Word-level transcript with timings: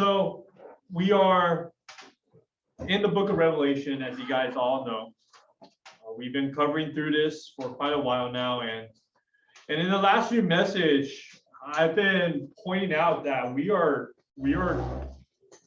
So 0.00 0.46
we 0.90 1.12
are 1.12 1.72
in 2.88 3.02
the 3.02 3.08
book 3.08 3.28
of 3.28 3.36
Revelation, 3.36 4.02
as 4.02 4.18
you 4.18 4.26
guys 4.26 4.54
all 4.56 4.86
know. 4.86 5.12
Uh, 5.62 6.14
We've 6.16 6.32
been 6.32 6.54
covering 6.54 6.94
through 6.94 7.10
this 7.10 7.52
for 7.54 7.68
quite 7.68 7.92
a 7.92 7.98
while 7.98 8.32
now, 8.32 8.62
and 8.62 8.88
and 9.68 9.78
in 9.78 9.90
the 9.90 9.98
last 9.98 10.30
few 10.30 10.40
message, 10.40 11.38
I've 11.74 11.94
been 11.94 12.48
pointing 12.64 12.94
out 12.94 13.24
that 13.24 13.52
we 13.52 13.68
are 13.68 14.12
we 14.38 14.54
are 14.54 14.82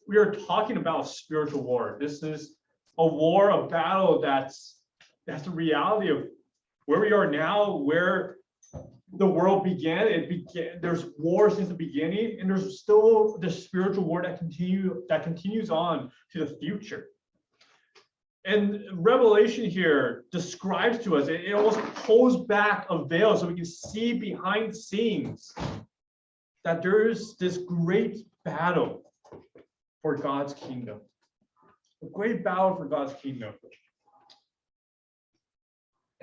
we 0.07 0.17
are 0.17 0.31
talking 0.31 0.77
about 0.77 1.07
spiritual 1.07 1.63
war. 1.63 1.97
This 2.01 2.23
is 2.23 2.55
a 2.97 3.05
war, 3.05 3.51
a 3.51 3.67
battle 3.67 4.19
that's 4.19 4.79
that's 5.27 5.43
the 5.43 5.51
reality 5.51 6.09
of 6.09 6.23
where 6.87 7.01
we 7.01 7.11
are 7.11 7.29
now, 7.29 7.75
where 7.77 8.37
the 9.17 9.25
world 9.25 9.63
began. 9.63 10.07
It 10.07 10.29
began. 10.29 10.79
There's 10.81 11.05
war 11.17 11.49
since 11.49 11.67
the 11.67 11.75
beginning, 11.75 12.39
and 12.39 12.49
there's 12.49 12.79
still 12.79 13.37
the 13.37 13.49
spiritual 13.49 14.05
war 14.05 14.21
that 14.23 14.39
continue 14.39 15.03
that 15.09 15.23
continues 15.23 15.69
on 15.69 16.11
to 16.31 16.39
the 16.39 16.57
future. 16.57 17.07
And 18.45 18.83
Revelation 18.93 19.69
here 19.69 20.25
describes 20.31 21.01
to 21.05 21.15
us, 21.15 21.29
it, 21.29 21.45
it 21.45 21.53
almost 21.53 21.79
pulls 21.95 22.45
back 22.45 22.85
a 22.89 23.05
veil 23.05 23.37
so 23.37 23.47
we 23.47 23.55
can 23.55 23.65
see 23.65 24.13
behind 24.13 24.71
the 24.71 24.75
scenes 24.75 25.53
that 26.65 26.81
there 26.81 27.07
is 27.07 27.37
this 27.37 27.57
great 27.57 28.25
battle 28.43 29.03
for 30.01 30.17
God's 30.17 30.53
kingdom. 30.53 30.99
A 32.01 32.07
great 32.07 32.43
battle 32.43 32.75
for 32.75 32.85
God's 32.85 33.13
kingdom. 33.13 33.53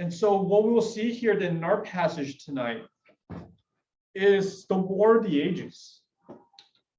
And 0.01 0.13
so 0.13 0.41
what 0.41 0.65
we 0.65 0.73
will 0.73 0.81
see 0.81 1.13
here 1.13 1.35
in 1.35 1.63
our 1.63 1.83
passage 1.83 2.43
tonight 2.43 2.85
is 4.15 4.67
the 4.67 4.75
war 4.75 5.19
of 5.19 5.25
the 5.25 5.43
ages. 5.43 6.01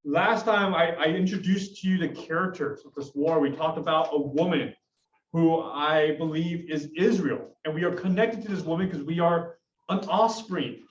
Last 0.05 0.45
time 0.45 0.75
I, 0.75 0.91
I 0.91 1.05
introduced 1.05 1.81
to 1.81 1.87
you 1.87 1.97
the 1.97 2.09
characters 2.09 2.83
of 2.85 2.93
this 2.93 3.09
war, 3.15 3.39
we 3.39 3.55
talked 3.55 3.79
about 3.79 4.09
a 4.11 4.21
woman 4.21 4.75
who 5.33 5.61
I 5.63 6.15
believe 6.19 6.69
is 6.69 6.91
Israel. 6.95 7.57
And 7.65 7.73
we 7.73 7.83
are 7.85 7.91
connected 7.91 8.43
to 8.43 8.49
this 8.49 8.63
woman 8.63 8.87
because 8.87 9.03
we 9.03 9.19
are 9.19 9.55
an 9.89 10.01
offspring 10.07 10.83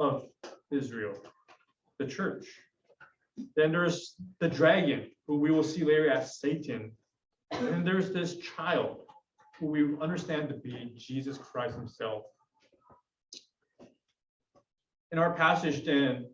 of 0.00 0.26
Israel, 0.72 1.14
the 2.00 2.06
church. 2.06 2.46
Then 3.54 3.70
there's 3.70 4.16
the 4.40 4.48
dragon, 4.48 5.06
who 5.28 5.38
we 5.38 5.52
will 5.52 5.62
see 5.62 5.84
later 5.84 6.10
as 6.10 6.40
Satan. 6.40 6.96
And 7.52 7.68
then 7.68 7.84
there's 7.84 8.10
this 8.10 8.38
child, 8.38 9.02
who 9.58 9.66
we 9.66 9.96
understand 10.00 10.48
to 10.48 10.54
be 10.54 10.92
Jesus 10.96 11.38
Christ 11.38 11.74
himself. 11.74 12.24
In 15.10 15.18
our 15.18 15.32
passage 15.32 15.84
then, 15.84 16.26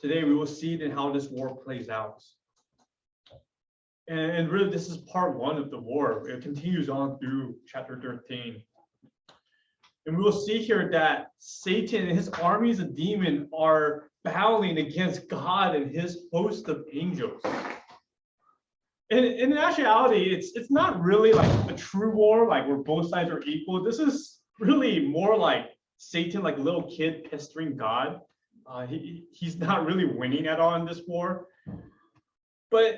today 0.00 0.24
we 0.24 0.34
will 0.34 0.46
see 0.46 0.76
then 0.76 0.90
how 0.90 1.10
this 1.12 1.28
war 1.28 1.56
plays 1.56 1.88
out. 1.88 2.22
And, 4.10 4.48
really, 4.50 4.70
this 4.70 4.88
is 4.88 4.96
part 4.96 5.38
one 5.38 5.58
of 5.58 5.70
the 5.70 5.78
war. 5.78 6.26
It 6.28 6.40
continues 6.40 6.88
on 6.88 7.18
through 7.18 7.56
chapter 7.66 8.00
13. 8.00 8.62
And 10.06 10.16
we 10.16 10.22
will 10.22 10.32
see 10.32 10.58
here 10.58 10.88
that 10.90 11.32
Satan 11.38 12.08
and 12.08 12.16
his 12.16 12.30
armies 12.30 12.80
of 12.80 12.96
demons 12.96 13.48
are 13.54 14.04
battling 14.24 14.78
against 14.78 15.28
God 15.28 15.74
and 15.74 15.94
his 15.94 16.26
host 16.32 16.68
of 16.68 16.84
angels. 16.90 17.42
And 19.10 19.24
in 19.24 19.56
actuality, 19.56 20.34
it's 20.34 20.54
it's 20.54 20.70
not 20.70 21.00
really 21.02 21.32
like 21.32 21.50
a 21.70 21.74
true 21.74 22.12
war, 22.14 22.46
like 22.46 22.66
where 22.66 22.76
both 22.76 23.08
sides 23.08 23.30
are 23.30 23.42
equal. 23.44 23.82
This 23.82 23.98
is 23.98 24.40
really 24.60 25.06
more 25.06 25.36
like 25.36 25.70
Satan, 25.96 26.42
like 26.42 26.58
little 26.58 26.82
kid 26.82 27.26
pestering 27.30 27.76
God. 27.76 28.20
Uh, 28.66 28.86
he, 28.86 29.24
he's 29.32 29.56
not 29.56 29.86
really 29.86 30.04
winning 30.04 30.46
at 30.46 30.60
all 30.60 30.74
in 30.74 30.84
this 30.84 31.00
war. 31.08 31.46
But 32.70 32.96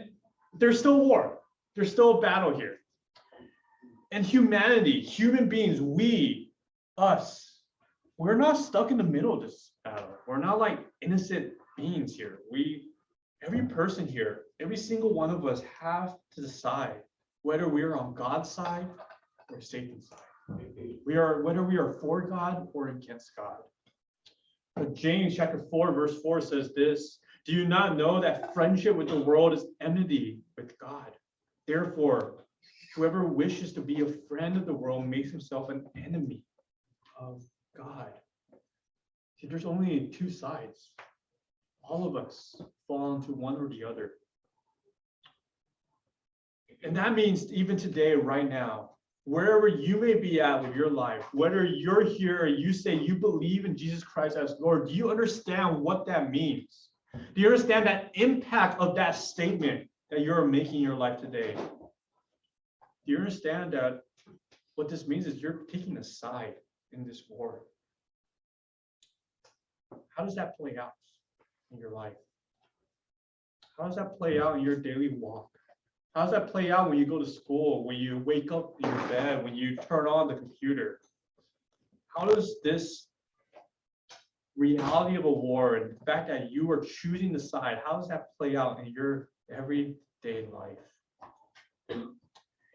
there's 0.58 0.80
still 0.80 0.98
war. 1.00 1.39
There's 1.77 1.92
still 1.92 2.19
a 2.19 2.20
battle 2.20 2.56
here. 2.56 2.78
And 4.11 4.27
humanity, 4.27 5.00
human 5.00 5.48
beings, 5.48 5.80
we, 5.80 6.52
us, 6.98 7.61
we're 8.18 8.36
not 8.36 8.58
stuck 8.58 8.90
in 8.90 8.96
the 8.96 9.05
middle 9.05 9.33
of 9.33 9.42
this 9.42 9.70
battle. 9.84 10.08
We're 10.27 10.40
not 10.40 10.58
like 10.58 10.80
innocent 11.01 11.52
beings 11.77 12.17
here. 12.17 12.40
We, 12.51 12.89
every 13.46 13.63
person 13.67 14.08
here, 14.08 14.42
every 14.60 14.76
single 14.76 15.12
one 15.12 15.30
of 15.30 15.46
us 15.46 15.62
have 15.80 16.16
to 16.34 16.40
decide 16.40 16.96
whether 17.42 17.68
we 17.68 17.82
are 17.82 17.96
on 17.96 18.14
God's 18.14 18.50
side 18.50 18.86
or 19.50 19.60
Satan's 19.60 20.08
side. 20.08 20.18
We 21.06 21.16
are, 21.16 21.42
whether 21.42 21.62
we 21.62 21.76
are 21.78 21.92
for 21.92 22.22
God 22.22 22.68
or 22.74 22.88
against 22.88 23.34
God. 23.36 23.58
But 24.76 24.94
James 24.94 25.36
chapter 25.36 25.64
4, 25.70 25.92
verse 25.92 26.20
4 26.20 26.40
says 26.40 26.72
this 26.74 27.18
Do 27.46 27.52
you 27.52 27.66
not 27.66 27.96
know 27.96 28.20
that 28.20 28.52
friendship 28.52 28.96
with 28.96 29.08
the 29.08 29.20
world 29.20 29.52
is 29.52 29.66
enmity 29.80 30.40
with 30.56 30.78
God? 30.78 31.12
Therefore, 31.66 32.44
whoever 32.94 33.27
wishes 33.27 33.72
to 33.74 33.80
be 33.80 34.02
a 34.02 34.12
friend 34.28 34.56
of 34.56 34.66
the 34.66 34.74
world 34.74 35.06
makes 35.06 35.30
himself 35.30 35.70
an 35.70 35.86
enemy 35.96 36.42
of 37.18 37.42
God. 37.77 38.10
See, 39.38 39.46
there's 39.46 39.64
only 39.64 40.08
two 40.08 40.30
sides. 40.30 40.90
All 41.82 42.06
of 42.06 42.16
us 42.16 42.60
fall 42.86 43.16
into 43.16 43.32
one 43.32 43.56
or 43.56 43.68
the 43.68 43.84
other. 43.84 44.12
And 46.83 46.96
that 46.96 47.14
means 47.14 47.52
even 47.52 47.77
today, 47.77 48.14
right 48.14 48.48
now, 48.48 48.91
wherever 49.24 49.68
you 49.68 50.01
may 50.01 50.14
be 50.14 50.41
at 50.41 50.63
with 50.63 50.74
your 50.74 50.91
life, 50.91 51.24
whether 51.33 51.64
you're 51.64 52.05
here, 52.05 52.46
you 52.46 52.73
say 52.73 52.95
you 52.95 53.17
believe 53.17 53.64
in 53.64 53.77
Jesus 53.77 54.02
Christ 54.02 54.36
as 54.36 54.55
Lord, 54.61 54.89
do 54.89 54.95
you 54.95 55.11
understand 55.11 55.80
what 55.80 56.07
that 56.07 56.30
means? 56.30 56.89
Do 57.35 57.40
you 57.40 57.48
understand 57.48 57.86
that 57.86 58.11
impact 58.14 58.80
of 58.80 58.95
that 58.96 59.13
statement 59.13 59.89
that 60.11 60.20
you're 60.20 60.46
making 60.46 60.77
in 60.77 60.80
your 60.80 60.96
life 60.96 61.20
today? 61.20 61.55
Do 61.55 63.13
you 63.13 63.19
understand 63.19 63.73
that 63.73 64.01
what 64.77 64.89
this 64.89 65.07
means 65.07 65.27
is 65.27 65.39
you're 65.39 65.61
taking 65.70 65.98
a 65.98 66.05
side 66.05 66.55
in 66.92 67.07
this 67.07 67.24
war? 67.29 67.61
How 70.17 70.24
does 70.24 70.35
that 70.36 70.57
play 70.57 70.77
out 70.79 70.92
in 71.73 71.79
your 71.79 71.90
life? 71.90 72.17
How 73.79 73.86
does 73.86 73.96
that 73.96 74.19
play 74.19 74.40
out 74.40 74.57
in 74.57 74.63
your 74.63 74.77
daily 74.77 75.08
walk? 75.08 75.51
How 76.14 76.22
does 76.22 76.32
that 76.32 76.50
play 76.50 76.72
out 76.72 76.88
when 76.88 76.98
you 76.98 77.06
go 77.06 77.18
to 77.20 77.26
school, 77.26 77.84
when 77.84 77.96
you 77.96 78.18
wake 78.26 78.50
up 78.50 78.74
in 78.80 78.88
your 78.88 79.08
bed, 79.08 79.44
when 79.44 79.54
you 79.54 79.76
turn 79.76 80.08
on 80.08 80.26
the 80.26 80.34
computer? 80.34 80.98
How 82.16 82.24
does 82.24 82.56
this 82.64 83.06
reality 84.56 85.16
of 85.16 85.24
a 85.24 85.30
war 85.30 85.76
and 85.76 85.96
the 85.96 86.04
fact 86.04 86.26
that 86.28 86.50
you 86.50 86.68
are 86.72 86.84
choosing 86.84 87.32
the 87.32 87.38
side, 87.38 87.80
how 87.84 87.96
does 87.96 88.08
that 88.08 88.36
play 88.36 88.56
out 88.56 88.80
in 88.80 88.92
your 88.92 89.28
everyday 89.56 90.48
life? 90.52 90.78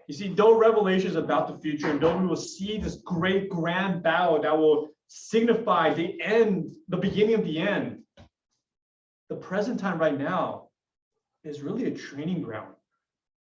You 0.08 0.14
see, 0.14 0.30
though 0.30 0.58
Revelation 0.58 1.10
is 1.10 1.16
about 1.18 1.48
the 1.48 1.58
future, 1.60 1.90
and 1.90 2.00
though 2.00 2.18
we 2.18 2.26
will 2.26 2.36
see 2.38 2.78
this 2.78 2.98
great 3.04 3.50
grand 3.50 4.02
battle 4.02 4.42
that 4.42 4.58
will 4.58 4.90
signify 5.08 5.94
the 5.94 6.22
end, 6.22 6.74
the 6.88 6.98
beginning 6.98 7.36
of 7.36 7.44
the 7.44 7.60
end, 7.60 8.00
the 9.28 9.36
present 9.36 9.80
time 9.80 10.00
right 10.00 10.18
now 10.18 10.70
is 11.44 11.62
really 11.62 11.86
a 11.86 11.92
training 11.92 12.42
ground 12.42 12.65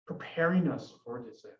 preparing 0.06 0.68
us 0.68 0.92
for 1.04 1.22
this 1.22 1.44
end. 1.44 1.54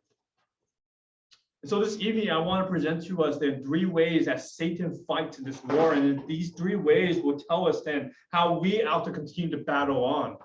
And 1.63 1.71
so 1.71 1.81
this 1.81 1.99
evening, 1.99 2.31
I 2.31 2.39
want 2.39 2.65
to 2.65 2.71
present 2.71 3.05
to 3.07 3.25
us 3.25 3.39
the 3.39 3.61
three 3.65 3.87
ways 3.87 4.27
that 4.27 4.41
Satan 4.41 4.95
fights 5.07 5.39
in 5.39 5.45
this 5.45 5.63
war. 5.65 5.95
And 5.95 6.23
these 6.29 6.51
three 6.51 6.77
ways 6.77 7.19
will 7.19 7.41
tell 7.41 7.67
us 7.67 7.83
then 7.83 8.13
how 8.31 8.59
we 8.59 8.85
ought 8.85 9.05
to 9.07 9.11
continue 9.11 9.51
to 9.51 9.65
battle 9.65 10.05
on. 10.05 10.37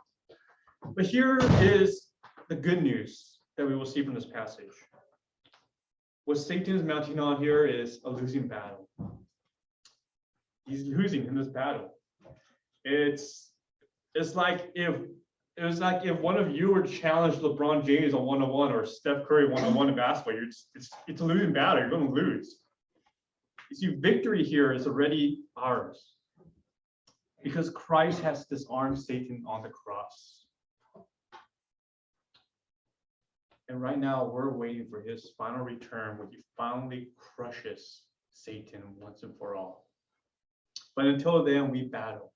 But 0.96 1.06
here 1.06 1.38
is 1.60 2.08
the 2.50 2.56
good 2.56 2.82
news 2.82 3.40
that 3.58 3.68
we 3.68 3.76
will 3.76 3.86
see 3.86 4.04
from 4.04 4.16
this 4.16 4.26
passage. 4.26 4.74
What 6.26 6.38
Satan 6.38 6.76
is 6.76 6.84
mounting 6.84 7.20
on 7.20 7.42
here 7.42 7.66
is 7.66 8.00
a 8.06 8.10
losing 8.10 8.48
battle. 8.48 8.90
He's 10.66 10.86
losing 10.86 11.26
in 11.28 11.36
this 11.36 11.50
battle. 11.50 11.94
It's 12.84 13.52
it's 14.16 14.36
like 14.36 14.72
if 14.76 14.96
it 15.58 15.64
was 15.64 15.80
like 15.80 16.06
if 16.06 16.20
one 16.20 16.38
of 16.38 16.56
you 16.56 16.72
were 16.72 16.82
to 16.82 16.90
challenge 16.90 17.36
LeBron 17.36 17.86
James 17.86 18.14
on 18.14 18.26
one 18.26 18.42
on 18.42 18.50
one 18.50 18.72
or 18.72 18.86
Steph 18.86 19.26
Curry 19.26 19.48
one 19.48 19.64
on 19.64 19.74
one 19.74 19.90
in 19.90 19.96
basketball, 19.96 20.34
you're 20.34 20.46
just, 20.46 20.70
it's 20.76 20.90
it's 21.08 21.22
a 21.22 21.26
losing 21.26 21.54
battle. 21.54 21.82
You're 21.82 21.90
going 21.90 22.08
to 22.08 22.14
lose. 22.14 22.58
You 23.70 23.78
see, 23.78 23.96
victory 24.00 24.44
here 24.44 24.74
is 24.74 24.88
already 24.88 25.44
ours 25.58 26.14
because 27.44 27.70
Christ 27.70 28.22
has 28.22 28.46
disarmed 28.46 29.00
Satan 29.00 29.44
on 29.48 29.64
the 29.64 29.70
cross. 29.70 30.46
And 33.68 33.82
right 33.82 33.98
now, 33.98 34.26
we're 34.26 34.50
waiting 34.50 34.88
for 34.90 35.02
his 35.02 35.32
final 35.38 35.64
return 35.64 36.18
when 36.18 36.28
he 36.30 36.40
finally 36.58 37.10
crushes 37.18 38.02
Satan 38.32 38.82
once 38.98 39.24
and 39.24 39.34
for 39.38 39.56
all. 39.56 39.86
But 40.96 41.06
until 41.06 41.44
then, 41.46 41.72
we 41.72 41.84
battle 41.84 42.31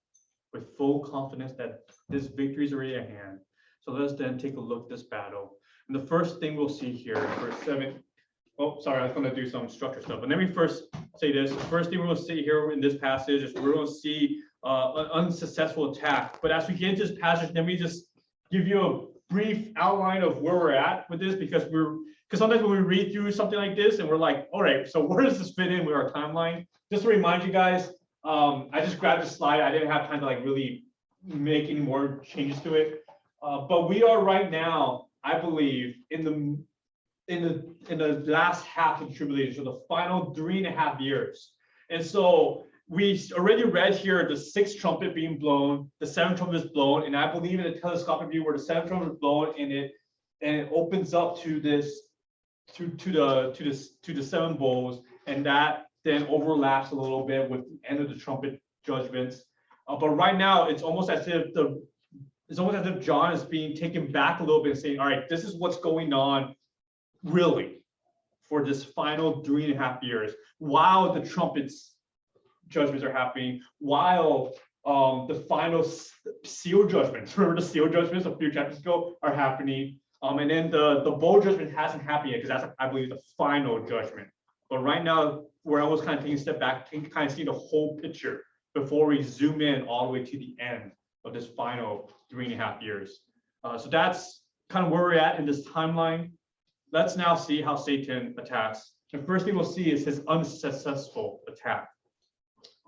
with 0.55 0.75
full 0.77 0.99
confidence 0.99 1.53
that 1.57 1.81
this 2.09 2.27
victory 2.27 2.65
is 2.65 2.73
already 2.73 2.95
at 2.95 3.09
hand. 3.09 3.39
So 3.81 3.91
let 3.91 4.01
us 4.01 4.17
then 4.17 4.37
take 4.37 4.55
a 4.55 4.59
look 4.59 4.83
at 4.85 4.89
this 4.89 5.03
battle. 5.03 5.57
And 5.87 5.95
the 5.95 6.07
first 6.07 6.39
thing 6.39 6.55
we'll 6.55 6.69
see 6.69 6.91
here, 6.91 7.17
verse 7.39 7.57
seven. 7.63 8.01
Oh, 8.57 8.79
sorry, 8.79 9.01
I 9.01 9.03
was 9.03 9.11
going 9.11 9.29
to 9.29 9.35
do 9.35 9.49
some 9.49 9.67
structure 9.67 10.01
stuff. 10.01 10.21
But 10.21 10.29
let 10.29 10.39
me 10.39 10.49
first 10.49 10.85
say 11.17 11.33
this. 11.33 11.51
The 11.51 11.57
first 11.65 11.89
thing 11.89 11.99
we're 11.99 12.05
going 12.05 12.17
to 12.17 12.23
see 12.23 12.41
here 12.41 12.71
in 12.71 12.79
this 12.79 12.97
passage 12.97 13.41
is 13.43 13.53
we're 13.53 13.73
going 13.73 13.85
to 13.85 13.93
see 13.93 14.41
uh, 14.65 14.93
an 14.95 15.07
unsuccessful 15.07 15.91
attack. 15.91 16.41
But 16.41 16.51
as 16.51 16.67
we 16.67 16.73
get 16.75 16.91
into 16.91 17.05
this 17.05 17.17
passage, 17.19 17.51
let 17.53 17.65
me 17.65 17.75
just 17.75 18.05
give 18.51 18.65
you 18.65 18.79
a 18.81 19.33
brief 19.33 19.67
outline 19.75 20.23
of 20.23 20.37
where 20.37 20.55
we're 20.55 20.71
at 20.71 21.09
with 21.09 21.19
this 21.19 21.35
because 21.35 21.65
we're, 21.69 21.97
because 22.25 22.39
sometimes 22.39 22.63
when 22.63 22.71
we 22.71 22.77
read 22.77 23.11
through 23.11 23.31
something 23.33 23.59
like 23.59 23.75
this 23.75 23.99
and 23.99 24.07
we're 24.07 24.15
like, 24.15 24.47
all 24.53 24.63
right, 24.63 24.87
so 24.87 25.03
where 25.05 25.23
does 25.25 25.37
this 25.37 25.51
fit 25.53 25.71
in 25.71 25.85
with 25.85 25.93
our 25.93 26.09
timeline? 26.13 26.65
Just 26.89 27.03
to 27.03 27.09
remind 27.09 27.43
you 27.43 27.51
guys, 27.51 27.91
um, 28.25 28.69
I 28.73 28.81
just 28.81 28.99
grabbed 28.99 29.23
a 29.23 29.27
slide. 29.27 29.61
I 29.61 29.71
didn't 29.71 29.91
have 29.91 30.07
time 30.07 30.19
to 30.19 30.25
like 30.25 30.43
really 30.43 30.83
make 31.23 31.69
any 31.69 31.79
more 31.79 32.21
changes 32.25 32.59
to 32.61 32.73
it. 32.73 33.05
Uh, 33.41 33.61
but 33.61 33.87
we 33.87 34.01
are 34.03 34.23
right 34.23 34.49
now, 34.49 35.07
I 35.23 35.39
believe, 35.39 35.95
in 36.09 36.23
the 36.23 36.57
in 37.27 37.43
the 37.43 37.75
in 37.89 37.99
the 37.99 38.23
last 38.31 38.65
half 38.65 39.01
of 39.01 39.09
the 39.09 39.15
tribulation, 39.15 39.55
so 39.55 39.63
the 39.63 39.79
final 39.87 40.33
three 40.33 40.57
and 40.57 40.67
a 40.67 40.71
half 40.71 40.99
years. 40.99 41.51
And 41.89 42.03
so 42.03 42.65
we 42.89 43.19
already 43.33 43.63
read 43.63 43.95
here 43.95 44.27
the 44.27 44.37
sixth 44.37 44.77
trumpet 44.77 45.13
being 45.13 45.37
blown, 45.37 45.89
the 45.99 46.07
seventh 46.07 46.37
trumpet 46.37 46.57
is 46.57 46.71
blown, 46.71 47.03
and 47.03 47.15
I 47.15 47.31
believe 47.31 47.59
in 47.59 47.67
a 47.67 47.79
telescopic 47.79 48.29
view 48.29 48.43
where 48.43 48.57
the 48.57 48.63
seventh 48.63 48.89
trumpet 48.89 49.13
is 49.13 49.19
blown 49.19 49.53
and 49.59 49.71
it 49.71 49.91
and 50.41 50.55
it 50.55 50.69
opens 50.73 51.13
up 51.13 51.39
to 51.41 51.59
this 51.59 52.01
to 52.73 52.89
to 52.89 53.11
the 53.11 53.51
to 53.53 53.63
this 53.63 53.97
to 54.03 54.13
the 54.13 54.23
seven 54.23 54.55
bowls, 54.57 55.01
and 55.27 55.45
that 55.45 55.85
then 56.05 56.25
overlaps 56.27 56.91
a 56.91 56.95
little 56.95 57.25
bit 57.25 57.49
with 57.49 57.61
the 57.61 57.79
end 57.89 57.99
of 57.99 58.07
the 58.07 58.15
trumpet 58.15 58.61
judgments. 58.85 59.43
Uh, 59.87 59.97
but 59.97 60.11
right 60.11 60.37
now, 60.37 60.69
it's 60.69 60.83
almost 60.83 61.09
as 61.09 61.27
if 61.27 61.53
the 61.53 61.83
it's 62.47 62.59
almost 62.59 62.77
as 62.77 62.85
if 62.85 63.03
John 63.03 63.33
is 63.33 63.43
being 63.43 63.75
taken 63.75 64.11
back 64.11 64.39
a 64.39 64.43
little 64.43 64.63
bit, 64.63 64.73
and 64.73 64.79
saying, 64.79 64.99
"All 64.99 65.07
right, 65.07 65.27
this 65.27 65.43
is 65.43 65.57
what's 65.57 65.77
going 65.77 66.13
on, 66.13 66.55
really, 67.23 67.81
for 68.47 68.63
this 68.63 68.83
final 68.83 69.43
three 69.43 69.65
and 69.65 69.73
a 69.73 69.77
half 69.77 70.01
years, 70.03 70.31
while 70.59 71.11
the 71.11 71.21
trumpets 71.21 71.95
judgments 72.67 73.03
are 73.03 73.11
happening, 73.11 73.61
while 73.79 74.53
um, 74.85 75.25
the 75.27 75.33
final 75.33 75.83
seal 76.43 76.87
judgments, 76.87 77.35
remember 77.37 77.59
the 77.59 77.67
seal 77.67 77.87
judgments 77.89 78.27
a 78.27 78.35
few 78.37 78.51
chapters 78.51 78.77
ago 78.77 79.15
are 79.23 79.33
happening, 79.33 79.99
um, 80.21 80.37
and 80.37 80.49
then 80.51 80.69
the 80.69 81.01
the 81.03 81.11
bowl 81.11 81.41
judgment 81.41 81.75
hasn't 81.75 82.03
happened 82.03 82.31
yet 82.31 82.43
because 82.43 82.61
that's 82.61 82.73
I 82.77 82.87
believe 82.89 83.09
the 83.09 83.19
final 83.37 83.83
judgment. 83.83 84.27
But 84.69 84.79
right 84.79 85.03
now, 85.03 85.45
we're 85.65 85.81
almost 85.81 86.05
kind 86.05 86.17
of 86.17 86.23
taking 86.23 86.37
a 86.37 86.41
step 86.41 86.59
back, 86.59 86.89
to 86.91 87.01
kind 87.01 87.29
of 87.29 87.35
see 87.35 87.43
the 87.43 87.51
whole 87.51 87.97
picture 87.97 88.43
before 88.73 89.07
we 89.07 89.21
zoom 89.21 89.61
in 89.61 89.81
all 89.83 90.05
the 90.05 90.13
way 90.13 90.23
to 90.23 90.37
the 90.37 90.55
end 90.59 90.91
of 91.25 91.33
this 91.33 91.47
final 91.47 92.09
three 92.29 92.45
and 92.45 92.53
a 92.53 92.57
half 92.57 92.81
years. 92.81 93.21
Uh, 93.63 93.77
so 93.77 93.89
that's 93.89 94.41
kind 94.69 94.85
of 94.85 94.91
where 94.91 95.01
we're 95.01 95.15
at 95.15 95.39
in 95.39 95.45
this 95.45 95.67
timeline. 95.67 96.31
Let's 96.91 97.17
now 97.17 97.35
see 97.35 97.61
how 97.61 97.75
Satan 97.75 98.35
attacks. 98.37 98.93
The 99.11 99.19
first 99.19 99.45
thing 99.45 99.55
we'll 99.55 99.65
see 99.65 99.91
is 99.91 100.05
his 100.05 100.21
unsuccessful 100.27 101.41
attack. 101.47 101.89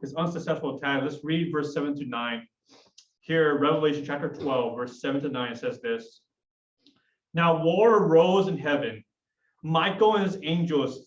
His 0.01 0.13
unsuccessful 0.13 0.77
attack. 0.77 1.01
Let's 1.01 1.23
read 1.23 1.51
verse 1.51 1.73
seven 1.73 1.95
to 1.95 2.05
nine. 2.05 2.47
Here, 3.21 3.57
Revelation 3.59 4.05
chapter 4.05 4.29
12, 4.29 4.77
verse 4.77 5.01
7 5.01 5.19
to 5.21 5.27
9 5.27 5.53
says 5.53 5.81
this. 5.81 6.21
Now 7.33 7.61
war 7.61 7.97
arose 7.97 8.47
in 8.47 8.57
heaven. 8.57 9.03
Michael 9.63 10.15
and 10.15 10.25
his 10.25 10.39
angels 10.43 11.06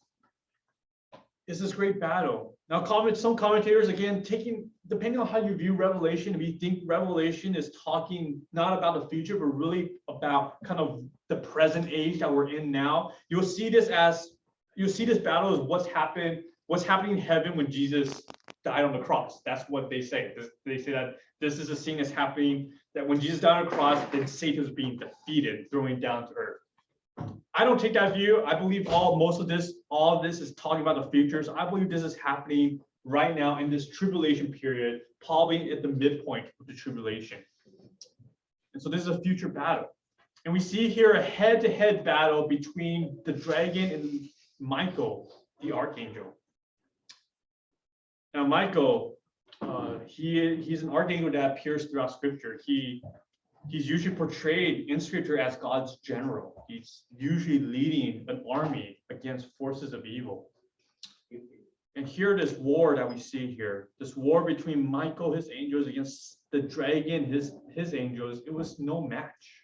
is 1.51 1.59
this 1.59 1.73
great 1.73 1.99
battle. 1.99 2.57
Now, 2.69 2.81
comment 2.81 3.17
some 3.17 3.35
commentators 3.35 3.89
again 3.89 4.23
taking 4.23 4.69
depending 4.87 5.19
on 5.19 5.27
how 5.27 5.39
you 5.39 5.53
view 5.55 5.73
Revelation, 5.73 6.33
if 6.33 6.41
you 6.41 6.57
think 6.59 6.79
Revelation 6.85 7.55
is 7.55 7.75
talking 7.83 8.41
not 8.53 8.77
about 8.77 9.01
the 9.01 9.09
future, 9.09 9.37
but 9.37 9.45
really 9.45 9.91
about 10.09 10.61
kind 10.63 10.79
of 10.79 11.03
the 11.27 11.35
present 11.35 11.89
age 11.91 12.19
that 12.19 12.33
we're 12.33 12.49
in 12.57 12.71
now, 12.71 13.11
you'll 13.29 13.43
see 13.43 13.69
this 13.69 13.89
as 13.89 14.29
you'll 14.75 14.89
see 14.89 15.05
this 15.05 15.17
battle 15.17 15.53
as 15.53 15.59
what's 15.59 15.87
happened, 15.87 16.41
what's 16.67 16.83
happening 16.83 17.17
in 17.17 17.21
heaven 17.21 17.57
when 17.57 17.69
Jesus 17.69 18.21
died 18.63 18.85
on 18.85 18.93
the 18.93 18.99
cross. 18.99 19.41
That's 19.45 19.69
what 19.69 19.89
they 19.89 20.01
say. 20.01 20.33
They 20.65 20.77
say 20.77 20.91
that 20.93 21.17
this 21.41 21.59
is 21.59 21.69
a 21.69 21.75
scene 21.75 21.97
that's 21.97 22.11
happening 22.11 22.71
that 22.95 23.05
when 23.05 23.19
Jesus 23.19 23.41
died 23.41 23.59
on 23.59 23.65
the 23.65 23.71
cross, 23.71 23.99
then 24.13 24.25
Satan 24.25 24.63
is 24.63 24.69
being 24.69 24.97
defeated, 24.97 25.65
throwing 25.69 25.99
down 25.99 26.27
to 26.27 26.33
earth. 26.37 26.60
I 27.53 27.65
don't 27.65 27.79
take 27.79 27.93
that 27.93 28.13
view. 28.13 28.43
I 28.45 28.55
believe 28.55 28.87
all 28.87 29.17
most 29.17 29.41
of 29.41 29.47
this, 29.47 29.73
all 29.89 30.17
of 30.17 30.23
this 30.23 30.39
is 30.39 30.55
talking 30.55 30.81
about 30.81 31.03
the 31.03 31.11
future. 31.11 31.43
So 31.43 31.55
I 31.55 31.69
believe 31.69 31.89
this 31.89 32.03
is 32.03 32.15
happening 32.15 32.79
right 33.03 33.35
now 33.35 33.59
in 33.59 33.69
this 33.69 33.89
tribulation 33.89 34.51
period, 34.51 35.01
probably 35.25 35.71
at 35.71 35.81
the 35.81 35.89
midpoint 35.89 36.47
of 36.59 36.67
the 36.67 36.73
tribulation. 36.73 37.39
And 38.73 38.81
so 38.81 38.89
this 38.89 39.01
is 39.01 39.07
a 39.07 39.19
future 39.19 39.49
battle. 39.49 39.87
And 40.45 40.53
we 40.53 40.59
see 40.59 40.89
here 40.89 41.11
a 41.13 41.21
head-to-head 41.21 42.03
battle 42.03 42.47
between 42.47 43.19
the 43.25 43.33
dragon 43.33 43.91
and 43.91 44.29
Michael, 44.59 45.31
the 45.61 45.71
archangel. 45.71 46.35
Now, 48.33 48.45
Michael, 48.45 49.17
uh, 49.61 49.99
he 50.07 50.55
he's 50.55 50.83
an 50.83 50.89
archangel 50.89 51.31
that 51.31 51.51
appears 51.51 51.85
throughout 51.85 52.11
Scripture. 52.13 52.59
He 52.65 53.03
he's 53.69 53.87
usually 53.87 54.15
portrayed 54.15 54.89
in 54.89 54.99
Scripture 54.99 55.39
as 55.39 55.55
God's 55.55 55.97
general. 55.97 56.65
He's 56.67 57.03
usually 57.09 57.59
leading 57.59 58.25
an 58.27 58.43
army 58.49 58.99
against 59.09 59.55
forces 59.57 59.93
of 59.93 60.05
evil. 60.05 60.49
And 61.95 62.07
here, 62.07 62.37
this 62.37 62.53
war 62.53 62.95
that 62.95 63.09
we 63.09 63.19
see 63.19 63.53
here, 63.53 63.89
this 63.99 64.15
war 64.15 64.45
between 64.45 64.89
Michael, 64.89 65.33
his 65.33 65.49
angels, 65.49 65.87
against 65.87 66.37
the 66.51 66.61
dragon, 66.61 67.25
his 67.25 67.53
his 67.73 67.93
angels, 67.93 68.39
it 68.47 68.53
was 68.53 68.79
no 68.79 69.01
match. 69.01 69.61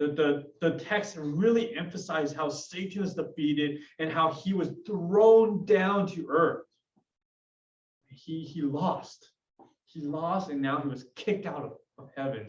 The, 0.00 0.08
the, 0.08 0.44
the 0.60 0.78
text 0.78 1.16
really 1.16 1.76
emphasized 1.76 2.34
how 2.34 2.48
Satan 2.48 3.04
is 3.04 3.14
defeated 3.14 3.78
and 4.00 4.10
how 4.10 4.32
he 4.32 4.52
was 4.52 4.70
thrown 4.84 5.64
down 5.64 6.08
to 6.08 6.26
earth. 6.28 6.64
He, 8.08 8.42
he 8.42 8.62
lost. 8.62 9.30
He 9.86 10.00
lost 10.00 10.50
and 10.50 10.60
now 10.60 10.80
he 10.80 10.88
was 10.88 11.06
kicked 11.14 11.46
out 11.46 11.62
of, 11.62 11.72
of 11.98 12.10
heaven. 12.16 12.46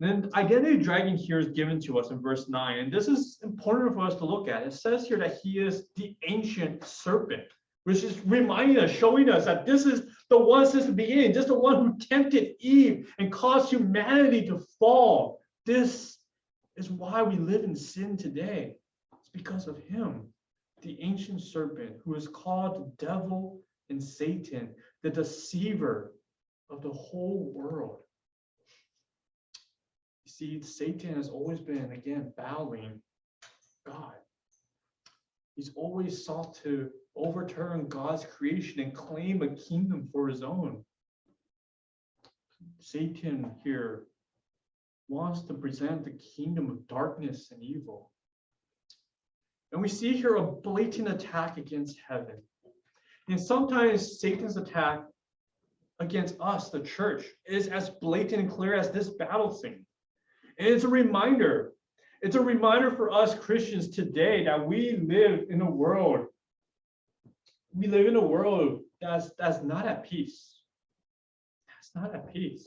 Then 0.00 0.30
identity 0.34 0.76
dragon 0.78 1.16
here 1.16 1.38
is 1.38 1.48
given 1.50 1.80
to 1.82 1.98
us 1.98 2.10
in 2.10 2.20
verse 2.20 2.48
9, 2.48 2.78
and 2.78 2.92
this 2.92 3.06
is 3.06 3.38
important 3.42 3.94
for 3.94 4.00
us 4.00 4.16
to 4.16 4.24
look 4.24 4.48
at. 4.48 4.66
It 4.66 4.72
says 4.72 5.06
here 5.06 5.18
that 5.18 5.38
he 5.42 5.60
is 5.60 5.88
the 5.94 6.16
ancient 6.26 6.84
serpent, 6.84 7.44
which 7.84 8.02
is 8.02 8.20
reminding 8.26 8.78
us, 8.78 8.90
showing 8.90 9.28
us 9.28 9.44
that 9.44 9.64
this 9.64 9.86
is 9.86 10.06
the 10.30 10.38
one 10.38 10.66
since 10.66 10.86
the 10.86 10.92
beginning, 10.92 11.32
just 11.32 11.48
the 11.48 11.58
one 11.58 11.76
who 11.76 11.98
tempted 11.98 12.54
Eve 12.58 13.14
and 13.18 13.30
caused 13.32 13.70
humanity 13.70 14.46
to 14.48 14.58
fall. 14.80 15.40
This 15.64 16.18
is 16.76 16.90
why 16.90 17.22
we 17.22 17.36
live 17.36 17.62
in 17.62 17.76
sin 17.76 18.16
today. 18.16 18.74
It's 19.20 19.28
because 19.28 19.68
of 19.68 19.78
him, 19.78 20.26
the 20.82 21.00
ancient 21.00 21.40
serpent, 21.40 21.96
who 22.04 22.14
is 22.14 22.26
called 22.26 22.74
the 22.74 23.06
devil 23.06 23.60
and 23.90 24.02
Satan, 24.02 24.74
the 25.02 25.10
deceiver 25.10 26.14
of 26.68 26.82
the 26.82 26.90
whole 26.90 27.52
world. 27.54 28.03
See, 30.36 30.60
Satan 30.62 31.14
has 31.14 31.28
always 31.28 31.60
been, 31.60 31.92
again, 31.92 32.32
battling 32.36 33.00
God. 33.86 34.14
He's 35.54 35.70
always 35.76 36.24
sought 36.24 36.54
to 36.64 36.90
overturn 37.14 37.86
God's 37.86 38.24
creation 38.24 38.80
and 38.80 38.92
claim 38.92 39.42
a 39.42 39.54
kingdom 39.54 40.08
for 40.10 40.26
his 40.26 40.42
own. 40.42 40.84
Satan 42.80 43.52
here 43.62 44.06
wants 45.06 45.42
to 45.42 45.54
present 45.54 46.04
the 46.04 46.18
kingdom 46.34 46.68
of 46.68 46.88
darkness 46.88 47.52
and 47.52 47.62
evil. 47.62 48.10
And 49.70 49.80
we 49.80 49.88
see 49.88 50.16
here 50.16 50.34
a 50.34 50.42
blatant 50.42 51.06
attack 51.06 51.58
against 51.58 51.96
heaven. 52.08 52.42
And 53.28 53.40
sometimes 53.40 54.18
Satan's 54.18 54.56
attack 54.56 55.04
against 56.00 56.34
us, 56.40 56.70
the 56.70 56.80
church, 56.80 57.24
is 57.46 57.68
as 57.68 57.90
blatant 58.00 58.42
and 58.42 58.50
clear 58.50 58.74
as 58.74 58.90
this 58.90 59.10
battle 59.10 59.54
scene. 59.54 59.86
And 60.58 60.68
it's 60.68 60.84
a 60.84 60.88
reminder. 60.88 61.72
It's 62.22 62.36
a 62.36 62.40
reminder 62.40 62.90
for 62.92 63.12
us 63.12 63.34
Christians 63.34 63.88
today 63.88 64.44
that 64.44 64.66
we 64.66 64.96
live 64.96 65.46
in 65.50 65.60
a 65.60 65.70
world. 65.70 66.26
We 67.74 67.86
live 67.88 68.06
in 68.06 68.16
a 68.16 68.20
world 68.20 68.80
that's 69.00 69.30
that's 69.38 69.62
not 69.62 69.86
at 69.86 70.04
peace. 70.04 70.60
That's 71.68 71.90
not 71.94 72.14
at 72.14 72.32
peace. 72.32 72.66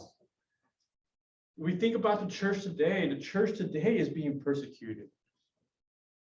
We 1.57 1.75
think 1.75 1.95
about 1.95 2.19
the 2.19 2.31
church 2.31 2.61
today. 2.61 3.09
The 3.09 3.19
church 3.19 3.57
today 3.57 3.97
is 3.97 4.09
being 4.09 4.39
persecuted. 4.39 5.07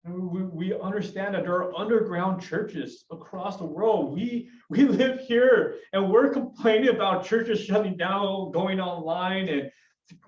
We, 0.04 0.42
we 0.44 0.80
understand 0.80 1.34
that 1.34 1.42
there 1.42 1.56
are 1.56 1.74
underground 1.74 2.40
churches 2.40 3.06
across 3.10 3.56
the 3.56 3.64
world. 3.64 4.14
We 4.14 4.50
we 4.70 4.84
live 4.84 5.20
here 5.20 5.76
and 5.92 6.10
we're 6.10 6.32
complaining 6.32 6.90
about 6.90 7.24
churches 7.24 7.60
shutting 7.60 7.96
down, 7.96 8.52
going 8.52 8.78
online, 8.78 9.48
and 9.48 9.70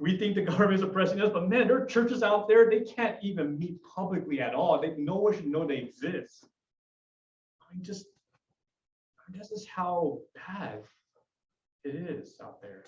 we 0.01 0.17
think 0.19 0.35
the 0.35 0.43
government 0.43 0.75
is 0.75 0.83
oppressing 0.83 1.21
us, 1.21 1.31
but 1.33 1.49
man, 1.49 1.69
there 1.69 1.83
are 1.83 1.87
churches 1.87 2.23
out 2.23 2.49
there, 2.49 2.69
they 2.69 2.81
can't 2.81 3.17
even 3.23 3.59
meet 3.59 3.79
publicly 3.83 4.41
at 4.41 4.55
all. 4.55 4.81
They, 4.81 4.95
no 4.97 5.17
one 5.17 5.35
should 5.35 5.47
know 5.47 5.67
they 5.67 5.77
exist. 5.77 6.47
I 7.63 7.75
mean, 7.75 7.85
just, 7.85 8.07
I 9.21 9.37
this 9.37 9.51
is 9.51 9.67
how 9.67 10.19
bad 10.35 10.83
it 11.85 11.95
is 11.95 12.37
out 12.43 12.61
there. 12.61 12.85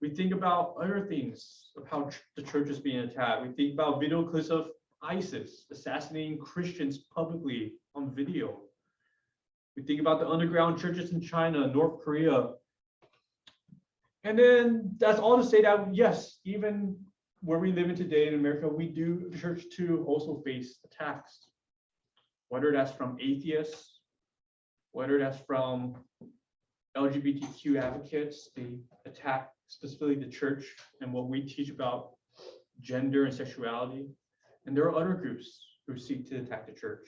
We 0.00 0.10
think 0.10 0.32
about 0.32 0.74
other 0.80 1.06
things 1.08 1.70
of 1.76 1.86
how 1.88 2.08
ch- 2.10 2.22
the 2.36 2.42
church 2.42 2.68
is 2.68 2.78
being 2.78 3.00
attacked. 3.00 3.42
We 3.42 3.52
think 3.52 3.74
about 3.74 4.00
video 4.00 4.22
clips 4.22 4.48
of 4.48 4.68
ISIS 5.02 5.66
assassinating 5.70 6.38
Christians 6.38 6.98
publicly 6.98 7.74
on 7.94 8.14
video. 8.14 8.60
We 9.76 9.82
think 9.82 10.00
about 10.00 10.20
the 10.20 10.28
underground 10.28 10.78
churches 10.80 11.12
in 11.12 11.20
China, 11.20 11.66
North 11.68 12.02
Korea. 12.02 12.50
And 14.28 14.38
then 14.38 14.90
that's 14.98 15.18
all 15.18 15.38
to 15.38 15.42
say 15.42 15.62
that, 15.62 15.88
yes, 15.94 16.40
even 16.44 16.98
where 17.40 17.58
we 17.58 17.72
live 17.72 17.88
in 17.88 17.96
today 17.96 18.28
in 18.28 18.34
America, 18.34 18.68
we 18.68 18.86
do, 18.86 19.30
church 19.40 19.64
too 19.74 20.04
also 20.06 20.42
face 20.44 20.80
attacks. 20.84 21.46
Whether 22.50 22.70
that's 22.70 22.92
from 22.92 23.16
atheists, 23.22 24.00
whether 24.92 25.18
that's 25.18 25.38
from 25.46 26.04
LGBTQ 26.94 27.80
advocates, 27.80 28.50
they 28.54 28.66
attack 29.06 29.48
specifically 29.66 30.16
the 30.16 30.30
church 30.30 30.66
and 31.00 31.10
what 31.10 31.30
we 31.30 31.40
teach 31.40 31.70
about 31.70 32.10
gender 32.82 33.24
and 33.24 33.32
sexuality. 33.32 34.08
And 34.66 34.76
there 34.76 34.84
are 34.84 34.94
other 34.94 35.14
groups 35.14 35.58
who 35.86 35.98
seek 35.98 36.28
to 36.28 36.36
attack 36.36 36.66
the 36.66 36.78
church. 36.78 37.06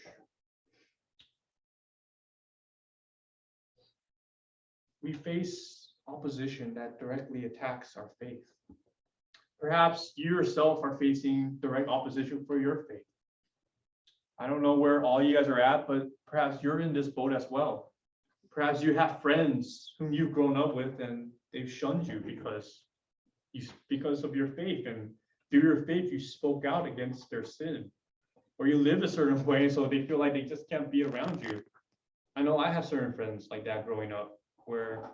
We 5.02 5.12
face 5.12 5.79
opposition 6.10 6.74
that 6.74 6.98
directly 6.98 7.44
attacks 7.44 7.96
our 7.96 8.10
faith. 8.20 8.42
Perhaps 9.60 10.12
you 10.16 10.30
yourself 10.30 10.80
are 10.82 10.96
facing 10.96 11.58
direct 11.60 11.88
opposition 11.88 12.44
for 12.46 12.58
your 12.58 12.84
faith. 12.88 13.02
I 14.38 14.46
don't 14.46 14.62
know 14.62 14.74
where 14.74 15.04
all 15.04 15.22
you 15.22 15.36
guys 15.36 15.48
are 15.48 15.60
at, 15.60 15.86
but 15.86 16.08
perhaps 16.26 16.62
you're 16.62 16.80
in 16.80 16.94
this 16.94 17.08
boat 17.08 17.32
as 17.32 17.46
well. 17.50 17.92
Perhaps 18.50 18.82
you 18.82 18.94
have 18.94 19.20
friends 19.20 19.92
whom 19.98 20.12
you've 20.12 20.32
grown 20.32 20.56
up 20.56 20.74
with 20.74 20.98
and 21.00 21.30
they've 21.52 21.70
shunned 21.70 22.06
you 22.06 22.20
because 22.24 22.82
you 23.52 23.66
because 23.88 24.24
of 24.24 24.34
your 24.34 24.48
faith 24.48 24.86
and 24.86 25.10
through 25.50 25.62
your 25.62 25.84
faith 25.84 26.12
you 26.12 26.20
spoke 26.20 26.64
out 26.64 26.86
against 26.86 27.28
their 27.30 27.44
sin 27.44 27.90
or 28.58 28.66
you 28.66 28.76
live 28.76 29.02
a 29.02 29.08
certain 29.08 29.44
way 29.44 29.68
so 29.68 29.86
they 29.86 30.06
feel 30.06 30.18
like 30.18 30.32
they 30.32 30.42
just 30.42 30.68
can't 30.68 30.90
be 30.90 31.02
around 31.02 31.42
you 31.42 31.62
i 32.36 32.42
know 32.42 32.58
i 32.58 32.70
have 32.70 32.84
certain 32.84 33.12
friends 33.12 33.48
like 33.50 33.64
that 33.64 33.86
growing 33.86 34.12
up 34.12 34.38
where 34.66 35.10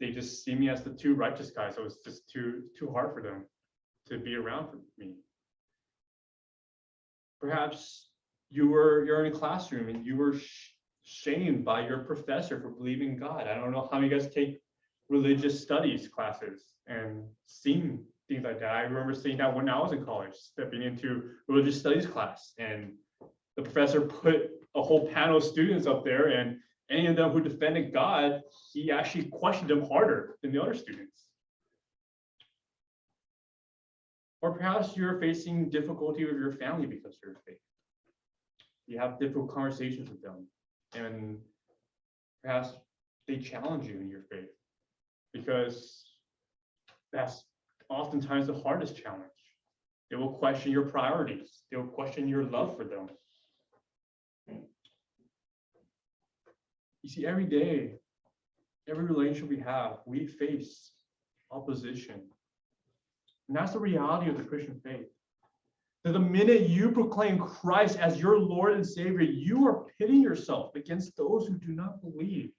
they 0.00 0.10
just 0.10 0.44
see 0.44 0.54
me 0.54 0.68
as 0.68 0.82
the 0.82 0.90
too 0.90 1.14
righteous 1.14 1.50
guy 1.50 1.70
so 1.70 1.84
it's 1.84 1.98
just 2.04 2.30
too 2.30 2.62
too 2.78 2.90
hard 2.90 3.14
for 3.14 3.22
them 3.22 3.44
to 4.08 4.18
be 4.18 4.34
around 4.34 4.68
for 4.70 4.78
me. 4.96 5.14
Perhaps 7.40 8.08
you 8.50 8.68
were 8.68 9.04
you're 9.04 9.24
in 9.24 9.32
a 9.32 9.36
classroom 9.36 9.88
and 9.88 10.04
you 10.04 10.16
were 10.16 10.38
sh- 10.38 10.70
shamed 11.02 11.64
by 11.64 11.86
your 11.86 11.98
professor 11.98 12.60
for 12.60 12.70
believing 12.70 13.16
god. 13.16 13.46
I 13.46 13.54
don't 13.54 13.72
know 13.72 13.88
how 13.90 13.98
many 13.98 14.08
guys 14.08 14.28
take 14.32 14.60
religious 15.08 15.60
studies 15.62 16.08
classes 16.08 16.62
and 16.86 17.24
seeing 17.46 18.04
things 18.28 18.44
like 18.44 18.60
that. 18.60 18.74
I 18.74 18.82
remember 18.82 19.14
seeing 19.14 19.38
that 19.38 19.54
when 19.54 19.68
I 19.68 19.80
was 19.80 19.92
in 19.92 20.04
college, 20.04 20.34
stepping 20.34 20.82
into 20.82 21.30
religious 21.48 21.78
studies 21.78 22.06
class, 22.06 22.52
and 22.58 22.92
the 23.56 23.62
professor 23.62 24.02
put 24.02 24.50
a 24.76 24.82
whole 24.82 25.08
panel 25.08 25.38
of 25.38 25.44
students 25.44 25.86
up 25.86 26.04
there, 26.04 26.28
and 26.28 26.58
any 26.90 27.06
of 27.06 27.16
them 27.16 27.30
who 27.30 27.40
defended 27.40 27.92
God, 27.92 28.42
he 28.72 28.90
actually 28.90 29.24
questioned 29.24 29.70
them 29.70 29.86
harder 29.86 30.36
than 30.42 30.52
the 30.52 30.62
other 30.62 30.74
students. 30.74 31.24
Or 34.40 34.52
perhaps 34.52 34.96
you're 34.96 35.20
facing 35.20 35.68
difficulty 35.68 36.24
with 36.24 36.36
your 36.36 36.52
family 36.52 36.86
because 36.86 37.14
of 37.14 37.18
your 37.24 37.36
faith. 37.46 37.58
You 38.86 38.98
have 38.98 39.18
difficult 39.18 39.52
conversations 39.52 40.08
with 40.08 40.22
them, 40.22 40.46
and 40.94 41.38
perhaps 42.42 42.70
they 43.26 43.36
challenge 43.36 43.86
you 43.86 44.00
in 44.00 44.08
your 44.08 44.22
faith 44.30 44.48
because 45.32 46.04
that's 47.12 47.44
oftentimes 47.90 48.46
the 48.46 48.54
hardest 48.54 48.96
challenge. 48.96 49.24
They 50.10 50.16
will 50.16 50.32
question 50.32 50.72
your 50.72 50.86
priorities. 50.86 51.62
They 51.70 51.76
will 51.76 51.86
question 51.86 52.28
your 52.28 52.44
love 52.44 52.76
for 52.76 52.84
them. 52.84 53.08
You 57.08 57.14
see, 57.14 57.26
every 57.26 57.46
day, 57.46 57.92
every 58.86 59.04
relationship 59.04 59.48
we 59.48 59.60
have, 59.60 60.00
we 60.04 60.26
face 60.26 60.90
opposition. 61.50 62.20
And 63.48 63.56
that's 63.56 63.72
the 63.72 63.78
reality 63.78 64.28
of 64.28 64.36
the 64.36 64.44
Christian 64.44 64.78
faith. 64.84 65.06
That 66.04 66.12
the 66.12 66.20
minute 66.20 66.68
you 66.68 66.90
proclaim 66.90 67.38
Christ 67.38 67.98
as 67.98 68.20
your 68.20 68.38
Lord 68.38 68.74
and 68.74 68.86
Savior, 68.86 69.22
you 69.22 69.66
are 69.66 69.86
pitting 69.98 70.20
yourself 70.20 70.74
against 70.74 71.16
those 71.16 71.46
who 71.46 71.54
do 71.54 71.72
not 71.72 72.02
believe. 72.02 72.50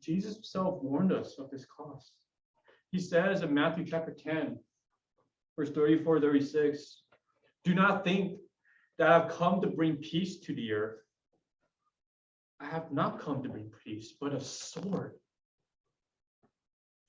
Jesus 0.00 0.34
himself 0.34 0.80
warned 0.84 1.10
us 1.10 1.40
of 1.40 1.50
this 1.50 1.66
cost. 1.66 2.12
He 2.92 3.00
says 3.00 3.42
in 3.42 3.52
Matthew 3.52 3.84
chapter 3.84 4.12
10, 4.12 4.56
verse 5.58 5.70
34, 5.70 6.20
36, 6.20 7.02
do 7.64 7.74
not 7.74 8.04
think 8.04 8.38
that 8.98 9.10
I've 9.10 9.36
come 9.36 9.60
to 9.62 9.66
bring 9.66 9.96
peace 9.96 10.36
to 10.36 10.54
the 10.54 10.72
earth. 10.72 11.00
I 12.60 12.66
have 12.66 12.90
not 12.92 13.20
come 13.20 13.42
to 13.42 13.48
bring 13.48 13.70
peace, 13.84 14.14
but 14.20 14.32
a 14.32 14.40
sword. 14.40 15.14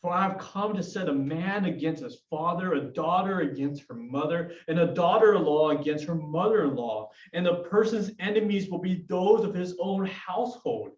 For 0.02 0.12
I 0.12 0.24
have 0.24 0.38
come 0.38 0.76
to 0.76 0.84
set 0.84 1.10
a 1.10 1.14
man 1.14 1.66
against 1.66 2.04
his 2.04 2.22
father, 2.30 2.74
a 2.74 2.82
daughter 2.94 3.40
against 3.40 3.84
her 3.90 3.96
mother, 3.96 4.52
and 4.68 4.80
a 4.80 4.94
daughter 4.94 5.34
in 5.34 5.44
law 5.44 5.72
against 5.72 6.06
her 6.06 6.16
mother 6.16 6.66
in 6.66 6.76
law. 6.76 7.10
And 7.34 7.46
the 7.46 7.64
person's 7.70 8.12
enemies 8.20 8.70
will 8.70 8.80
be 8.80 9.06
those 9.10 9.44
of 9.44 9.56
his 9.56 9.76
own 9.80 10.06
household. 10.06 10.92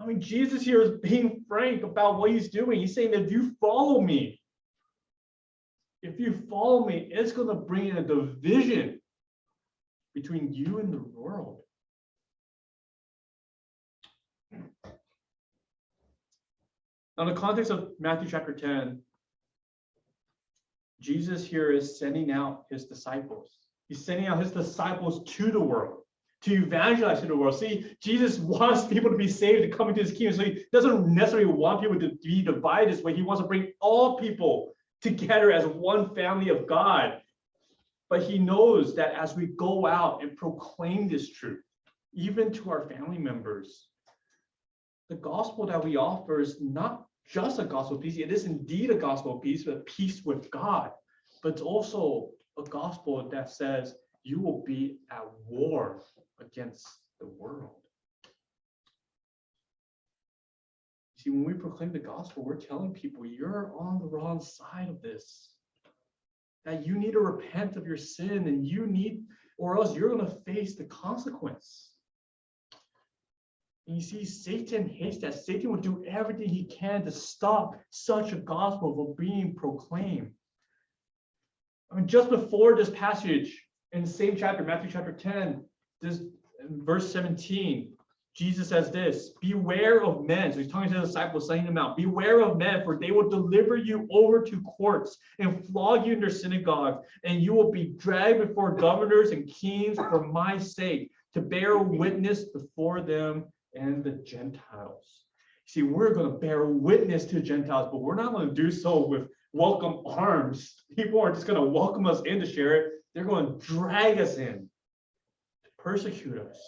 I 0.00 0.06
mean, 0.06 0.20
Jesus 0.20 0.62
here 0.62 0.82
is 0.82 0.98
being 1.00 1.44
frank 1.46 1.82
about 1.82 2.18
what 2.18 2.30
he's 2.30 2.48
doing. 2.48 2.80
He's 2.80 2.94
saying, 2.94 3.12
if 3.12 3.30
you 3.30 3.54
follow 3.60 4.00
me, 4.00 4.40
if 6.02 6.18
you 6.18 6.42
follow 6.50 6.84
me, 6.84 7.08
it's 7.12 7.32
going 7.32 7.48
to 7.48 7.54
bring 7.54 7.88
in 7.88 7.98
a 7.98 8.02
division 8.02 9.00
between 10.14 10.52
you 10.52 10.78
and 10.78 10.92
the 10.92 11.04
world. 11.14 11.61
Now, 17.22 17.32
the 17.32 17.40
context 17.40 17.70
of 17.70 17.92
Matthew 18.00 18.28
chapter 18.28 18.52
10, 18.52 19.00
Jesus 21.00 21.46
here 21.46 21.70
is 21.70 21.96
sending 21.96 22.32
out 22.32 22.64
his 22.68 22.86
disciples. 22.86 23.58
He's 23.86 24.04
sending 24.04 24.26
out 24.26 24.40
his 24.40 24.50
disciples 24.50 25.22
to 25.34 25.52
the 25.52 25.60
world 25.60 26.00
to 26.42 26.52
evangelize 26.52 27.20
to 27.20 27.26
the 27.26 27.36
world. 27.36 27.56
See, 27.56 27.94
Jesus 28.00 28.40
wants 28.40 28.88
people 28.88 29.08
to 29.08 29.16
be 29.16 29.28
saved 29.28 29.62
to 29.62 29.68
come 29.68 29.88
into 29.88 30.02
his 30.02 30.10
kingdom. 30.10 30.34
So 30.34 30.42
he 30.42 30.64
doesn't 30.72 31.14
necessarily 31.14 31.46
want 31.46 31.80
people 31.80 32.00
to 32.00 32.10
be 32.24 32.42
divided 32.42 32.92
this 32.92 33.04
way. 33.04 33.14
He 33.14 33.22
wants 33.22 33.40
to 33.40 33.46
bring 33.46 33.70
all 33.80 34.18
people 34.18 34.72
together 35.00 35.52
as 35.52 35.64
one 35.64 36.12
family 36.16 36.48
of 36.48 36.66
God. 36.66 37.22
But 38.10 38.24
he 38.24 38.36
knows 38.36 38.96
that 38.96 39.14
as 39.14 39.36
we 39.36 39.46
go 39.46 39.86
out 39.86 40.24
and 40.24 40.36
proclaim 40.36 41.06
this 41.06 41.30
truth, 41.30 41.62
even 42.14 42.52
to 42.54 42.70
our 42.70 42.88
family 42.88 43.18
members, 43.18 43.86
the 45.08 45.14
gospel 45.14 45.66
that 45.66 45.84
we 45.84 45.96
offer 45.96 46.40
is 46.40 46.60
not 46.60 47.06
just 47.28 47.58
a 47.58 47.64
gospel 47.64 47.98
peace. 47.98 48.16
It 48.16 48.32
is 48.32 48.44
indeed 48.44 48.90
a 48.90 48.94
gospel 48.94 49.38
peace, 49.38 49.64
but 49.64 49.86
peace 49.86 50.22
with 50.24 50.50
God. 50.50 50.90
But 51.42 51.52
it's 51.52 51.62
also 51.62 52.30
a 52.58 52.62
gospel 52.62 53.28
that 53.30 53.50
says 53.50 53.94
you 54.22 54.40
will 54.40 54.62
be 54.64 54.98
at 55.10 55.24
war 55.46 56.02
against 56.40 56.86
the 57.20 57.26
world. 57.26 57.76
See, 61.18 61.30
when 61.30 61.44
we 61.44 61.54
proclaim 61.54 61.92
the 61.92 62.00
gospel, 62.00 62.44
we're 62.44 62.56
telling 62.56 62.92
people 62.92 63.24
you're 63.24 63.72
on 63.78 64.00
the 64.00 64.06
wrong 64.06 64.40
side 64.40 64.88
of 64.88 65.00
this. 65.00 65.50
That 66.64 66.84
you 66.84 66.96
need 66.96 67.12
to 67.12 67.20
repent 67.20 67.76
of 67.76 67.86
your 67.86 67.96
sin 67.96 68.48
and 68.48 68.66
you 68.66 68.86
need, 68.86 69.22
or 69.56 69.76
else 69.76 69.96
you're 69.96 70.08
going 70.08 70.26
to 70.26 70.40
face 70.44 70.74
the 70.74 70.84
consequence. 70.84 71.91
And 73.86 73.96
you 73.96 74.02
see, 74.02 74.24
Satan 74.24 74.88
hates 74.88 75.18
that. 75.18 75.34
Satan 75.34 75.70
will 75.70 75.80
do 75.80 76.04
everything 76.06 76.48
he 76.48 76.64
can 76.64 77.04
to 77.04 77.10
stop 77.10 77.80
such 77.90 78.32
a 78.32 78.36
gospel 78.36 78.94
from 78.94 79.14
being 79.18 79.54
proclaimed. 79.54 80.30
I 81.90 81.96
mean, 81.96 82.06
just 82.06 82.30
before 82.30 82.76
this 82.76 82.90
passage 82.90 83.66
in 83.90 84.02
the 84.02 84.10
same 84.10 84.36
chapter, 84.36 84.62
Matthew 84.62 84.90
chapter 84.90 85.12
10, 85.12 85.64
this 86.00 86.20
verse 86.70 87.12
17, 87.12 87.92
Jesus 88.34 88.68
says 88.68 88.90
this 88.90 89.30
Beware 89.40 90.02
of 90.02 90.24
men. 90.26 90.52
So 90.52 90.60
he's 90.60 90.70
talking 90.70 90.92
to 90.92 91.00
the 91.00 91.06
disciples, 91.06 91.48
saying 91.48 91.66
them 91.66 91.76
out. 91.76 91.96
Beware 91.96 92.40
of 92.40 92.56
men, 92.56 92.82
for 92.84 92.98
they 92.98 93.10
will 93.10 93.28
deliver 93.28 93.76
you 93.76 94.08
over 94.10 94.42
to 94.42 94.62
courts 94.62 95.18
and 95.38 95.62
flog 95.66 96.06
you 96.06 96.14
in 96.14 96.20
their 96.20 96.30
synagogues, 96.30 97.04
and 97.24 97.42
you 97.42 97.52
will 97.52 97.70
be 97.70 97.94
dragged 97.98 98.46
before 98.46 98.74
governors 98.74 99.32
and 99.32 99.46
kings 99.48 99.96
for 99.96 100.26
my 100.26 100.56
sake 100.56 101.10
to 101.34 101.42
bear 101.42 101.76
witness 101.76 102.44
before 102.44 103.02
them 103.02 103.44
and 103.74 104.02
the 104.02 104.12
Gentiles. 104.12 105.24
See, 105.66 105.82
we're 105.82 106.14
going 106.14 106.30
to 106.30 106.38
bear 106.38 106.66
witness 106.66 107.24
to 107.26 107.40
Gentiles, 107.40 107.88
but 107.90 108.02
we're 108.02 108.14
not 108.14 108.32
going 108.32 108.48
to 108.48 108.54
do 108.54 108.70
so 108.70 109.06
with 109.06 109.28
welcome 109.52 110.02
arms. 110.06 110.74
People 110.96 111.20
aren't 111.20 111.34
just 111.34 111.46
going 111.46 111.62
to 111.62 111.70
welcome 111.70 112.06
us 112.06 112.22
in 112.24 112.40
to 112.40 112.46
share 112.46 112.74
it. 112.74 112.92
They're 113.14 113.24
going 113.24 113.46
to 113.46 113.66
drag 113.66 114.20
us 114.20 114.36
in, 114.36 114.68
persecute 115.78 116.38
us. 116.38 116.58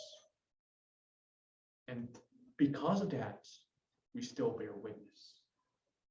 And 1.89 2.09
because 2.57 3.01
of 3.01 3.11
that, 3.11 3.41
we 4.15 4.23
still 4.23 4.51
bear 4.51 4.73
witness. 4.75 5.05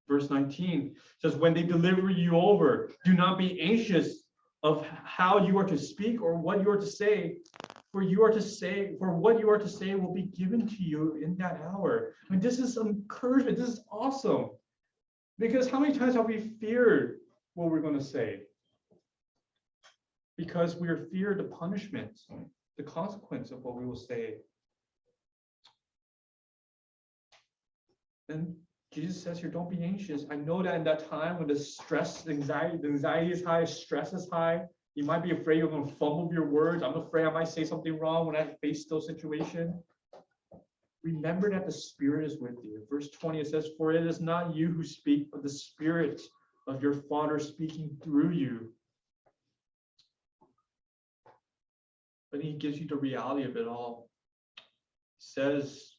Verse 0.07 0.29
19 0.29 0.95
says, 1.19 1.35
When 1.35 1.53
they 1.53 1.63
deliver 1.63 2.09
you 2.09 2.35
over, 2.35 2.91
do 3.05 3.13
not 3.13 3.37
be 3.37 3.59
anxious 3.61 4.23
of 4.61 4.85
how 5.03 5.45
you 5.45 5.57
are 5.57 5.65
to 5.65 5.77
speak 5.77 6.21
or 6.21 6.35
what 6.35 6.61
you 6.61 6.69
are 6.69 6.77
to 6.79 6.85
say, 6.85 7.37
for 7.93 8.01
you 8.01 8.23
are 8.23 8.31
to 8.31 8.41
say, 8.41 8.95
for 8.97 9.13
what 9.13 9.39
you 9.39 9.47
are 9.51 9.59
to 9.59 9.69
say 9.69 9.93
will 9.93 10.13
be 10.13 10.23
given 10.23 10.67
to 10.67 10.83
you 10.83 11.15
in 11.23 11.37
that 11.37 11.61
hour. 11.61 12.15
I 12.27 12.33
mean, 12.33 12.41
this 12.41 12.57
is 12.57 12.75
encouragement. 12.75 13.55
This 13.55 13.69
is 13.69 13.81
awesome. 13.91 14.49
Because 15.37 15.69
how 15.69 15.79
many 15.79 15.97
times 15.97 16.15
have 16.15 16.25
we 16.25 16.39
feared 16.39 17.19
what 17.53 17.69
we're 17.69 17.81
going 17.81 17.93
to 17.93 18.03
say? 18.03 18.39
Because 20.37 20.75
we 20.75 20.87
are 20.87 21.07
feared 21.11 21.37
the 21.37 21.43
punishment, 21.43 22.19
the 22.77 22.83
consequence 22.83 23.51
of 23.51 23.59
what 23.59 23.75
we 23.75 23.85
will 23.85 23.95
say. 23.95 24.37
And 28.27 28.55
Jesus 28.91 29.21
says 29.21 29.39
here, 29.39 29.51
don't 29.51 29.69
be 29.69 29.83
anxious. 29.83 30.25
I 30.31 30.35
know 30.35 30.63
that 30.63 30.73
in 30.73 30.83
that 30.85 31.07
time 31.11 31.37
when 31.37 31.47
the 31.47 31.59
stress, 31.59 32.27
anxiety, 32.27 32.77
the 32.81 32.87
anxiety 32.87 33.31
is 33.31 33.43
high, 33.43 33.65
stress 33.65 34.13
is 34.13 34.27
high, 34.31 34.63
you 34.95 35.03
might 35.03 35.23
be 35.23 35.31
afraid 35.31 35.57
you're 35.57 35.67
going 35.67 35.87
to 35.87 35.95
fumble 35.95 36.29
your 36.31 36.45
words. 36.45 36.83
I'm 36.83 36.95
afraid 36.95 37.25
I 37.25 37.31
might 37.31 37.47
say 37.47 37.65
something 37.65 37.97
wrong 37.97 38.27
when 38.27 38.35
I 38.35 38.45
face 38.61 38.85
those 38.85 39.07
situations. 39.07 39.73
Remember 41.03 41.49
that 41.49 41.65
the 41.65 41.71
Spirit 41.71 42.25
is 42.25 42.39
with 42.39 42.57
you. 42.63 42.83
Verse 42.89 43.09
20, 43.09 43.39
it 43.39 43.47
says, 43.47 43.69
For 43.77 43.91
it 43.91 44.05
is 44.05 44.21
not 44.21 44.55
you 44.55 44.69
who 44.69 44.83
speak, 44.83 45.31
but 45.31 45.41
the 45.41 45.49
Spirit 45.49 46.21
of 46.67 46.81
your 46.81 46.93
Father 46.93 47.39
speaking 47.39 47.97
through 48.03 48.31
you. 48.31 48.69
But 52.31 52.41
he 52.41 52.53
gives 52.53 52.79
you 52.79 52.87
the 52.87 52.95
reality 52.95 53.43
of 53.43 53.57
it 53.57 53.67
all. 53.67 54.09
He 54.55 55.25
says, 55.25 55.95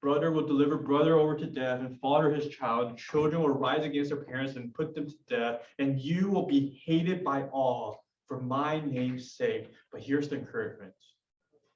Brother 0.00 0.30
will 0.30 0.46
deliver 0.46 0.76
brother 0.76 1.16
over 1.16 1.36
to 1.36 1.46
death 1.46 1.80
and 1.80 1.98
father 2.00 2.32
his 2.32 2.48
child. 2.48 2.96
Children 2.96 3.42
will 3.42 3.50
rise 3.50 3.84
against 3.84 4.10
their 4.10 4.22
parents 4.22 4.54
and 4.54 4.72
put 4.72 4.94
them 4.94 5.08
to 5.08 5.16
death, 5.28 5.62
and 5.78 6.00
you 6.00 6.28
will 6.28 6.46
be 6.46 6.80
hated 6.84 7.24
by 7.24 7.42
all 7.44 8.05
for 8.28 8.40
my 8.40 8.80
name's 8.80 9.32
sake. 9.32 9.70
But 9.92 10.02
here's 10.02 10.28
the 10.28 10.36
encouragement. 10.36 10.92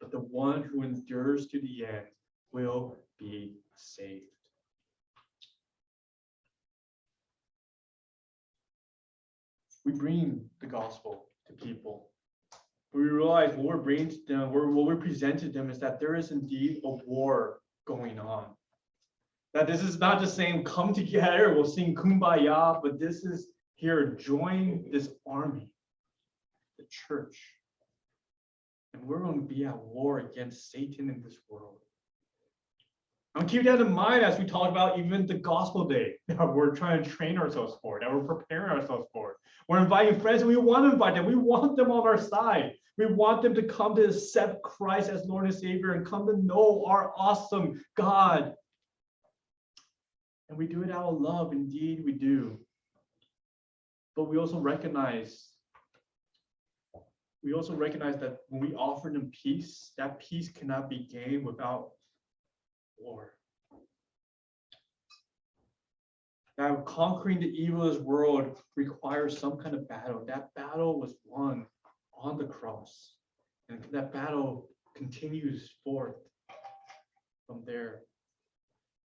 But 0.01 0.11
the 0.11 0.19
one 0.19 0.63
who 0.63 0.83
endures 0.83 1.47
to 1.49 1.61
the 1.61 1.87
end 1.87 2.07
will 2.53 2.99
be 3.19 3.55
saved. 3.77 4.25
We 9.85 9.93
bring 9.93 10.49
the 10.61 10.67
gospel 10.67 11.27
to 11.47 11.53
people. 11.55 12.09
We 12.93 13.03
realize 13.03 13.55
what 13.55 13.67
we're 13.67 13.77
bringing 13.79 14.11
to 14.11 14.19
them, 14.27 14.53
what 14.53 14.87
we're 14.87 14.97
presenting 14.97 15.53
to 15.53 15.59
them 15.59 15.71
is 15.71 15.79
that 15.79 16.01
there 16.01 16.17
is 16.17 16.33
indeed 16.33 16.81
a 16.85 16.91
war 16.91 17.61
going 17.87 18.19
on. 18.19 18.47
That 19.55 19.67
this 19.67 19.83
is 19.83 19.99
not 19.99 20.21
just 20.21 20.37
saying 20.37 20.65
come 20.65 20.93
together, 20.93 21.55
we'll 21.55 21.65
sing 21.65 21.95
kumbaya, 21.95 22.81
but 22.83 22.99
this 23.01 23.25
is 23.25 23.49
here, 23.77 24.15
join 24.15 24.85
this 24.93 25.09
army, 25.27 25.70
church. 26.91 27.39
And 28.93 29.03
we're 29.03 29.21
going 29.21 29.37
to 29.37 29.55
be 29.55 29.65
at 29.65 29.77
war 29.77 30.19
against 30.19 30.71
Satan 30.71 31.09
in 31.09 31.23
this 31.23 31.37
world. 31.49 31.79
And 33.37 33.49
keep 33.49 33.65
that 33.65 33.81
in 33.81 33.93
mind 33.93 34.25
as 34.25 34.39
we 34.39 34.45
talk 34.45 34.69
about 34.69 34.99
even 34.99 35.27
the 35.27 35.35
gospel 35.35 35.85
day 35.85 36.15
that 36.29 36.53
we're 36.53 36.75
trying 36.75 37.03
to 37.03 37.09
train 37.09 37.39
ourselves 37.39 37.77
for, 37.81 38.01
that 38.01 38.13
we're 38.13 38.25
preparing 38.25 38.71
ourselves 38.71 39.09
for. 39.13 39.37
We're 39.69 39.79
inviting 39.79 40.19
friends, 40.19 40.43
we 40.43 40.57
want 40.57 40.85
to 40.85 40.93
invite 40.93 41.15
them. 41.15 41.27
We 41.27 41.37
want 41.37 41.77
them 41.77 41.93
on 41.93 42.07
our 42.07 42.21
side. 42.21 42.73
We 42.99 43.07
want 43.07 43.43
them 43.43 43.55
to 43.55 43.63
come 43.63 43.95
to 43.97 44.05
accept 44.07 44.63
Christ 44.63 45.09
as 45.09 45.25
Lord 45.25 45.47
and 45.47 45.55
Savior 45.55 45.93
and 45.93 46.05
come 46.05 46.27
to 46.27 46.37
know 46.37 46.85
our 46.87 47.13
awesome 47.17 47.81
God. 47.97 48.53
And 50.49 50.59
we 50.59 50.67
do 50.67 50.83
it 50.83 50.91
out 50.91 51.05
of 51.05 51.21
love. 51.21 51.53
Indeed, 51.53 52.03
we 52.05 52.13
do. 52.13 52.59
But 54.17 54.25
we 54.25 54.37
also 54.37 54.59
recognize 54.59 55.47
we 57.43 57.53
also 57.55 57.75
recognize 57.75 58.19
that 58.21 58.39
when 58.49 58.61
we 58.61 58.75
offer 58.75 59.11
them 59.11 59.31
peace, 59.31 59.93
that 59.97 60.21
peace 60.21 60.51
cannot 60.51 60.91
be 60.91 61.09
gained 61.11 61.45
without 61.45 61.91
war. 62.99 63.33
That 66.59 66.85
conquering 66.85 67.41
the 67.41 67.47
evil 67.47 67.83
of 67.83 67.95
this 67.95 68.03
world 68.03 68.59
requires 68.77 69.39
some 69.39 69.57
kind 69.57 69.75
of 69.75 69.89
battle. 69.89 70.23
That 70.27 70.53
battle 70.55 71.01
was 71.01 71.15
won 71.25 71.67
on 72.15 72.37
the 72.37 72.45
cross. 72.45 73.15
And 73.71 73.83
that 73.93 74.13
battle 74.13 74.69
continues 74.95 75.71
forth 75.83 76.17
from 77.47 77.63
there. 77.65 78.03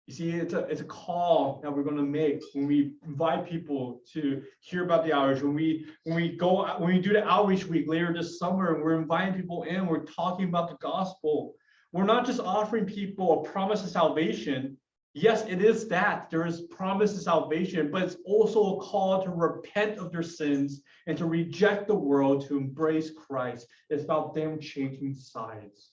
You 0.06 0.12
see, 0.12 0.30
it's 0.32 0.52
a, 0.52 0.60
it's 0.66 0.82
a 0.82 0.84
call 0.84 1.60
that 1.62 1.74
we're 1.74 1.82
going 1.82 1.96
to 1.96 2.02
make 2.02 2.42
when 2.52 2.66
we 2.66 2.92
invite 3.06 3.48
people 3.48 4.02
to 4.12 4.42
hear 4.60 4.84
about 4.84 5.04
the 5.04 5.14
outreach. 5.14 5.42
When 5.42 5.54
we 5.54 5.86
when 6.04 6.16
we 6.16 6.36
go 6.36 6.66
when 6.78 6.94
we 6.94 7.00
do 7.00 7.14
the 7.14 7.26
outreach 7.26 7.64
week 7.64 7.88
later 7.88 8.12
this 8.12 8.38
summer, 8.38 8.74
and 8.74 8.82
we're 8.82 9.00
inviting 9.00 9.34
people 9.34 9.62
in, 9.62 9.86
we're 9.86 10.04
talking 10.04 10.48
about 10.48 10.68
the 10.68 10.76
gospel. 10.76 11.54
We're 11.92 12.04
not 12.04 12.26
just 12.26 12.40
offering 12.40 12.84
people 12.84 13.40
a 13.40 13.50
promise 13.50 13.82
of 13.82 13.88
salvation. 13.88 14.76
Yes, 15.14 15.46
it 15.46 15.62
is 15.62 15.88
that 15.88 16.28
there 16.28 16.44
is 16.44 16.62
promise 16.62 17.14
of 17.14 17.22
salvation, 17.22 17.90
but 17.90 18.02
it's 18.02 18.16
also 18.26 18.76
a 18.76 18.80
call 18.80 19.22
to 19.22 19.30
repent 19.30 19.98
of 19.98 20.10
their 20.10 20.24
sins 20.24 20.82
and 21.06 21.16
to 21.16 21.24
reject 21.24 21.86
the 21.86 21.94
world, 21.94 22.46
to 22.48 22.58
embrace 22.58 23.10
Christ. 23.10 23.68
It's 23.88 24.02
about 24.02 24.34
them 24.34 24.58
changing 24.58 25.14
sides. 25.14 25.92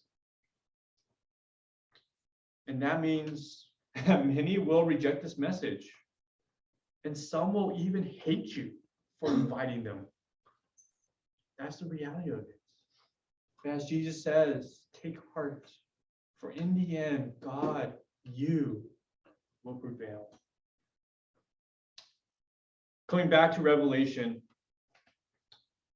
And 2.67 2.81
that 2.81 2.99
means 2.99 3.67
many 4.07 4.57
will 4.57 4.83
reject 4.83 5.21
this 5.21 5.37
message. 5.37 5.89
And 7.03 7.17
some 7.17 7.53
will 7.53 7.73
even 7.77 8.03
hate 8.03 8.55
you 8.55 8.71
for 9.19 9.33
inviting 9.33 9.83
them. 9.83 10.05
That's 11.57 11.77
the 11.77 11.85
reality 11.85 12.31
of 12.31 12.39
it. 12.39 12.59
As 13.65 13.85
Jesus 13.85 14.23
says, 14.23 14.79
take 15.01 15.17
heart, 15.33 15.69
for 16.39 16.51
in 16.51 16.73
the 16.73 16.97
end, 16.97 17.33
God, 17.39 17.93
you 18.23 18.83
will 19.63 19.75
prevail. 19.75 20.27
Coming 23.07 23.29
back 23.29 23.53
to 23.55 23.61
Revelation, 23.61 24.41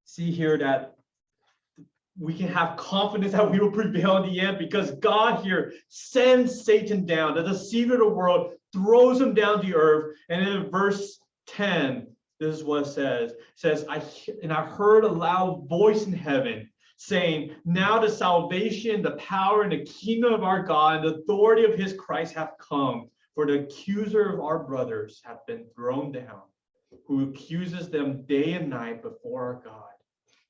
see 0.03 0.31
here 0.31 0.57
that 0.57 0.94
we 2.19 2.33
can 2.33 2.47
have 2.47 2.77
confidence 2.77 3.33
that 3.33 3.49
we 3.49 3.59
will 3.59 3.71
prevail 3.71 4.17
in 4.17 4.29
the 4.29 4.39
end 4.39 4.57
because 4.57 4.91
God 4.91 5.43
here 5.43 5.73
sends 5.89 6.63
Satan 6.63 7.05
down, 7.05 7.35
the 7.35 7.43
deceiver 7.43 7.95
of 7.95 7.99
the 7.99 8.07
world, 8.07 8.53
throws 8.71 9.19
him 9.19 9.33
down 9.33 9.61
to 9.61 9.73
earth. 9.73 10.15
And 10.29 10.47
in 10.47 10.69
verse 10.69 11.19
10, 11.47 12.07
this 12.39 12.55
is 12.55 12.63
what 12.63 12.83
it 12.83 12.87
says. 12.87 13.31
It 13.31 13.39
says, 13.55 13.85
I 13.89 14.01
and 14.41 14.51
I 14.51 14.65
heard 14.65 15.03
a 15.03 15.09
loud 15.09 15.67
voice 15.67 16.05
in 16.05 16.13
heaven 16.13 16.69
saying, 16.97 17.51
Now 17.65 17.99
the 17.99 18.09
salvation, 18.09 19.01
the 19.01 19.11
power, 19.11 19.63
and 19.63 19.71
the 19.71 19.85
kingdom 19.85 20.33
of 20.33 20.43
our 20.43 20.63
God, 20.63 20.97
and 20.97 21.05
the 21.05 21.19
authority 21.19 21.65
of 21.65 21.77
his 21.77 21.93
Christ 21.93 22.33
have 22.35 22.51
come. 22.59 23.09
For 23.33 23.45
the 23.45 23.63
accuser 23.63 24.31
of 24.31 24.39
our 24.39 24.59
brothers 24.59 25.21
have 25.25 25.45
been 25.45 25.65
thrown 25.75 26.13
down, 26.13 26.43
who 27.05 27.29
accuses 27.29 27.89
them 27.89 28.23
day 28.23 28.53
and 28.53 28.69
night 28.69 29.01
before 29.01 29.41
our 29.41 29.61
God 29.61 29.94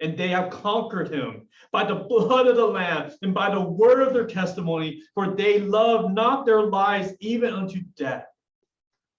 and 0.02 0.18
they 0.18 0.28
have 0.30 0.50
conquered 0.50 1.10
him 1.10 1.48
by 1.72 1.84
the 1.84 1.96
blood 1.96 2.48
of 2.48 2.56
the 2.56 2.66
Lamb 2.66 3.12
and 3.22 3.34
by 3.34 3.50
the 3.50 3.62
word 3.62 4.02
of 4.06 4.14
their 4.14 4.28
testimony, 4.28 5.02
for 5.14 5.36
they 5.36 5.60
love 5.60 6.12
not 6.12 6.46
their 6.46 6.64
lives 6.64 7.14
even 7.20 7.54
unto 7.54 7.82
death. 7.98 8.28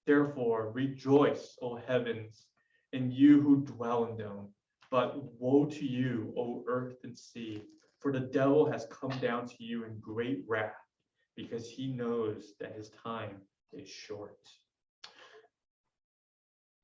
Therefore, 0.07 0.71
rejoice, 0.73 1.57
O 1.63 1.77
heavens, 1.77 2.47
and 2.93 3.13
you 3.13 3.41
who 3.41 3.65
dwell 3.65 4.05
in 4.07 4.17
them. 4.17 4.49
But 4.91 5.17
woe 5.41 5.65
to 5.65 5.85
you, 5.85 6.33
O 6.37 6.63
earth 6.69 6.99
and 7.05 7.19
sea, 7.19 7.65
for 7.99 8.13
the 8.13 8.21
devil 8.21 8.71
has 8.71 8.87
come 8.91 9.19
down 9.21 9.49
to 9.49 9.65
you 9.65 9.85
in 9.85 9.99
great 9.99 10.45
wrath, 10.47 10.75
because 11.37 11.69
he 11.69 11.89
knows 11.89 12.55
that 12.61 12.77
his 12.77 12.91
time 13.03 13.41
is 13.73 13.89
short 13.89 14.39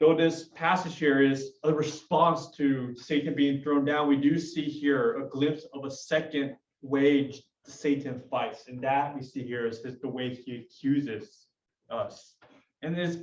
though 0.03 0.17
this 0.17 0.49
passage 0.57 0.99
here 0.99 1.23
is 1.23 1.53
a 1.63 1.73
response 1.73 2.51
to 2.57 2.93
Satan 2.97 3.37
being 3.37 3.63
thrown 3.63 3.85
down, 3.85 4.09
we 4.09 4.17
do 4.17 4.37
see 4.37 4.65
here 4.65 5.23
a 5.23 5.29
glimpse 5.29 5.65
of 5.73 5.85
a 5.85 5.91
second 5.93 6.57
way 6.83 7.33
Satan 7.65 8.21
fights. 8.29 8.65
And 8.67 8.83
that 8.83 9.15
we 9.15 9.23
see 9.23 9.45
here 9.45 9.65
is 9.65 9.81
the 9.81 10.09
way 10.09 10.35
he 10.35 10.57
accuses 10.57 11.47
us. 11.89 12.35
And 12.83 12.99
it's 12.99 13.19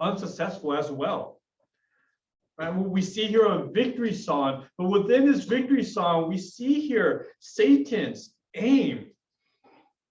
unsuccessful 0.00 0.72
as 0.72 0.90
well. 0.90 1.42
Right? 2.58 2.74
We 2.74 3.02
see 3.02 3.26
here 3.26 3.44
a 3.44 3.66
victory 3.66 4.14
song, 4.14 4.64
but 4.78 4.88
within 4.88 5.30
this 5.30 5.44
victory 5.44 5.84
song, 5.84 6.30
we 6.30 6.38
see 6.38 6.80
here 6.80 7.26
Satan's 7.40 8.32
aim 8.54 9.10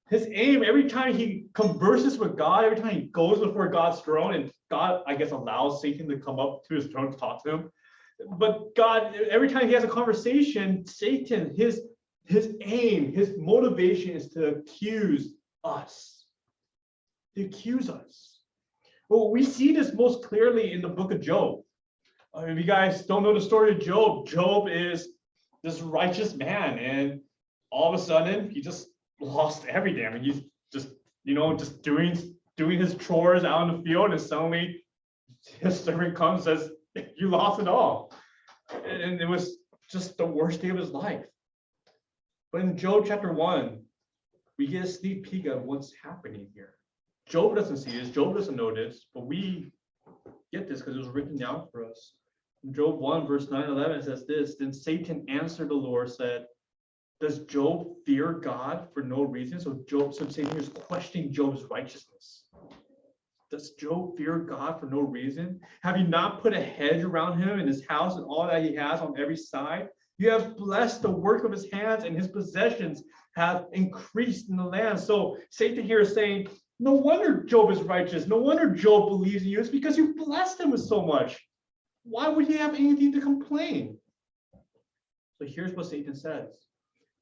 his 0.10 0.28
aim 0.32 0.63
every 0.63 0.88
time 0.88 1.18
he 1.18 1.44
converses 1.56 2.18
with 2.18 2.38
God, 2.38 2.65
every 2.65 2.78
time 2.78 2.94
he 2.94 3.08
goes 3.08 3.39
before 3.39 3.68
God's 3.70 4.02
throne, 4.02 4.36
and 4.36 4.52
God, 4.70 5.02
I 5.08 5.15
guess, 5.15 5.32
allows 5.32 5.82
Satan 5.82 6.08
to 6.10 6.18
come 6.18 6.39
up 6.39 6.63
to 6.68 6.76
his 6.76 6.88
throne 6.88 7.12
to 7.12 7.18
talk 7.18 7.44
to 7.44 7.52
him. 7.52 7.72
But 8.38 8.76
God, 8.76 9.15
every 9.30 9.50
time 9.50 9.68
he 9.68 9.74
has 9.74 9.84
a 9.84 9.88
conversation, 9.88 10.86
Satan, 10.86 11.54
his 11.56 11.82
his 12.26 12.56
aim, 12.62 13.13
his 13.13 13.34
motivation 13.38 14.12
is 14.12 14.30
to 14.30 14.48
accuse 14.48 15.34
us. 15.63 16.26
To 17.36 17.46
accuse 17.46 17.88
us. 17.89 18.39
Well, 19.10 19.30
we 19.30 19.44
see 19.44 19.74
this 19.74 19.94
most 19.94 20.24
clearly 20.24 20.74
in 20.74 20.82
the 20.82 20.89
book 20.89 21.12
of 21.12 21.22
Job. 21.22 21.62
Uh, 22.36 22.46
if 22.48 22.58
you 22.58 22.63
guys 22.63 23.06
don't 23.06 23.22
know 23.22 23.34
the 23.34 23.39
story 23.41 23.72
of 23.72 23.80
Job, 23.80 24.28
Job 24.28 24.68
is 24.68 25.10
this 25.63 25.82
righteous 25.82 26.36
man, 26.36 26.80
and 26.80 27.22
all 27.70 27.94
of 27.94 28.00
a 28.00 28.04
sudden 28.04 28.50
he 28.50 28.60
just 28.60 28.88
lost 29.22 29.65
everything. 29.68 30.06
I 30.06 30.10
mean, 30.10 30.24
he's 30.24 30.41
just, 30.74 30.89
you 31.26 31.34
know, 31.34 31.56
just 31.58 31.82
doing 31.82 32.36
doing 32.56 32.80
his 32.80 32.96
chores 32.96 33.44
out 33.44 33.70
in 33.70 33.76
the 33.76 33.84
field, 33.84 34.12
and 34.12 34.22
suddenly 34.22 34.82
his 35.60 35.78
servant 35.78 36.16
comes 36.16 36.48
and 36.48 36.60
says, 36.60 36.72
You 37.18 37.30
lost 37.30 37.60
it 37.60 37.68
all. 37.68 38.14
And 38.86 39.20
it 39.20 39.28
was 39.28 39.58
just 39.90 40.18
the 40.18 40.26
worst 40.26 40.62
day 40.62 40.70
of 40.70 40.78
his 40.78 40.92
life. 40.92 41.26
But 42.52 42.62
in 42.62 42.78
Job 42.78 43.06
chapter 43.08 43.34
one, 43.34 43.82
we 44.58 44.68
get 44.68 44.86
a 44.86 44.88
sneak 44.88 45.24
peek 45.24 45.46
of 45.46 45.64
what's 45.64 45.94
happening 46.02 46.48
here. 46.54 46.76
Job 47.28 47.56
doesn't 47.56 47.78
see 47.78 47.92
this, 47.92 48.10
Job 48.10 48.36
doesn't 48.36 48.56
know 48.56 48.74
this, 48.74 49.08
but 49.14 49.26
we 49.26 49.72
get 50.54 50.70
this 50.70 50.80
because 50.80 50.96
it 50.96 51.00
was 51.00 51.10
written 51.10 51.38
down 51.38 51.68
for 51.72 51.84
us. 51.84 52.14
In 52.64 52.74
Job 52.74 53.00
1, 53.00 53.28
verse 53.28 53.50
9 53.50 53.70
11 53.70 54.04
says 54.04 54.26
this 54.26 54.56
Then 54.56 54.72
Satan 54.72 55.26
answered 55.28 55.70
the 55.70 55.76
Lord, 55.76 56.10
said, 56.10 56.46
Does 57.21 57.39
Job 57.45 57.88
fear 58.06 58.34
God 58.34 58.89
for 58.93 59.01
no 59.01 59.23
reason? 59.23 59.60
So 59.60 59.80
Job, 59.88 60.13
so 60.13 60.28
Satan 60.28 60.58
is 60.58 60.69
questioning 60.69 61.32
Job's 61.32 61.63
righteousness. 61.63 62.43
Does 63.49 63.71
Job 63.71 64.17
fear 64.17 64.39
God 64.39 64.80
for 64.80 64.88
no 64.88 64.99
reason? 64.99 65.62
Have 65.82 65.97
you 65.97 66.08
not 66.08 66.41
put 66.41 66.54
a 66.54 66.62
hedge 66.62 67.04
around 67.04 67.39
him 67.39 67.60
and 67.60 67.67
his 67.67 67.86
house 67.88 68.15
and 68.15 68.25
all 68.25 68.47
that 68.47 68.63
he 68.63 68.75
has 68.75 68.99
on 68.99 69.17
every 69.17 69.38
side? 69.38 69.88
You 70.17 70.30
have 70.32 70.58
blessed 70.58 71.01
the 71.01 71.12
work 71.12 71.43
of 71.43 71.51
his 71.51 71.69
hands, 71.71 72.04
and 72.04 72.15
his 72.15 72.28
possessions 72.28 73.04
have 73.36 73.65
increased 73.73 74.49
in 74.49 74.58
the 74.58 74.63
land. 74.63 74.99
So 74.99 75.38
Satan 75.51 75.86
here 75.86 75.99
is 75.99 76.13
saying, 76.13 76.47
No 76.80 76.93
wonder 76.93 77.43
Job 77.43 77.71
is 77.71 77.82
righteous. 77.82 78.28
No 78.28 78.38
wonder 78.38 78.69
Job 78.71 79.10
believes 79.10 79.43
in 79.43 79.49
you. 79.49 79.60
It's 79.60 79.69
because 79.69 79.97
you 79.97 80.15
blessed 80.15 80.60
him 80.60 80.71
with 80.71 80.82
so 80.82 81.01
much. 81.01 81.39
Why 82.04 82.28
would 82.28 82.47
he 82.47 82.58
have 82.58 82.75
anything 82.75 83.12
to 83.13 83.21
complain? 83.21 83.97
So 85.38 85.45
here's 85.45 85.73
what 85.73 85.86
Satan 85.86 86.15
says 86.15 86.64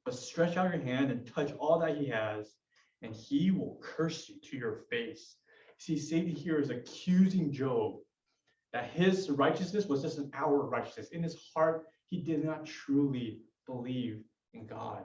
But 0.04 0.14
stretch 0.14 0.56
out 0.56 0.72
your 0.72 0.82
hand 0.82 1.10
and 1.10 1.26
touch 1.26 1.52
all 1.58 1.78
that 1.78 1.96
he 1.96 2.06
has, 2.08 2.54
and 3.02 3.14
he 3.14 3.50
will 3.50 3.80
curse 3.82 4.28
you 4.28 4.36
to 4.50 4.56
your 4.56 4.84
face. 4.90 5.36
See, 5.78 5.98
Satan 5.98 6.30
here 6.30 6.58
is 6.58 6.70
accusing 6.70 7.52
Job 7.52 7.96
that 8.72 8.90
his 8.90 9.30
righteousness 9.30 9.86
was 9.86 10.02
just 10.02 10.18
an 10.18 10.30
hour 10.34 10.64
of 10.64 10.70
righteousness. 10.70 11.08
In 11.10 11.22
his 11.22 11.36
heart, 11.54 11.86
he 12.08 12.20
did 12.20 12.44
not 12.44 12.66
truly 12.66 13.40
believe 13.66 14.20
in 14.52 14.66
God. 14.66 15.04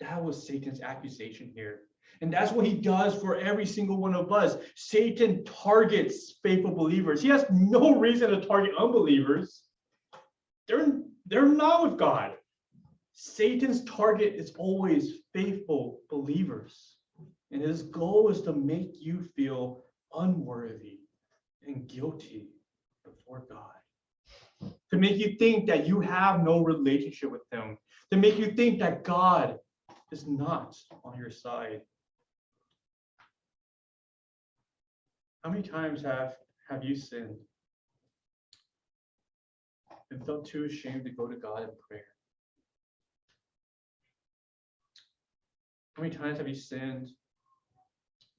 That 0.00 0.22
was 0.22 0.46
Satan's 0.46 0.80
accusation 0.80 1.50
here. 1.54 1.82
And 2.20 2.32
that's 2.32 2.52
what 2.52 2.66
he 2.66 2.74
does 2.74 3.14
for 3.14 3.36
every 3.36 3.66
single 3.66 3.96
one 3.96 4.14
of 4.14 4.32
us. 4.32 4.56
Satan 4.76 5.44
targets 5.44 6.34
faithful 6.42 6.74
believers. 6.74 7.22
He 7.22 7.28
has 7.28 7.44
no 7.50 7.96
reason 7.98 8.30
to 8.30 8.46
target 8.46 8.72
unbelievers. 8.78 9.62
They're, 10.68 11.00
they're 11.26 11.46
not 11.46 11.84
with 11.84 11.98
God. 11.98 12.34
Satan's 13.24 13.84
target 13.84 14.34
is 14.34 14.52
always 14.58 15.18
faithful 15.32 16.00
believers. 16.10 16.96
And 17.52 17.62
his 17.62 17.84
goal 17.84 18.30
is 18.30 18.42
to 18.42 18.52
make 18.52 18.96
you 19.00 19.28
feel 19.36 19.84
unworthy 20.12 20.98
and 21.64 21.86
guilty 21.86 22.48
before 23.04 23.46
God. 23.48 24.72
To 24.90 24.98
make 24.98 25.18
you 25.18 25.36
think 25.38 25.68
that 25.68 25.86
you 25.86 26.00
have 26.00 26.42
no 26.42 26.64
relationship 26.64 27.30
with 27.30 27.42
him. 27.52 27.78
To 28.10 28.16
make 28.16 28.38
you 28.38 28.50
think 28.56 28.80
that 28.80 29.04
God 29.04 29.56
is 30.10 30.26
not 30.26 30.76
on 31.04 31.16
your 31.16 31.30
side. 31.30 31.82
How 35.44 35.50
many 35.50 35.62
times 35.62 36.02
have, 36.02 36.34
have 36.68 36.82
you 36.82 36.96
sinned 36.96 37.36
and 40.10 40.26
felt 40.26 40.44
too 40.44 40.64
ashamed 40.64 41.04
to 41.04 41.10
go 41.10 41.28
to 41.28 41.36
God 41.36 41.62
in 41.62 41.70
prayer? 41.88 42.02
How 45.94 46.02
many 46.02 46.14
times 46.14 46.38
have 46.38 46.48
you 46.48 46.54
sinned? 46.54 47.10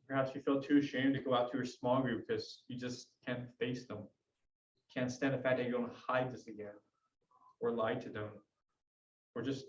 Perhaps 0.07 0.31
you 0.35 0.41
feel 0.41 0.61
too 0.61 0.77
ashamed 0.77 1.13
to 1.13 1.21
go 1.21 1.33
out 1.33 1.51
to 1.51 1.57
your 1.57 1.65
small 1.65 2.01
group 2.01 2.27
because 2.27 2.63
you 2.67 2.77
just 2.79 3.07
can't 3.25 3.45
face 3.59 3.85
them. 3.85 3.99
Can't 4.93 5.11
stand 5.11 5.33
the 5.33 5.37
fact 5.37 5.57
that 5.57 5.67
you're 5.67 5.77
going 5.77 5.89
to 5.89 5.95
hide 6.07 6.33
this 6.33 6.47
again 6.47 6.73
or 7.59 7.71
lie 7.71 7.95
to 7.95 8.09
them 8.09 8.29
or 9.35 9.41
just, 9.41 9.65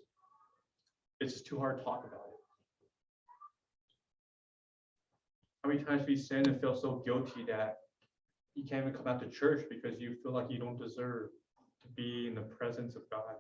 it's 1.20 1.34
just 1.34 1.46
too 1.46 1.58
hard 1.58 1.78
to 1.78 1.84
talk 1.84 2.04
about 2.04 2.20
it. 2.26 2.34
How 5.62 5.70
many 5.70 5.82
times 5.82 6.08
you 6.08 6.16
sinned 6.16 6.46
and 6.46 6.60
feel 6.60 6.76
so 6.76 7.02
guilty 7.06 7.44
that 7.48 7.78
you 8.54 8.64
can't 8.64 8.86
even 8.86 8.94
come 8.94 9.06
out 9.06 9.20
to 9.20 9.28
church 9.30 9.64
because 9.70 10.00
you 10.00 10.16
feel 10.22 10.32
like 10.32 10.50
you 10.50 10.58
don't 10.58 10.78
deserve 10.78 11.30
to 11.82 11.88
be 11.96 12.26
in 12.26 12.34
the 12.34 12.42
presence 12.42 12.96
of 12.96 13.02
God? 13.10 13.36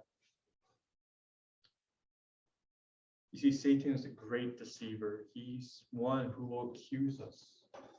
You 3.34 3.40
see, 3.40 3.52
Satan 3.52 3.92
is 3.92 4.04
a 4.04 4.10
great 4.10 4.60
deceiver. 4.60 5.24
He's 5.34 5.82
one 5.90 6.30
who 6.36 6.46
will 6.46 6.72
accuse 6.72 7.20
us 7.20 7.46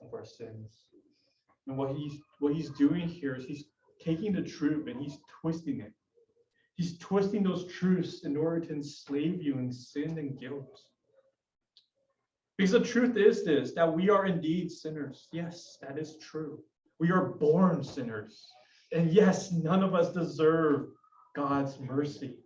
of 0.02 0.14
our 0.14 0.24
sins. 0.24 0.72
And 1.68 1.78
what 1.78 1.94
he's 1.94 2.22
what 2.40 2.54
he's 2.54 2.70
doing 2.70 3.10
here 3.10 3.36
is 3.36 3.44
he's 3.44 3.66
taking 4.02 4.32
the 4.32 4.42
truth 4.42 4.88
and 4.88 4.98
he's 4.98 5.18
twisting 5.42 5.82
it. 5.82 5.92
He's 6.78 6.98
twisting 7.00 7.44
those 7.44 7.66
truths 7.68 8.24
in 8.24 8.38
order 8.38 8.66
to 8.66 8.74
enslave 8.74 9.44
you 9.44 9.58
in 9.58 9.74
sin 9.74 10.18
and 10.18 10.40
guilt. 10.40 10.80
Because 12.58 12.72
the 12.72 12.80
truth 12.80 13.18
is 13.18 13.44
this 13.44 13.74
that 13.74 13.94
we 13.94 14.10
are 14.10 14.28
indeed 14.28 14.72
sinners. 14.72 15.28
Yes, 15.34 15.78
that 15.82 15.98
is 15.98 16.18
true. 16.20 16.64
We 16.98 17.12
are 17.12 17.34
born 17.34 17.84
sinners. 17.84 18.48
And 18.94 19.12
yes, 19.12 19.52
none 19.52 19.84
of 19.84 19.94
us 19.94 20.14
deserve 20.14 20.92
God's 21.36 21.78
mercy. 21.82 22.38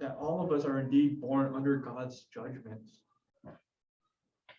That 0.00 0.16
all 0.20 0.44
of 0.44 0.52
us 0.52 0.64
are 0.64 0.78
indeed 0.78 1.20
born 1.20 1.54
under 1.54 1.76
God's 1.76 2.26
judgment. 2.32 2.80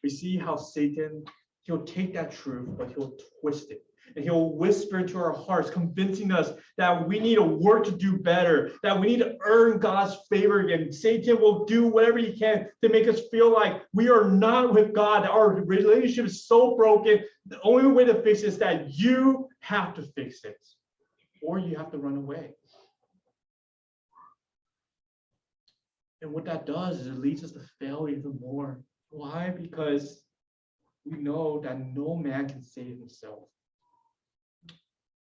We 0.03 0.09
see 0.09 0.37
how 0.37 0.55
Satan, 0.55 1.23
he'll 1.63 1.83
take 1.83 2.13
that 2.13 2.31
truth, 2.31 2.69
but 2.77 2.91
he'll 2.91 3.13
twist 3.41 3.71
it 3.71 3.83
and 4.15 4.25
he'll 4.25 4.55
whisper 4.55 4.99
into 4.99 5.17
our 5.17 5.31
hearts, 5.31 5.69
convincing 5.69 6.31
us 6.31 6.51
that 6.77 7.07
we 7.07 7.19
need 7.19 7.35
to 7.35 7.43
work 7.43 7.83
to 7.85 7.91
do 7.91 8.17
better, 8.17 8.71
that 8.83 8.99
we 8.99 9.07
need 9.07 9.19
to 9.19 9.37
earn 9.45 9.79
God's 9.79 10.17
favor 10.29 10.61
again. 10.61 10.91
Satan 10.91 11.39
will 11.39 11.65
do 11.65 11.87
whatever 11.87 12.17
he 12.17 12.37
can 12.37 12.67
to 12.81 12.89
make 12.89 13.07
us 13.07 13.21
feel 13.31 13.51
like 13.53 13.83
we 13.93 14.09
are 14.09 14.29
not 14.29 14.73
with 14.73 14.93
God, 14.93 15.25
our 15.27 15.49
relationship 15.63 16.25
is 16.25 16.45
so 16.45 16.75
broken. 16.75 17.19
The 17.45 17.61
only 17.61 17.87
way 17.91 18.05
to 18.05 18.21
fix 18.21 18.41
it 18.41 18.47
is 18.47 18.57
that 18.59 18.93
you 18.93 19.47
have 19.61 19.93
to 19.95 20.01
fix 20.01 20.43
it, 20.43 20.57
or 21.41 21.59
you 21.59 21.77
have 21.77 21.91
to 21.91 21.97
run 21.97 22.17
away. 22.17 22.55
And 26.21 26.31
what 26.31 26.45
that 26.45 26.65
does 26.65 26.99
is 26.99 27.07
it 27.07 27.19
leads 27.19 27.43
us 27.43 27.51
to 27.51 27.61
fail 27.79 28.07
even 28.09 28.37
more. 28.39 28.81
Why? 29.09 29.49
Because 29.49 30.21
we 31.05 31.17
know 31.17 31.59
that 31.61 31.79
no 31.95 32.15
man 32.15 32.49
can 32.49 32.63
save 32.63 32.97
himself. 32.99 33.43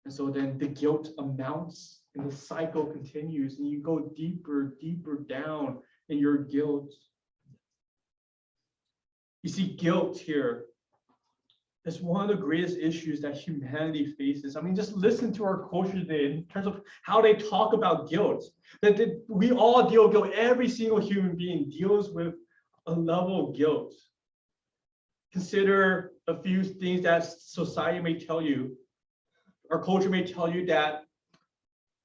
And 0.05 0.13
so 0.13 0.31
then 0.31 0.57
the 0.57 0.67
guilt 0.67 1.09
amounts 1.19 2.01
and 2.15 2.29
the 2.29 2.35
cycle 2.35 2.85
continues, 2.85 3.59
and 3.59 3.69
you 3.69 3.81
go 3.81 4.11
deeper, 4.15 4.75
deeper 4.81 5.17
down 5.29 5.79
in 6.09 6.17
your 6.17 6.37
guilt. 6.37 6.91
You 9.43 9.49
see, 9.49 9.67
guilt 9.67 10.17
here 10.17 10.65
is 11.85 12.01
one 12.01 12.21
of 12.21 12.27
the 12.27 12.41
greatest 12.41 12.77
issues 12.77 13.21
that 13.21 13.35
humanity 13.35 14.13
faces. 14.17 14.55
I 14.55 14.61
mean, 14.61 14.75
just 14.75 14.93
listen 14.93 15.33
to 15.33 15.43
our 15.43 15.67
culture 15.69 15.93
today 15.93 16.25
in 16.25 16.45
terms 16.45 16.67
of 16.67 16.81
how 17.03 17.21
they 17.21 17.33
talk 17.33 17.73
about 17.73 18.09
guilt. 18.09 18.43
That, 18.81 19.23
we 19.27 19.51
all 19.51 19.89
deal 19.89 20.03
with 20.03 20.13
guilt. 20.13 20.31
Every 20.33 20.69
single 20.69 20.99
human 20.99 21.35
being 21.35 21.69
deals 21.69 22.11
with 22.11 22.35
a 22.85 22.91
level 22.91 23.49
of 23.49 23.55
guilt. 23.55 23.93
Consider 25.31 26.11
a 26.27 26.41
few 26.41 26.63
things 26.63 27.01
that 27.03 27.23
society 27.23 27.99
may 27.99 28.19
tell 28.19 28.41
you 28.41 28.77
our 29.71 29.81
culture 29.81 30.09
may 30.09 30.23
tell 30.23 30.53
you 30.53 30.65
that, 30.65 31.05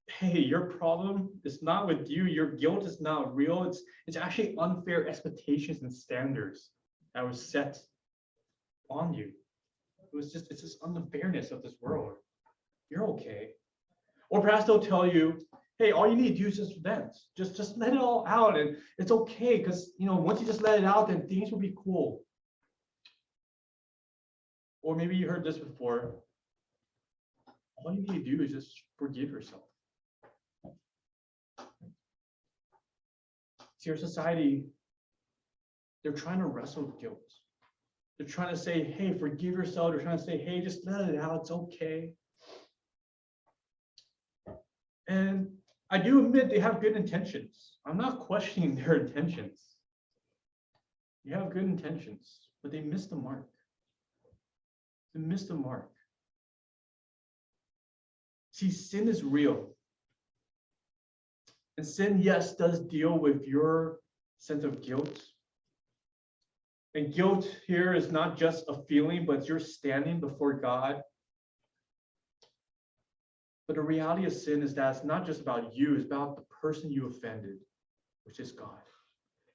hey, 0.08 0.38
your 0.38 0.60
problem 0.60 1.30
is 1.44 1.62
not 1.62 1.88
with 1.88 2.08
you. 2.08 2.24
Your 2.24 2.52
guilt 2.52 2.84
is 2.84 3.00
not 3.00 3.34
real. 3.34 3.64
It's 3.64 3.82
it's 4.06 4.16
actually 4.16 4.54
unfair 4.56 5.08
expectations 5.08 5.82
and 5.82 5.92
standards 5.92 6.70
that 7.14 7.24
were 7.24 7.34
set 7.34 7.76
on 8.88 9.12
you. 9.12 9.32
It 10.16 10.24
was 10.24 10.32
just 10.32 10.50
it's 10.50 10.62
just 10.62 10.78
unfairness 10.82 11.50
of 11.50 11.62
this 11.62 11.74
world. 11.82 12.14
You're 12.88 13.04
okay. 13.10 13.50
Or 14.30 14.40
perhaps 14.40 14.64
they'll 14.64 14.80
tell 14.80 15.06
you, 15.06 15.42
hey, 15.78 15.92
all 15.92 16.08
you 16.08 16.16
need 16.16 16.34
to 16.34 16.42
do 16.42 16.48
is 16.48 16.56
just 16.56 16.82
vent. 16.82 17.14
Just 17.36 17.54
just 17.54 17.76
let 17.76 17.92
it 17.92 17.98
all 17.98 18.24
out, 18.26 18.58
and 18.58 18.78
it's 18.96 19.10
okay 19.10 19.58
because 19.58 19.90
you 19.98 20.06
know 20.06 20.16
once 20.16 20.40
you 20.40 20.46
just 20.46 20.62
let 20.62 20.78
it 20.78 20.86
out, 20.86 21.08
then 21.08 21.28
things 21.28 21.50
will 21.50 21.58
be 21.58 21.74
cool. 21.84 22.22
Or 24.80 24.96
maybe 24.96 25.14
you 25.14 25.28
heard 25.28 25.44
this 25.44 25.58
before. 25.58 26.14
All 27.76 27.92
you 27.92 28.00
need 28.00 28.24
to 28.24 28.36
do 28.36 28.42
is 28.42 28.50
just 28.50 28.72
forgive 28.98 29.28
yourself. 29.28 29.64
See, 33.76 33.90
our 33.90 33.98
society, 33.98 34.64
they're 36.02 36.12
trying 36.12 36.38
to 36.38 36.46
wrestle 36.46 36.86
with 36.86 37.02
guilt. 37.02 37.20
They're 38.18 38.26
trying 38.26 38.50
to 38.50 38.56
say, 38.56 38.82
hey, 38.82 39.12
forgive 39.12 39.54
yourself. 39.54 39.92
They're 39.92 40.02
trying 40.02 40.18
to 40.18 40.24
say, 40.24 40.38
hey, 40.38 40.60
just 40.60 40.86
let 40.86 41.08
it 41.08 41.20
out. 41.20 41.42
It's 41.42 41.50
okay. 41.50 42.12
And 45.08 45.48
I 45.90 45.98
do 45.98 46.24
admit 46.24 46.48
they 46.48 46.58
have 46.58 46.80
good 46.80 46.96
intentions. 46.96 47.78
I'm 47.84 47.96
not 47.96 48.20
questioning 48.20 48.74
their 48.76 48.94
intentions. 48.94 49.60
You 51.24 51.34
have 51.34 51.50
good 51.50 51.64
intentions, 51.64 52.48
but 52.62 52.72
they 52.72 52.80
missed 52.80 53.10
the 53.10 53.16
mark. 53.16 53.48
They 55.14 55.20
missed 55.20 55.48
the 55.48 55.54
mark. 55.54 55.90
See, 58.52 58.70
sin 58.70 59.08
is 59.08 59.22
real. 59.22 59.70
And 61.76 61.86
sin, 61.86 62.20
yes, 62.22 62.54
does 62.54 62.80
deal 62.80 63.18
with 63.18 63.46
your 63.46 63.98
sense 64.38 64.64
of 64.64 64.82
guilt. 64.82 65.20
And 66.96 67.12
guilt 67.12 67.46
here 67.66 67.92
is 67.92 68.10
not 68.10 68.38
just 68.38 68.64
a 68.68 68.82
feeling, 68.88 69.26
but 69.26 69.46
you're 69.46 69.60
standing 69.60 70.18
before 70.18 70.54
God. 70.54 71.02
But 73.68 73.76
the 73.76 73.82
reality 73.82 74.24
of 74.24 74.32
sin 74.32 74.62
is 74.62 74.74
that 74.76 74.96
it's 74.96 75.04
not 75.04 75.26
just 75.26 75.42
about 75.42 75.76
you, 75.76 75.96
it's 75.96 76.06
about 76.06 76.36
the 76.36 76.44
person 76.62 76.90
you 76.90 77.06
offended, 77.06 77.58
which 78.24 78.40
is 78.40 78.52
God. 78.52 78.80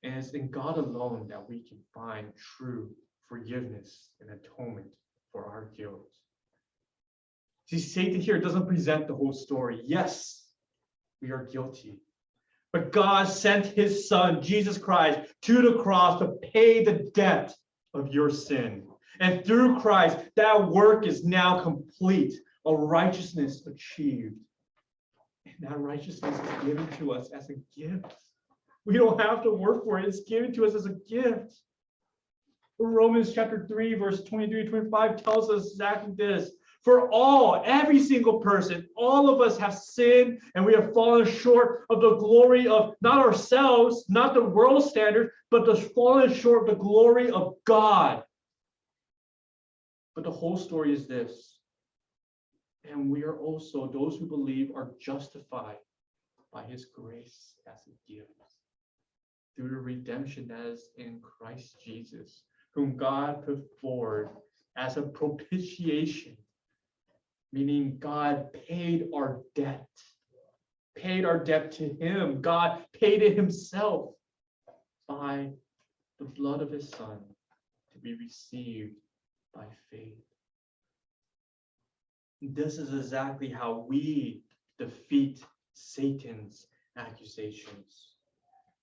And 0.03 0.13
it's 0.13 0.33
in 0.33 0.51
God 0.51 0.77
alone 0.77 1.27
that 1.29 1.49
we 1.49 1.63
can 1.63 1.79
find 1.91 2.27
true 2.37 2.91
forgiveness 3.27 4.11
and 4.19 4.29
atonement 4.29 4.91
for 5.31 5.45
our 5.45 5.71
guilt. 5.75 6.11
See, 7.65 7.79
Satan 7.79 8.21
here 8.21 8.39
doesn't 8.39 8.67
present 8.67 9.07
the 9.07 9.15
whole 9.15 9.33
story. 9.33 9.81
Yes, 9.87 10.45
we 11.23 11.31
are 11.31 11.47
guilty. 11.51 12.01
But 12.73 12.91
God 12.91 13.27
sent 13.27 13.65
his 13.65 14.07
son, 14.07 14.41
Jesus 14.41 14.77
Christ, 14.77 15.19
to 15.43 15.61
the 15.61 15.81
cross 15.81 16.19
to 16.19 16.37
pay 16.53 16.83
the 16.83 17.11
debt 17.13 17.53
of 17.93 18.13
your 18.13 18.29
sin. 18.29 18.83
And 19.19 19.45
through 19.45 19.81
Christ, 19.81 20.17
that 20.35 20.69
work 20.69 21.05
is 21.05 21.23
now 21.23 21.61
complete, 21.61 22.33
a 22.65 22.73
righteousness 22.73 23.67
achieved. 23.67 24.35
And 25.45 25.55
that 25.69 25.77
righteousness 25.77 26.39
is 26.39 26.65
given 26.65 26.87
to 26.99 27.11
us 27.11 27.29
as 27.31 27.49
a 27.49 27.55
gift. 27.77 28.15
We 28.85 28.97
don't 28.97 29.19
have 29.19 29.43
to 29.43 29.51
work 29.51 29.83
for 29.83 29.99
it, 29.99 30.05
it's 30.05 30.21
given 30.21 30.53
to 30.53 30.65
us 30.65 30.73
as 30.73 30.85
a 30.85 30.95
gift. 31.07 31.53
Romans 32.79 33.33
chapter 33.33 33.67
3, 33.67 33.93
verse 33.95 34.23
23 34.23 34.65
25 34.67 35.23
tells 35.23 35.51
us 35.51 35.71
exactly 35.71 36.13
this. 36.17 36.51
For 36.83 37.11
all, 37.11 37.61
every 37.63 37.99
single 37.99 38.39
person, 38.39 38.87
all 38.97 39.29
of 39.29 39.39
us 39.39 39.57
have 39.59 39.77
sinned 39.77 40.39
and 40.55 40.65
we 40.65 40.73
have 40.73 40.93
fallen 40.93 41.27
short 41.27 41.85
of 41.91 42.01
the 42.01 42.15
glory 42.15 42.67
of 42.67 42.95
not 43.01 43.19
ourselves, 43.19 44.05
not 44.09 44.33
the 44.33 44.43
world 44.43 44.83
standard, 44.83 45.29
but 45.51 45.65
the 45.65 45.75
fallen 45.75 46.33
short 46.33 46.67
of 46.67 46.75
the 46.75 46.83
glory 46.83 47.29
of 47.29 47.53
God. 47.65 48.23
But 50.15 50.23
the 50.23 50.31
whole 50.31 50.57
story 50.57 50.91
is 50.91 51.07
this. 51.07 51.59
And 52.89 53.11
we 53.11 53.23
are 53.23 53.37
also, 53.37 53.87
those 53.87 54.17
who 54.17 54.25
believe, 54.25 54.71
are 54.75 54.91
justified 54.99 55.77
by 56.51 56.63
his 56.63 56.85
grace 56.85 57.53
as 57.71 57.81
a 57.87 58.11
gift 58.11 58.29
through 59.55 59.69
the 59.69 59.77
redemption 59.77 60.47
that 60.47 60.65
is 60.65 60.89
in 60.97 61.21
Christ 61.21 61.77
Jesus, 61.85 62.41
whom 62.73 62.97
God 62.97 63.45
put 63.45 63.63
forward 63.79 64.29
as 64.75 64.97
a 64.97 65.03
propitiation 65.03 66.37
meaning 67.51 67.97
God 67.99 68.53
paid 68.67 69.09
our 69.13 69.41
debt, 69.55 69.87
paid 70.95 71.25
our 71.25 71.37
debt 71.37 71.71
to 71.73 71.89
Him. 71.99 72.41
God 72.41 72.85
paid 72.99 73.21
it 73.21 73.35
Himself 73.35 74.13
by 75.07 75.51
the 76.19 76.25
blood 76.25 76.61
of 76.61 76.71
His 76.71 76.89
Son 76.89 77.19
to 77.91 77.99
be 77.99 78.15
received 78.15 78.95
by 79.53 79.65
faith. 79.89 80.23
This 82.41 82.77
is 82.77 82.93
exactly 82.93 83.49
how 83.49 83.85
we 83.87 84.43
defeat 84.79 85.43
Satan's 85.73 86.67
accusations. 86.97 88.15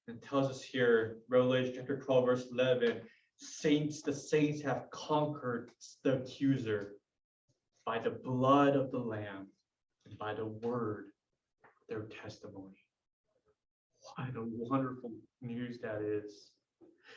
It 0.06 0.22
tells 0.22 0.48
us 0.48 0.62
here, 0.62 1.18
Revelation 1.28 1.74
chapter 1.76 1.98
12, 1.98 2.24
verse 2.24 2.46
11, 2.52 3.00
saints, 3.36 4.00
the 4.02 4.12
saints 4.12 4.62
have 4.62 4.88
conquered 4.90 5.70
the 6.02 6.14
accuser 6.22 6.94
by 7.88 7.98
the 7.98 8.10
blood 8.10 8.76
of 8.76 8.90
the 8.90 8.98
Lamb 8.98 9.46
and 10.04 10.18
by 10.18 10.34
the 10.34 10.44
word 10.44 11.06
their 11.88 12.02
testimony. 12.22 12.84
What 14.16 14.28
a 14.36 14.44
wonderful 14.44 15.12
news 15.40 15.78
that 15.80 16.02
is. 16.02 16.50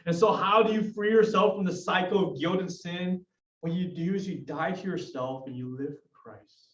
And 0.05 0.15
so, 0.15 0.31
how 0.31 0.63
do 0.63 0.71
you 0.71 0.81
free 0.93 1.09
yourself 1.09 1.55
from 1.55 1.65
the 1.65 1.75
cycle 1.75 2.31
of 2.31 2.39
guilt 2.39 2.61
and 2.61 2.71
sin? 2.71 3.25
What 3.59 3.73
you 3.73 3.93
do 3.93 4.15
is 4.15 4.25
you 4.25 4.37
die 4.37 4.71
to 4.71 4.87
yourself 4.87 5.43
and 5.45 5.57
you 5.57 5.75
live 5.77 5.89
for 5.89 6.09
Christ. 6.23 6.69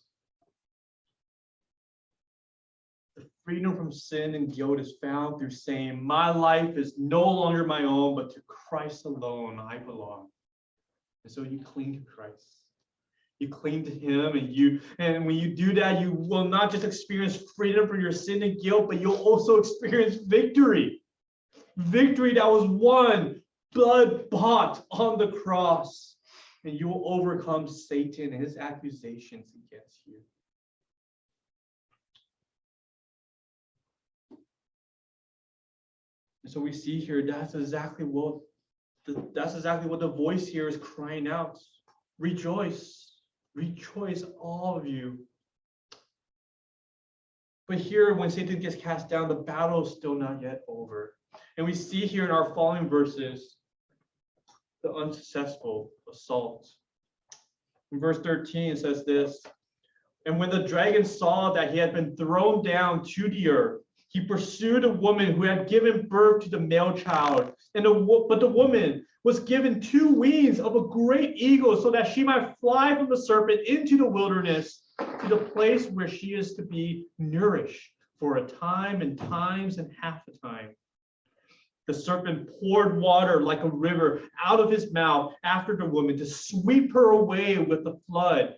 The 3.15 3.25
freedom 3.43 3.75
from 3.75 3.91
sin 3.91 4.35
and 4.35 4.53
guilt 4.53 4.79
is 4.79 4.93
found 5.01 5.39
through 5.39 5.49
saying, 5.49 6.05
My 6.05 6.29
life 6.29 6.77
is 6.77 6.93
no 6.99 7.23
longer 7.23 7.65
my 7.65 7.81
own, 7.81 8.13
but 8.13 8.29
to 8.35 8.41
Christ 8.45 9.05
alone 9.05 9.59
I 9.59 9.79
belong. 9.79 10.27
And 11.23 11.33
so 11.33 11.41
you 11.41 11.61
cling 11.61 11.93
to 11.93 12.05
Christ 12.05 12.66
you 13.39 13.49
cling 13.49 13.83
to 13.83 13.91
him 13.91 14.35
and 14.35 14.49
you 14.49 14.79
and 14.99 15.25
when 15.25 15.35
you 15.35 15.55
do 15.55 15.73
that 15.73 16.01
you 16.01 16.11
will 16.11 16.45
not 16.45 16.71
just 16.71 16.83
experience 16.83 17.37
freedom 17.55 17.87
from 17.87 18.01
your 18.01 18.11
sin 18.11 18.41
and 18.43 18.59
guilt 18.61 18.87
but 18.89 18.99
you'll 18.99 19.15
also 19.15 19.57
experience 19.57 20.15
victory. 20.15 21.01
Victory 21.77 22.33
that 22.33 22.49
was 22.49 22.65
won 22.65 23.41
blood 23.73 24.29
bought 24.29 24.85
on 24.91 25.17
the 25.19 25.31
cross. 25.31 26.15
And 26.63 26.77
you 26.77 26.87
will 26.87 27.03
overcome 27.05 27.67
satan 27.67 28.33
and 28.33 28.43
his 28.43 28.57
accusations 28.57 29.51
against 29.55 30.01
you. 30.05 30.15
And 36.43 36.51
so 36.51 36.59
we 36.59 36.73
see 36.73 36.99
here 36.99 37.25
that's 37.25 37.55
exactly 37.55 38.05
what 38.05 38.39
the, 39.05 39.29
that's 39.33 39.53
exactly 39.53 39.89
what 39.89 39.99
the 39.99 40.09
voice 40.09 40.47
here 40.47 40.67
is 40.67 40.77
crying 40.77 41.27
out. 41.27 41.59
Rejoice 42.19 43.06
Rejoice, 43.57 44.23
all 44.39 44.77
of 44.77 44.85
you. 44.85 45.17
But 47.67 47.79
here, 47.79 48.13
when 48.13 48.29
Satan 48.29 48.59
gets 48.59 48.75
cast 48.75 49.09
down, 49.09 49.27
the 49.27 49.33
battle 49.33 49.83
is 49.83 49.93
still 49.93 50.13
not 50.13 50.43
yet 50.43 50.61
over. 50.67 51.15
And 51.57 51.65
we 51.65 51.73
see 51.73 52.05
here 52.05 52.23
in 52.23 52.29
our 52.29 52.53
following 52.53 52.87
verses 52.87 53.57
the 54.83 54.93
unsuccessful 54.93 55.89
assault. 56.09 56.69
In 57.91 57.99
verse 57.99 58.19
13, 58.19 58.73
it 58.73 58.77
says 58.77 59.03
this 59.05 59.41
And 60.27 60.37
when 60.37 60.51
the 60.51 60.67
dragon 60.67 61.03
saw 61.03 61.51
that 61.53 61.71
he 61.71 61.79
had 61.79 61.95
been 61.95 62.15
thrown 62.15 62.63
down 62.63 63.03
to 63.15 63.27
the 63.27 63.49
earth, 63.49 63.81
he 64.09 64.21
pursued 64.21 64.83
a 64.83 64.93
woman 64.93 65.33
who 65.33 65.41
had 65.41 65.67
given 65.67 66.07
birth 66.07 66.43
to 66.43 66.49
the 66.49 66.59
male 66.59 66.95
child. 66.95 67.53
And 67.73 67.85
the, 67.85 68.25
but 68.29 68.39
the 68.39 68.47
woman 68.47 69.03
was 69.27 69.41
given 69.41 69.81
two 69.81 70.07
wings 70.07 70.57
of 70.57 70.77
a 70.77 70.87
great 70.87 71.35
eagle 71.35 71.75
so 71.75 71.91
that 71.91 72.07
she 72.07 72.23
might 72.23 72.55
fly 72.61 72.95
from 72.95 73.09
the 73.09 73.17
serpent 73.17 73.59
into 73.67 73.97
the 73.97 74.05
wilderness 74.05 74.83
to 75.19 75.27
the 75.27 75.35
place 75.35 75.87
where 75.87 76.07
she 76.07 76.27
is 76.27 76.53
to 76.53 76.61
be 76.61 77.05
nourished 77.19 77.91
for 78.21 78.37
a 78.37 78.47
time 78.47 79.01
and 79.01 79.17
times 79.17 79.79
and 79.79 79.91
half 80.01 80.21
a 80.29 80.47
time. 80.47 80.69
The 81.87 81.93
serpent 81.93 82.49
poured 82.57 83.01
water 83.01 83.41
like 83.41 83.63
a 83.63 83.69
river 83.69 84.21
out 84.41 84.61
of 84.61 84.71
his 84.71 84.93
mouth 84.93 85.33
after 85.43 85.75
the 85.75 85.83
woman 85.83 86.17
to 86.19 86.25
sweep 86.25 86.93
her 86.93 87.09
away 87.09 87.57
with 87.57 87.83
the 87.83 87.99
flood. 88.09 88.55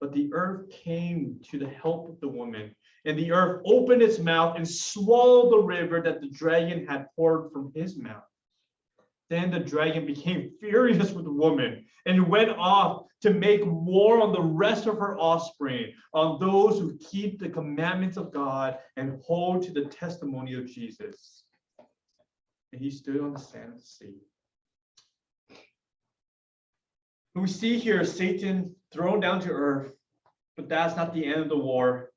But 0.00 0.12
the 0.12 0.32
earth 0.32 0.70
came 0.70 1.40
to 1.50 1.58
the 1.58 1.68
help 1.68 2.08
of 2.08 2.20
the 2.20 2.28
woman, 2.28 2.76
and 3.04 3.18
the 3.18 3.32
earth 3.32 3.62
opened 3.66 4.02
its 4.02 4.20
mouth 4.20 4.54
and 4.56 4.68
swallowed 4.68 5.50
the 5.50 5.66
river 5.66 6.00
that 6.00 6.20
the 6.20 6.28
dragon 6.28 6.86
had 6.86 7.08
poured 7.16 7.50
from 7.50 7.72
his 7.74 7.98
mouth. 7.98 8.22
Then 9.30 9.50
the 9.50 9.60
dragon 9.60 10.06
became 10.06 10.50
furious 10.60 11.12
with 11.12 11.24
the 11.24 11.32
woman 11.32 11.84
and 12.06 12.28
went 12.28 12.50
off 12.50 13.06
to 13.22 13.32
make 13.32 13.62
war 13.64 14.20
on 14.20 14.32
the 14.32 14.42
rest 14.42 14.86
of 14.86 14.98
her 14.98 15.16
offspring, 15.18 15.92
on 16.12 16.38
those 16.40 16.78
who 16.78 16.98
keep 16.98 17.38
the 17.38 17.48
commandments 17.48 18.16
of 18.16 18.32
God 18.32 18.78
and 18.96 19.20
hold 19.24 19.62
to 19.62 19.72
the 19.72 19.86
testimony 19.86 20.54
of 20.54 20.66
Jesus. 20.66 21.44
And 22.72 22.82
he 22.82 22.90
stood 22.90 23.20
on 23.20 23.32
the 23.32 23.38
sand 23.38 23.72
of 23.74 23.80
the 23.80 23.86
sea. 23.86 24.16
We 27.34 27.48
see 27.48 27.78
here 27.78 28.04
Satan 28.04 28.74
thrown 28.92 29.20
down 29.20 29.40
to 29.40 29.50
earth, 29.50 29.92
but 30.56 30.68
that's 30.68 30.96
not 30.96 31.14
the 31.14 31.24
end 31.24 31.40
of 31.40 31.48
the 31.48 31.56
war. 31.56 32.11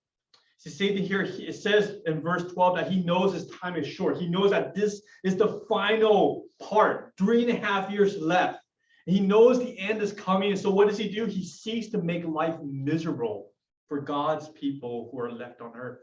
See, 0.65 0.71
Satan 0.71 1.04
here, 1.04 1.21
he- 1.23 1.47
it 1.47 1.54
says 1.54 2.01
in 2.08 2.21
verse 2.21 2.51
12 2.51 2.75
that 2.78 2.91
he 2.91 3.04
knows 3.04 3.34
his 3.34 3.47
time 3.49 3.75
is 3.75 3.88
short. 3.88 4.17
He 4.17 4.28
knows 4.28 4.49
that 4.49 4.73
this 4.73 5.04
is 5.23 5.36
the 5.36 5.62
final 5.69 6.47
part, 6.60 7.13
three 7.17 7.43
and 7.43 7.51
a 7.51 7.56
half 7.56 7.91
years 7.91 8.19
left. 8.19 8.60
He 9.06 9.19
knows 9.19 9.60
the 9.60 9.78
end 9.78 10.01
is 10.01 10.12
coming. 10.12 10.51
And 10.51 10.60
so 10.60 10.71
what 10.71 10.88
does 10.88 10.97
he 10.97 11.08
do? 11.08 11.25
He 11.25 11.45
seeks 11.45 11.88
to 11.89 12.01
make 12.01 12.25
life 12.25 12.60
miserable 12.63 13.51
for 13.88 14.01
God's 14.01 14.49
people 14.49 15.10
who 15.12 15.19
are 15.19 15.32
left 15.32 15.62
on 15.62 15.75
earth. 15.75 15.99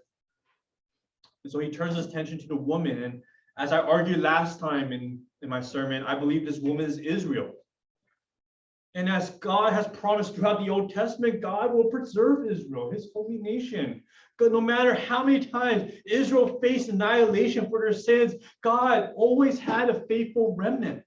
And 1.43 1.53
so 1.53 1.59
he 1.59 1.71
turns 1.71 1.97
his 1.97 2.07
attention 2.07 2.39
to 2.39 2.47
the 2.47 2.55
woman. 2.55 3.03
And 3.03 3.23
as 3.59 3.73
I 3.73 3.81
argued 3.81 4.21
last 4.21 4.61
time 4.61 4.93
in, 4.93 5.21
in 5.43 5.49
my 5.49 5.61
sermon, 5.61 6.05
I 6.05 6.17
believe 6.17 6.47
this 6.47 6.61
woman 6.61 6.87
is 6.87 6.99
Israel. 6.99 7.53
And 8.95 9.09
as 9.09 9.31
God 9.31 9.73
has 9.73 9.89
promised 9.89 10.35
throughout 10.35 10.61
the 10.61 10.71
Old 10.71 10.93
Testament, 10.93 11.41
God 11.41 11.73
will 11.73 11.87
preserve 11.87 12.47
Israel, 12.47 12.91
his 12.91 13.09
holy 13.13 13.39
nation. 13.39 14.05
But 14.43 14.51
no 14.51 14.61
matter 14.61 14.93
how 14.93 15.23
many 15.23 15.47
times 15.47 15.93
Israel 16.05 16.59
faced 16.61 16.89
annihilation 16.89 17.71
for 17.71 17.79
their 17.79 17.93
sins, 17.93 18.35
God 18.61 19.13
always 19.15 19.61
had 19.61 19.89
a 19.89 20.05
faithful 20.09 20.57
remnant. 20.57 21.05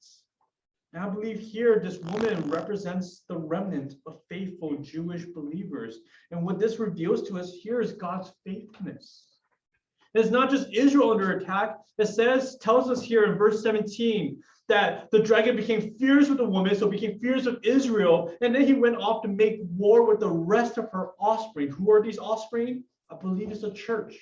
And 0.94 1.04
I 1.04 1.10
believe 1.10 1.42
here 1.42 1.78
this 1.78 1.98
woman 1.98 2.50
represents 2.50 3.26
the 3.28 3.38
remnant 3.38 3.96
of 4.08 4.22
faithful 4.30 4.78
Jewish 4.78 5.26
believers. 5.26 5.98
And 6.32 6.46
what 6.46 6.60
this 6.60 6.80
reveals 6.80 7.28
to 7.28 7.38
us 7.38 7.52
here 7.52 7.82
is 7.82 7.92
God's 7.92 8.32
faithfulness. 8.46 9.26
It's 10.14 10.30
not 10.30 10.50
just 10.50 10.72
Israel 10.72 11.12
under 11.12 11.34
attack. 11.34 11.76
It 11.98 12.06
says, 12.06 12.58
tells 12.62 12.90
us 12.90 13.04
here 13.04 13.26
in 13.26 13.38
verse 13.38 13.62
17 13.62 14.42
that 14.70 15.12
the 15.12 15.20
dragon 15.20 15.58
became 15.58 15.94
fierce 15.96 16.30
with 16.30 16.38
the 16.38 16.46
woman, 16.46 16.74
so 16.74 16.88
became 16.88 17.20
fierce 17.20 17.48
with 17.48 17.66
Israel, 17.66 18.34
and 18.40 18.56
then 18.56 18.66
he 18.66 18.72
went 18.72 18.96
off 18.96 19.24
to 19.24 19.28
make 19.28 19.60
war 19.76 20.08
with 20.08 20.22
the 20.22 20.32
rest 20.32 20.78
of 20.78 20.90
her 20.94 21.10
offspring. 21.20 21.68
Who 21.68 21.92
are 21.92 22.02
these 22.02 22.18
offspring? 22.18 22.86
I 23.12 23.16
believe 23.16 23.52
it's 23.52 23.64
a 23.64 23.72
church, 23.72 24.20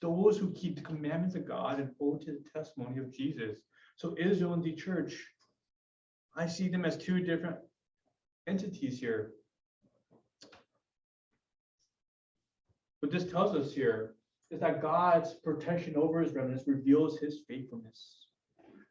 those 0.00 0.38
who 0.38 0.52
keep 0.52 0.76
the 0.76 0.82
commandments 0.82 1.34
of 1.34 1.46
God 1.46 1.80
and 1.80 1.90
hold 1.98 2.22
to 2.22 2.32
the 2.32 2.44
testimony 2.54 2.98
of 2.98 3.12
Jesus. 3.12 3.58
So 3.96 4.14
Israel 4.18 4.54
and 4.54 4.62
the 4.62 4.74
church, 4.74 5.14
I 6.36 6.46
see 6.46 6.68
them 6.68 6.84
as 6.84 6.96
two 6.96 7.20
different 7.20 7.56
entities 8.46 8.98
here. 8.98 9.32
What 13.00 13.12
this 13.12 13.30
tells 13.30 13.54
us 13.56 13.74
here 13.74 14.14
is 14.50 14.60
that 14.60 14.80
God's 14.80 15.34
protection 15.34 15.96
over 15.96 16.20
his 16.20 16.32
remnants 16.32 16.68
reveals 16.68 17.18
his 17.18 17.40
faithfulness. 17.48 18.26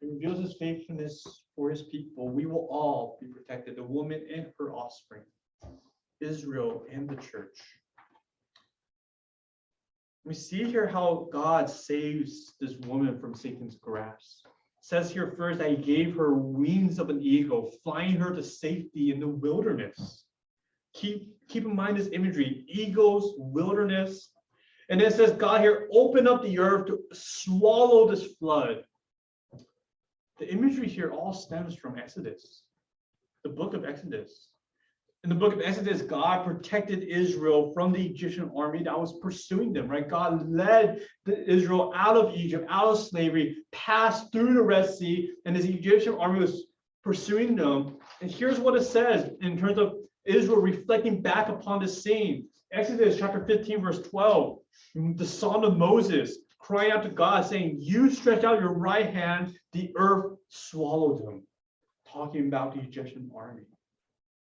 It 0.02 0.06
reveals 0.06 0.38
his 0.40 0.54
faithfulness 0.54 1.24
for 1.56 1.70
his 1.70 1.82
people. 1.82 2.28
We 2.28 2.46
will 2.46 2.68
all 2.70 3.18
be 3.20 3.28
protected, 3.28 3.76
the 3.76 3.84
woman 3.84 4.22
and 4.34 4.46
her 4.58 4.72
offspring, 4.74 5.22
Israel 6.20 6.84
and 6.92 7.08
the 7.08 7.16
church. 7.16 7.56
We 10.24 10.34
see 10.34 10.64
here 10.64 10.86
how 10.86 11.28
God 11.32 11.68
saves 11.68 12.54
this 12.60 12.76
woman 12.86 13.18
from 13.18 13.34
Satan's 13.34 13.74
grasp. 13.74 14.46
It 14.46 14.52
says 14.84 15.10
here 15.10 15.34
first 15.36 15.58
that 15.58 15.70
he 15.70 15.76
gave 15.76 16.14
her 16.14 16.34
wings 16.34 16.98
of 16.98 17.10
an 17.10 17.20
eagle, 17.20 17.72
flying 17.82 18.16
her 18.16 18.32
to 18.34 18.42
safety 18.42 19.10
in 19.10 19.18
the 19.18 19.26
wilderness. 19.26 20.24
Keep, 20.94 21.34
keep 21.48 21.64
in 21.64 21.74
mind 21.74 21.96
this 21.96 22.08
imagery, 22.12 22.64
eagles, 22.68 23.34
wilderness. 23.36 24.30
And 24.88 25.00
then 25.00 25.08
it 25.08 25.14
says 25.14 25.32
God 25.32 25.60
here 25.60 25.88
opened 25.90 26.28
up 26.28 26.42
the 26.42 26.58
earth 26.58 26.86
to 26.86 27.00
swallow 27.12 28.08
this 28.08 28.26
flood. 28.34 28.84
The 30.38 30.52
imagery 30.52 30.88
here 30.88 31.10
all 31.10 31.32
stems 31.32 31.74
from 31.74 31.98
Exodus, 31.98 32.62
the 33.42 33.50
book 33.50 33.74
of 33.74 33.84
Exodus. 33.84 34.48
In 35.24 35.28
the 35.28 35.36
book 35.36 35.54
of 35.54 35.60
Exodus, 35.60 36.02
God 36.02 36.44
protected 36.44 37.04
Israel 37.04 37.72
from 37.72 37.92
the 37.92 38.04
Egyptian 38.04 38.50
army 38.56 38.82
that 38.82 38.98
was 38.98 39.20
pursuing 39.20 39.72
them, 39.72 39.86
right? 39.86 40.08
God 40.08 40.48
led 40.50 41.02
Israel 41.26 41.92
out 41.94 42.16
of 42.16 42.34
Egypt, 42.34 42.66
out 42.68 42.88
of 42.88 42.98
slavery, 42.98 43.58
passed 43.70 44.32
through 44.32 44.54
the 44.54 44.62
Red 44.62 44.92
Sea, 44.92 45.30
and 45.44 45.54
the 45.54 45.72
Egyptian 45.72 46.14
army 46.14 46.40
was 46.40 46.64
pursuing 47.04 47.54
them. 47.54 47.98
And 48.20 48.32
here's 48.32 48.58
what 48.58 48.74
it 48.74 48.82
says 48.82 49.30
in 49.42 49.56
terms 49.56 49.78
of 49.78 49.94
Israel 50.24 50.60
reflecting 50.60 51.22
back 51.22 51.48
upon 51.48 51.80
the 51.80 51.88
scene. 51.88 52.48
Exodus 52.72 53.16
chapter 53.16 53.44
15, 53.44 53.80
verse 53.80 54.02
12, 54.02 54.58
the 54.94 55.26
Song 55.26 55.64
of 55.64 55.76
Moses 55.76 56.38
crying 56.58 56.90
out 56.90 57.04
to 57.04 57.10
God, 57.10 57.46
saying, 57.46 57.76
You 57.78 58.10
stretch 58.10 58.42
out 58.42 58.60
your 58.60 58.72
right 58.72 59.14
hand, 59.14 59.56
the 59.72 59.92
earth 59.96 60.32
swallowed 60.48 61.24
them. 61.24 61.46
Talking 62.08 62.48
about 62.48 62.74
the 62.74 62.80
Egyptian 62.80 63.30
army. 63.36 63.62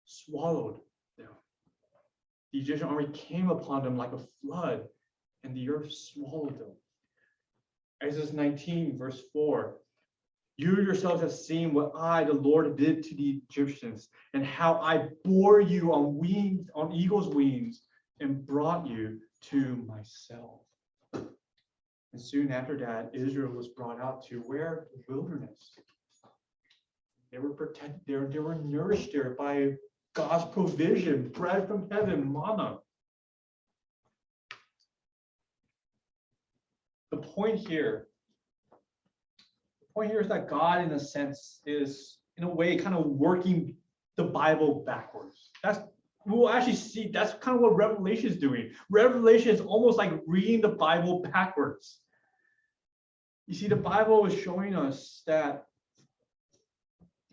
Swallowed 0.05 0.81
them. 1.17 1.29
The 2.53 2.61
Egyptian 2.61 2.89
army 2.89 3.09
came 3.13 3.51
upon 3.51 3.83
them 3.83 3.97
like 3.97 4.13
a 4.13 4.27
flood, 4.41 4.89
and 5.45 5.57
the 5.57 5.71
earth 5.71 5.93
swallowed 5.93 6.59
them. 6.59 6.73
Exodus 8.03 8.33
19, 8.33 8.99
verse 8.99 9.23
4. 9.33 9.77
You 10.59 10.77
yourselves 10.83 11.23
have 11.23 11.33
seen 11.33 11.73
what 11.73 11.93
I, 11.97 12.25
the 12.25 12.35
Lord, 12.35 12.77
did 12.77 13.03
to 13.05 13.15
the 13.15 13.41
Egyptians, 13.49 14.09
and 14.35 14.45
how 14.45 14.75
I 14.81 15.09
bore 15.25 15.61
you 15.61 15.93
on 15.93 16.19
wings, 16.19 16.69
on 16.75 16.93
eagle's 16.93 17.29
wings, 17.29 17.83
and 18.21 18.47
brought 18.47 18.87
you 18.87 19.21
to 19.43 19.77
myself. 19.89 20.61
And 21.15 22.21
soon 22.21 22.53
after 22.53 22.77
that, 22.79 23.11
Israel 23.15 23.53
was 23.53 23.69
brought 23.69 24.01
out 24.01 24.23
to 24.27 24.41
where? 24.41 24.89
The 24.95 25.15
wilderness. 25.15 25.79
They 27.31 27.39
were 27.39 27.51
protected, 27.51 28.01
they 28.07 28.13
they 28.13 28.39
were 28.41 28.57
nourished 28.57 29.13
there 29.13 29.35
by 29.39 29.73
God's 30.15 30.45
provision, 30.53 31.29
bread 31.29 31.67
from 31.67 31.89
heaven, 31.91 32.33
manna. 32.33 32.79
The 37.11 37.17
point 37.19 37.59
here, 37.59 38.09
the 39.81 39.87
point 39.95 40.11
here 40.11 40.21
is 40.21 40.29
that 40.29 40.49
God, 40.49 40.83
in 40.83 40.93
a 40.93 41.01
sense, 41.01 41.61
is 41.67 42.19
in 42.37 42.45
a 42.45 42.49
way 42.49 42.77
kind 42.77 42.95
of 42.95 43.07
working 43.07 43.77
the 44.17 44.25
Bible 44.25 44.83
backwards. 44.87 45.51
That's 45.63 45.81
we'll 46.27 46.49
actually 46.49 46.77
see 46.77 47.09
that's 47.09 47.35
kind 47.35 47.57
of 47.57 47.63
what 47.63 47.77
Revelation 47.77 48.29
is 48.29 48.37
doing. 48.37 48.71
Revelation 48.91 49.51
is 49.55 49.61
almost 49.61 49.99
like 49.99 50.13
reading 50.27 50.61
the 50.61 50.69
Bible 50.69 51.23
backwards. 51.23 51.99
You 53.47 53.55
see, 53.55 53.69
the 53.69 53.77
Bible 53.77 54.25
is 54.27 54.39
showing 54.41 54.75
us 54.75 55.23
that 55.27 55.67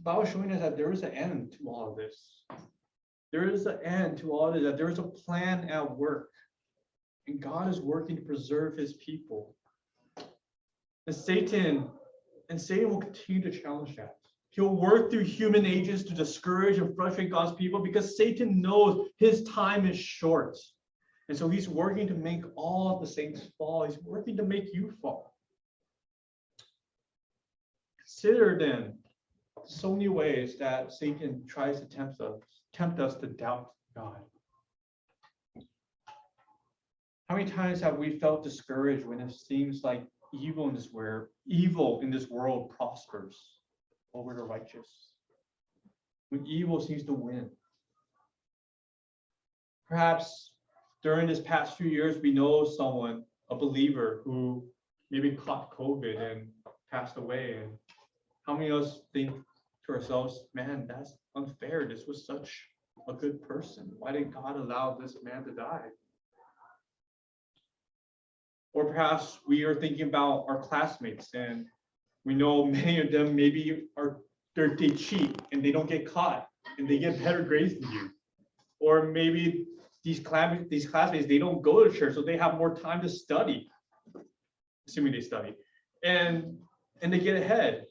Bible 0.01 0.25
showing 0.25 0.51
us 0.51 0.62
that 0.62 0.77
there 0.77 0.91
is 0.91 1.03
an 1.03 1.12
end 1.12 1.53
to 1.53 1.69
all 1.69 1.89
of 1.89 1.97
this. 1.97 2.43
There 3.31 3.49
is 3.49 3.65
an 3.65 3.79
end 3.83 4.17
to 4.19 4.31
all 4.31 4.47
of 4.47 4.53
this, 4.53 4.63
that 4.63 4.77
there 4.77 4.89
is 4.89 4.99
a 4.99 5.03
plan 5.03 5.69
at 5.69 5.97
work. 5.97 6.29
And 7.27 7.39
God 7.39 7.69
is 7.69 7.79
working 7.79 8.15
to 8.15 8.21
preserve 8.21 8.77
his 8.77 8.93
people. 8.93 9.55
And 11.05 11.15
Satan, 11.15 11.89
and 12.49 12.59
Satan 12.59 12.89
will 12.89 13.01
continue 13.01 13.41
to 13.41 13.62
challenge 13.62 13.95
that. 13.97 14.15
He'll 14.51 14.75
work 14.75 15.12
through 15.12 15.25
human 15.25 15.65
agents 15.65 16.03
to 16.03 16.13
discourage 16.13 16.79
and 16.79 16.95
frustrate 16.95 17.29
God's 17.29 17.55
people 17.55 17.81
because 17.81 18.17
Satan 18.17 18.62
knows 18.62 19.07
his 19.17 19.43
time 19.43 19.85
is 19.85 19.97
short. 19.97 20.57
And 21.27 21.38
so 21.38 21.47
he's 21.47 21.69
working 21.69 22.07
to 22.07 22.15
make 22.15 22.41
all 22.55 22.95
of 22.95 23.01
the 23.01 23.07
saints 23.07 23.41
fall. 23.57 23.85
He's 23.85 23.99
working 23.99 24.35
to 24.38 24.43
make 24.43 24.73
you 24.73 24.91
fall. 25.01 25.35
Consider 27.99 28.57
then 28.57 28.97
so 29.65 29.93
many 29.93 30.08
ways 30.08 30.58
that 30.58 30.91
Satan 30.91 31.43
tries 31.48 31.80
to 31.80 31.86
tempt 31.86 32.22
us, 32.22 32.41
tempt 32.74 33.00
us 33.00 33.15
to 33.15 33.28
doubt 33.28 33.72
God. 33.95 34.22
How 37.28 37.36
many 37.36 37.50
times 37.50 37.80
have 37.82 37.98
we 37.98 38.17
felt 38.17 38.43
discouraged 38.43 39.06
when 39.06 39.19
it 39.19 39.32
seems 39.32 39.84
like 39.84 40.04
evil 40.34 40.67
in 40.67 40.76
this 40.76 40.89
world, 40.91 41.28
evil 41.45 42.00
in 42.02 42.10
this 42.10 42.28
world 42.28 42.72
prospers 42.76 43.60
over 44.13 44.34
the 44.34 44.43
righteous? 44.43 45.12
When 46.30 46.45
evil 46.45 46.82
seems 46.82 47.04
to 47.06 47.13
win. 47.13 47.50
Perhaps 49.88 50.54
during 51.02 51.28
this 51.28 51.39
past 51.39 51.78
few 51.78 51.88
years, 51.88 52.22
we 52.22 52.32
know 52.32 52.65
someone, 52.65 53.24
a 53.50 53.56
believer, 53.56 54.22
who 54.24 54.63
maybe 55.12 55.32
caught 55.32 55.72
COVID 55.72 56.32
and 56.32 56.50
passed 56.91 57.17
away. 57.17 57.58
And 57.62 57.72
how 58.43 58.54
many 58.54 58.69
of 58.69 58.84
us 58.84 59.02
think 59.13 59.32
to 59.90 59.96
ourselves, 59.96 60.42
man, 60.54 60.85
that's 60.87 61.13
unfair. 61.35 61.87
This 61.87 62.06
was 62.08 62.25
such 62.25 62.67
a 63.08 63.13
good 63.13 63.42
person. 63.42 63.92
Why 63.98 64.12
did 64.12 64.33
God 64.33 64.56
allow 64.56 64.98
this 65.00 65.15
man 65.23 65.44
to 65.46 65.52
die? 65.52 65.87
Or 68.73 68.85
perhaps 68.85 69.40
we 69.48 69.63
are 69.63 69.75
thinking 69.75 70.08
about 70.08 70.46
our 70.48 70.62
classmates 70.62 71.33
and 71.33 71.65
we 72.23 72.35
know 72.35 72.65
many 72.79 73.00
of 73.00 73.12
them 73.12 73.35
maybe 73.35 73.87
are 73.98 74.21
they 74.56 74.90
cheat 74.90 75.42
and 75.54 75.63
they 75.63 75.71
don't 75.71 75.87
get 75.87 76.06
caught 76.06 76.48
and 76.77 76.87
they 76.87 77.00
get 77.00 77.23
better 77.23 77.42
grades 77.44 77.79
than 77.79 77.92
you. 77.92 78.10
Or 78.81 79.08
maybe 79.08 79.65
these 80.04 80.19
class 80.19 80.58
these 80.69 80.87
classmates 80.87 81.27
they 81.27 81.37
don't 81.37 81.62
go 81.62 81.83
to 81.83 81.92
church, 81.92 82.15
so 82.15 82.21
they 82.21 82.37
have 82.37 82.58
more 82.58 82.75
time 82.75 83.02
to 83.02 83.10
study, 83.10 83.69
assuming 84.87 85.13
they 85.13 85.21
study, 85.21 85.56
and 86.04 86.58
and 87.02 87.12
they 87.12 87.19
get 87.19 87.42
ahead. 87.42 87.85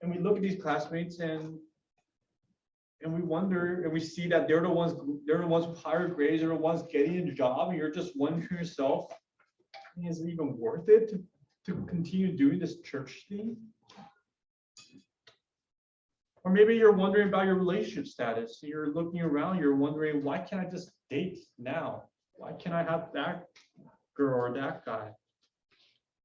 And 0.00 0.12
we 0.12 0.18
look 0.18 0.36
at 0.36 0.42
these 0.42 0.62
classmates 0.62 1.18
and 1.18 1.58
And 3.00 3.14
we 3.14 3.22
wonder, 3.22 3.82
and 3.84 3.92
we 3.92 4.00
see 4.00 4.26
that 4.28 4.48
they're 4.48 4.66
the 4.68 4.76
ones, 4.82 4.92
they're 5.24 5.44
the 5.46 5.46
ones 5.46 5.66
with 5.68 5.78
higher 5.86 6.08
grades, 6.08 6.40
they're 6.40 6.56
the 6.56 6.66
ones 6.70 6.82
getting 6.90 7.28
a 7.28 7.32
job, 7.32 7.68
and 7.68 7.78
you're 7.78 7.94
just 8.00 8.12
wondering 8.16 8.58
yourself, 8.58 9.12
is 9.96 10.20
it 10.20 10.28
even 10.28 10.58
worth 10.58 10.88
it 10.88 11.08
to, 11.10 11.16
to 11.66 11.72
continue 11.86 12.36
doing 12.36 12.58
this 12.58 12.74
church 12.80 13.12
thing? 13.28 13.56
Or 16.44 16.50
maybe 16.52 16.74
you're 16.74 16.92
wondering 17.04 17.28
about 17.28 17.46
your 17.46 17.56
relationship 17.56 18.06
status. 18.06 18.58
You're 18.62 18.92
looking 18.98 19.20
around, 19.20 19.58
you're 19.60 19.76
wondering, 19.76 20.24
why 20.24 20.38
can't 20.38 20.64
I 20.64 20.68
just 20.68 20.90
date 21.10 21.38
now? 21.58 22.04
Why 22.34 22.52
can't 22.60 22.74
I 22.74 22.82
have 22.82 23.12
that 23.14 23.46
girl 24.16 24.36
or 24.42 24.54
that 24.54 24.84
guy? 24.84 25.06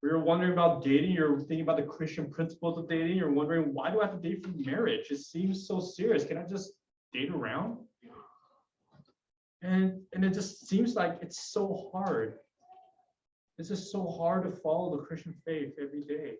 Or 0.03 0.09
you're 0.09 0.19
wondering 0.19 0.51
about 0.51 0.83
dating, 0.83 1.11
you're 1.11 1.39
thinking 1.39 1.61
about 1.61 1.77
the 1.77 1.83
Christian 1.83 2.29
principles 2.29 2.77
of 2.77 2.89
dating, 2.89 3.15
you're 3.15 3.31
wondering, 3.31 3.73
why 3.73 3.89
do 3.89 4.01
I 4.01 4.07
have 4.07 4.21
to 4.21 4.29
date 4.29 4.43
for 4.43 4.51
marriage? 4.51 5.09
It 5.09 5.19
seems 5.19 5.65
so 5.65 5.79
serious. 5.79 6.25
Can 6.25 6.37
I 6.37 6.43
just 6.43 6.73
date 7.13 7.31
around? 7.31 7.77
And 9.61 10.01
and 10.11 10.25
it 10.25 10.33
just 10.33 10.67
seems 10.67 10.93
like 10.95 11.19
it's 11.21 11.53
so 11.53 11.89
hard. 11.93 12.33
It's 13.57 13.69
just 13.69 13.93
so 13.93 14.05
hard 14.05 14.43
to 14.43 14.51
follow 14.51 14.97
the 14.97 15.03
Christian 15.03 15.33
faith 15.45 15.75
every 15.81 16.01
day. 16.01 16.33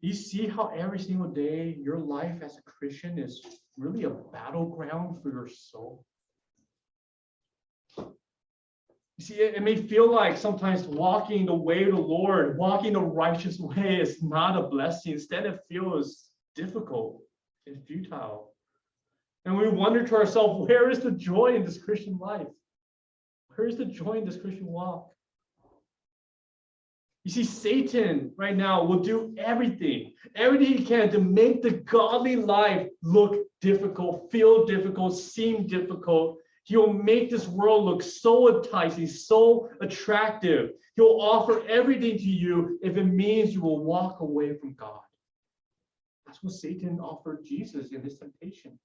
You 0.00 0.12
see 0.12 0.46
how 0.46 0.68
every 0.68 1.00
single 1.00 1.28
day 1.28 1.76
your 1.80 1.98
life 1.98 2.40
as 2.40 2.56
a 2.56 2.62
Christian 2.62 3.18
is 3.18 3.40
really 3.76 4.04
a 4.04 4.10
battleground 4.10 5.22
for 5.22 5.32
your 5.32 5.48
soul. 5.48 6.04
You 7.98 9.11
see, 9.22 9.34
it, 9.34 9.54
it 9.54 9.62
may 9.62 9.76
feel 9.76 10.10
like 10.10 10.36
sometimes 10.36 10.82
walking 10.82 11.46
the 11.46 11.54
way 11.54 11.84
of 11.84 11.92
the 11.92 12.00
Lord, 12.00 12.58
walking 12.58 12.92
the 12.92 13.00
righteous 13.00 13.58
way 13.60 14.00
is 14.00 14.22
not 14.22 14.56
a 14.56 14.68
blessing. 14.68 15.12
Instead, 15.12 15.46
it 15.46 15.60
feels 15.68 16.28
difficult 16.54 17.22
and 17.66 17.82
futile. 17.86 18.52
And 19.44 19.56
we 19.56 19.68
wonder 19.68 20.06
to 20.06 20.16
ourselves, 20.16 20.66
where 20.68 20.90
is 20.90 21.00
the 21.00 21.12
joy 21.12 21.54
in 21.54 21.64
this 21.64 21.82
Christian 21.82 22.18
life? 22.18 22.46
Where 23.54 23.68
is 23.68 23.76
the 23.76 23.84
joy 23.84 24.14
in 24.14 24.24
this 24.24 24.36
Christian 24.36 24.66
walk? 24.66 25.12
You 27.24 27.30
see, 27.30 27.44
Satan 27.44 28.32
right 28.36 28.56
now 28.56 28.82
will 28.82 28.98
do 28.98 29.32
everything, 29.38 30.12
everything 30.34 30.78
he 30.78 30.84
can 30.84 31.08
to 31.10 31.20
make 31.20 31.62
the 31.62 31.70
godly 31.70 32.34
life 32.34 32.88
look 33.02 33.46
difficult, 33.60 34.32
feel 34.32 34.66
difficult, 34.66 35.16
seem 35.16 35.68
difficult. 35.68 36.38
He'll 36.64 36.92
make 36.92 37.28
this 37.28 37.48
world 37.48 37.84
look 37.84 38.02
so 38.02 38.56
enticing, 38.56 39.06
so 39.06 39.68
attractive. 39.80 40.70
He'll 40.94 41.18
offer 41.20 41.66
everything 41.66 42.18
to 42.18 42.24
you 42.24 42.78
if 42.82 42.96
it 42.96 43.04
means 43.04 43.52
you 43.52 43.62
will 43.62 43.82
walk 43.82 44.20
away 44.20 44.56
from 44.56 44.74
God. 44.74 45.00
That's 46.26 46.42
what 46.42 46.52
Satan 46.52 47.00
offered 47.00 47.44
Jesus 47.44 47.92
in 47.92 48.02
his 48.02 48.18
temptations. 48.18 48.78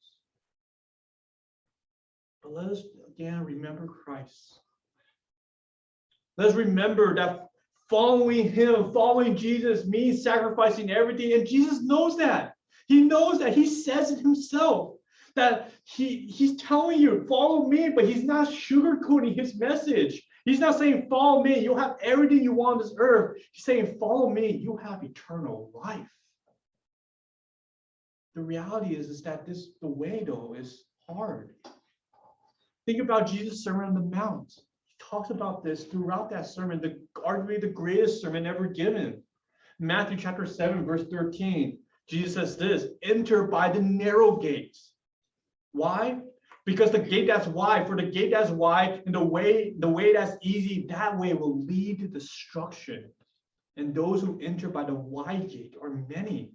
But 2.41 2.53
let 2.53 2.71
us 2.71 2.83
again 3.07 3.43
remember 3.43 3.85
Christ. 3.85 4.59
Let's 6.37 6.55
remember 6.55 7.15
that 7.15 7.47
following 7.89 8.51
him, 8.51 8.91
following 8.91 9.35
Jesus 9.35 9.85
means 9.85 10.23
sacrificing 10.23 10.91
everything. 10.91 11.33
And 11.33 11.47
Jesus 11.47 11.81
knows 11.81 12.17
that. 12.17 12.53
He 12.87 13.01
knows 13.01 13.39
that. 13.39 13.53
He 13.53 13.67
says 13.67 14.11
it 14.11 14.19
himself 14.19 14.96
that 15.37 15.71
he, 15.85 16.27
he's 16.27 16.61
telling 16.61 16.99
you, 16.99 17.25
follow 17.27 17.67
me, 17.67 17.89
but 17.89 18.05
he's 18.05 18.23
not 18.23 18.49
sugarcoating 18.49 19.35
his 19.35 19.55
message. 19.55 20.21
He's 20.45 20.59
not 20.59 20.77
saying, 20.77 21.07
follow 21.09 21.43
me, 21.43 21.59
you'll 21.59 21.77
have 21.77 21.97
everything 22.01 22.43
you 22.43 22.53
want 22.53 22.77
on 22.77 22.83
this 22.83 22.95
earth. 22.97 23.37
He's 23.51 23.65
saying, 23.65 23.97
follow 23.99 24.29
me, 24.29 24.51
you 24.51 24.77
have 24.77 25.03
eternal 25.03 25.71
life. 25.73 26.07
The 28.35 28.43
reality 28.43 28.95
is, 28.95 29.09
is 29.09 29.23
that 29.23 29.45
this 29.45 29.69
the 29.81 29.87
way 29.87 30.23
though 30.25 30.55
is 30.57 30.83
hard. 31.09 31.55
Think 32.85 33.01
about 33.01 33.27
Jesus' 33.27 33.63
Sermon 33.63 33.87
on 33.87 33.93
the 33.95 34.15
Mount. 34.15 34.53
He 34.87 34.95
talks 34.99 35.31
about 35.31 35.63
this 35.63 35.85
throughout 35.85 36.29
that 36.29 36.45
sermon, 36.45 36.79
the 36.79 36.99
arguably 37.15 37.59
the 37.59 37.67
greatest 37.67 38.21
sermon 38.21 38.45
ever 38.45 38.67
given. 38.67 39.23
Matthew 39.79 40.17
chapter 40.17 40.45
7, 40.45 40.85
verse 40.85 41.03
13. 41.11 41.79
Jesus 42.07 42.33
says 42.33 42.57
this: 42.57 42.85
enter 43.03 43.43
by 43.43 43.69
the 43.69 43.81
narrow 43.81 44.37
gates. 44.37 44.93
Why? 45.77 46.19
Because 46.65 46.91
the 46.91 46.99
gate 46.99 47.27
that's 47.27 47.47
wide, 47.47 47.87
for 47.87 47.95
the 47.95 48.03
gate 48.03 48.31
that's 48.31 48.49
wide 48.49 49.03
and 49.05 49.15
the 49.15 49.23
way, 49.23 49.75
the 49.79 49.87
way 49.87 50.11
that's 50.11 50.35
easy, 50.41 50.85
that 50.89 51.17
way 51.17 51.33
will 51.33 51.63
lead 51.63 51.99
to 51.99 52.07
destruction. 52.07 53.09
And 53.77 53.93
those 53.93 54.21
who 54.21 54.39
enter 54.41 54.67
by 54.69 54.83
the 54.83 54.93
wide 54.93 55.49
gate 55.49 55.75
are 55.81 56.03
many. 56.09 56.51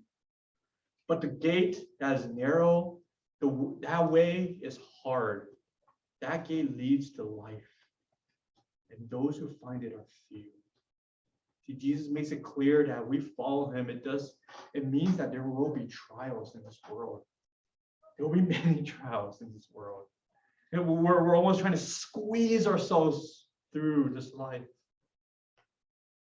But 1.08 1.20
the 1.20 1.28
gate 1.28 1.78
that 2.00 2.18
is 2.18 2.26
narrow, 2.26 2.98
the, 3.40 3.76
that 3.80 4.10
way 4.10 4.56
is 4.60 4.78
hard. 5.02 5.46
That 6.20 6.46
gate 6.46 6.76
leads 6.76 7.14
to 7.14 7.22
life. 7.22 7.62
And 8.90 9.08
those 9.08 9.36
who 9.36 9.54
find 9.62 9.82
it 9.82 9.94
are 9.94 10.04
few. 10.28 10.44
See, 11.66 11.74
Jesus 11.74 12.10
makes 12.10 12.32
it 12.32 12.42
clear 12.42 12.84
that 12.86 13.06
we 13.06 13.20
follow 13.20 13.70
him. 13.70 13.88
It 13.88 14.04
does, 14.04 14.34
it 14.74 14.90
means 14.90 15.16
that 15.16 15.30
there 15.30 15.44
will 15.44 15.72
be 15.72 15.86
trials 15.86 16.54
in 16.54 16.62
this 16.64 16.80
world. 16.90 17.22
There 18.22 18.28
will 18.28 18.36
be 18.36 18.42
many 18.64 18.82
trials 18.82 19.40
in 19.40 19.52
this 19.52 19.66
world. 19.74 20.04
We're, 20.72 20.84
we're 21.24 21.36
almost 21.36 21.58
trying 21.58 21.72
to 21.72 21.78
squeeze 21.78 22.68
ourselves 22.68 23.46
through 23.72 24.12
this 24.14 24.32
life. 24.32 24.62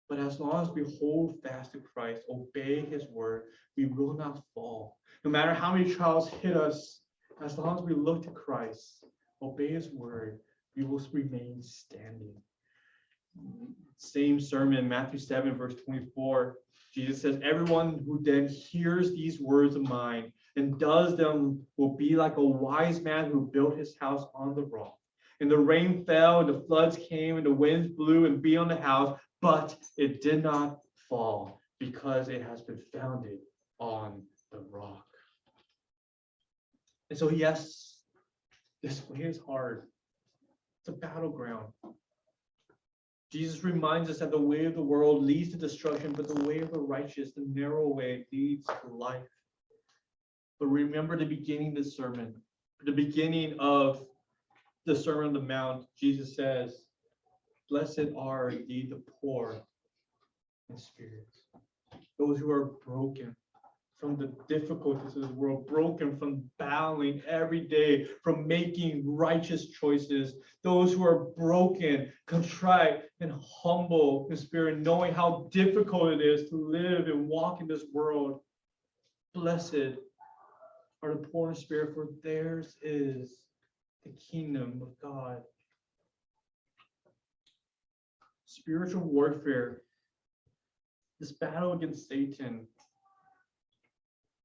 But 0.09 0.19
as 0.19 0.37
long 0.37 0.61
as 0.61 0.69
we 0.69 0.83
hold 0.99 1.41
fast 1.41 1.71
to 1.71 1.79
Christ, 1.79 2.23
obey 2.29 2.81
his 2.81 3.05
word, 3.09 3.43
we 3.77 3.85
will 3.85 4.17
not 4.17 4.43
fall. 4.53 4.97
No 5.23 5.31
matter 5.31 5.53
how 5.53 5.73
many 5.73 5.93
trials 5.93 6.29
hit 6.29 6.57
us, 6.57 7.03
as 7.41 7.57
long 7.57 7.77
as 7.77 7.83
we 7.85 7.93
look 7.93 8.21
to 8.23 8.31
Christ, 8.31 9.05
obey 9.41 9.69
his 9.69 9.87
word, 9.87 10.39
we 10.75 10.83
will 10.83 11.01
remain 11.13 11.61
standing. 11.61 12.33
Same 13.97 14.41
sermon, 14.41 14.89
Matthew 14.89 15.19
7, 15.19 15.57
verse 15.57 15.75
24. 15.85 16.57
Jesus 16.93 17.21
says, 17.21 17.39
Everyone 17.43 18.03
who 18.05 18.21
then 18.21 18.49
hears 18.49 19.11
these 19.11 19.39
words 19.39 19.75
of 19.75 19.83
mine 19.83 20.33
and 20.57 20.79
does 20.79 21.15
them 21.15 21.61
will 21.77 21.95
be 21.95 22.15
like 22.15 22.37
a 22.37 22.43
wise 22.43 22.99
man 22.99 23.31
who 23.31 23.49
built 23.53 23.77
his 23.77 23.95
house 24.01 24.25
on 24.33 24.55
the 24.55 24.63
rock. 24.63 24.97
And 25.39 25.51
the 25.51 25.57
rain 25.57 26.03
fell, 26.03 26.39
and 26.39 26.49
the 26.49 26.65
floods 26.65 26.97
came, 27.07 27.37
and 27.37 27.45
the 27.45 27.53
winds 27.53 27.87
blew 27.87 28.25
and 28.25 28.41
beat 28.41 28.57
on 28.57 28.67
the 28.67 28.81
house, 28.81 29.19
but 29.39 29.77
it 29.97 30.19
did 30.19 30.41
not 30.41 30.79
fall 31.07 31.61
because 31.79 32.27
it 32.27 32.41
has 32.41 32.61
been 32.61 32.81
founded 32.91 33.37
on 33.79 34.23
the 34.51 34.59
rock. 34.71 35.05
And 37.11 37.19
so, 37.19 37.29
yes, 37.29 37.99
this 38.81 39.07
way 39.09 39.25
is 39.25 39.39
hard. 39.45 39.83
It's 40.81 40.89
a 40.89 40.93
battleground. 40.93 41.67
Jesus 43.31 43.63
reminds 43.63 44.09
us 44.09 44.17
that 44.19 44.31
the 44.31 44.41
way 44.41 44.65
of 44.65 44.73
the 44.73 44.81
world 44.81 45.23
leads 45.23 45.51
to 45.51 45.57
destruction, 45.57 46.13
but 46.13 46.27
the 46.27 46.47
way 46.47 46.61
of 46.61 46.71
the 46.71 46.79
righteous, 46.79 47.33
the 47.35 47.45
narrow 47.53 47.87
way, 47.87 48.25
leads 48.31 48.65
to 48.65 48.87
life. 48.87 49.27
But 50.59 50.67
remember 50.67 51.17
the 51.17 51.25
beginning 51.25 51.77
of 51.77 51.83
the 51.83 51.89
sermon, 51.89 52.35
the 52.83 52.91
beginning 52.91 53.55
of 53.59 54.05
the 54.85 54.95
Sermon 54.95 55.27
on 55.27 55.33
the 55.33 55.41
Mount, 55.41 55.85
Jesus 55.99 56.35
says, 56.35 56.85
Blessed 57.69 58.07
are 58.17 58.49
indeed 58.49 58.89
the 58.89 59.03
poor 59.21 59.61
in 60.69 60.77
spirit, 60.77 61.27
those 62.17 62.39
who 62.39 62.49
are 62.49 62.71
broken 62.85 63.35
from 63.99 64.15
the 64.15 64.31
difficulties 64.47 65.15
of 65.15 65.23
the 65.23 65.33
world, 65.33 65.67
broken 65.67 66.17
from 66.17 66.43
battling 66.59 67.21
every 67.27 67.61
day, 67.61 68.07
from 68.23 68.47
making 68.47 69.03
righteous 69.05 69.71
choices, 69.71 70.35
those 70.63 70.93
who 70.93 71.03
are 71.03 71.25
broken, 71.37 72.11
contrite, 72.27 73.01
and 73.19 73.33
humble 73.63 74.27
in 74.29 74.37
spirit, 74.37 74.79
knowing 74.79 75.13
how 75.13 75.49
difficult 75.51 76.13
it 76.13 76.21
is 76.21 76.49
to 76.49 76.55
live 76.55 77.07
and 77.07 77.27
walk 77.27 77.59
in 77.59 77.67
this 77.67 77.85
world. 77.91 78.39
Blessed 79.33 79.97
are 81.03 81.13
the 81.13 81.27
poor 81.27 81.49
in 81.49 81.55
spirit, 81.55 81.93
for 81.93 82.07
theirs 82.23 82.75
is 82.81 83.37
the 84.05 84.11
kingdom 84.31 84.81
of 84.81 84.89
God. 85.01 85.41
Spiritual 88.45 89.01
warfare, 89.01 89.81
this 91.19 91.33
battle 91.33 91.73
against 91.73 92.07
Satan, 92.07 92.67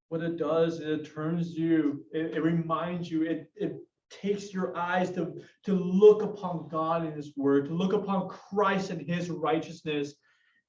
what 0.09 0.23
it 0.23 0.37
does, 0.37 0.75
is 0.75 1.01
it 1.01 1.15
turns 1.15 1.53
you, 1.53 2.05
it, 2.13 2.35
it 2.37 2.43
reminds 2.43 3.11
you, 3.11 3.23
it, 3.23 3.51
it 3.57 3.77
takes 4.11 4.53
your 4.53 4.77
eyes 4.77 5.11
to, 5.13 5.41
to 5.65 5.73
look 5.73 6.23
upon 6.23 6.69
God 6.69 7.05
and 7.05 7.15
His 7.15 7.33
Word, 7.37 7.67
to 7.67 7.75
look 7.75 7.95
upon 7.95 8.29
Christ 8.29 8.91
and 8.91 9.01
His 9.01 9.31
righteousness, 9.31 10.15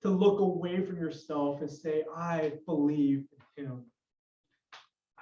to 0.02 0.10
look 0.10 0.40
away 0.40 0.82
from 0.82 0.98
yourself 0.98 1.62
and 1.62 1.70
say, 1.70 2.04
I 2.16 2.54
believe 2.66 3.26
in 3.58 3.66
Him. 3.66 3.84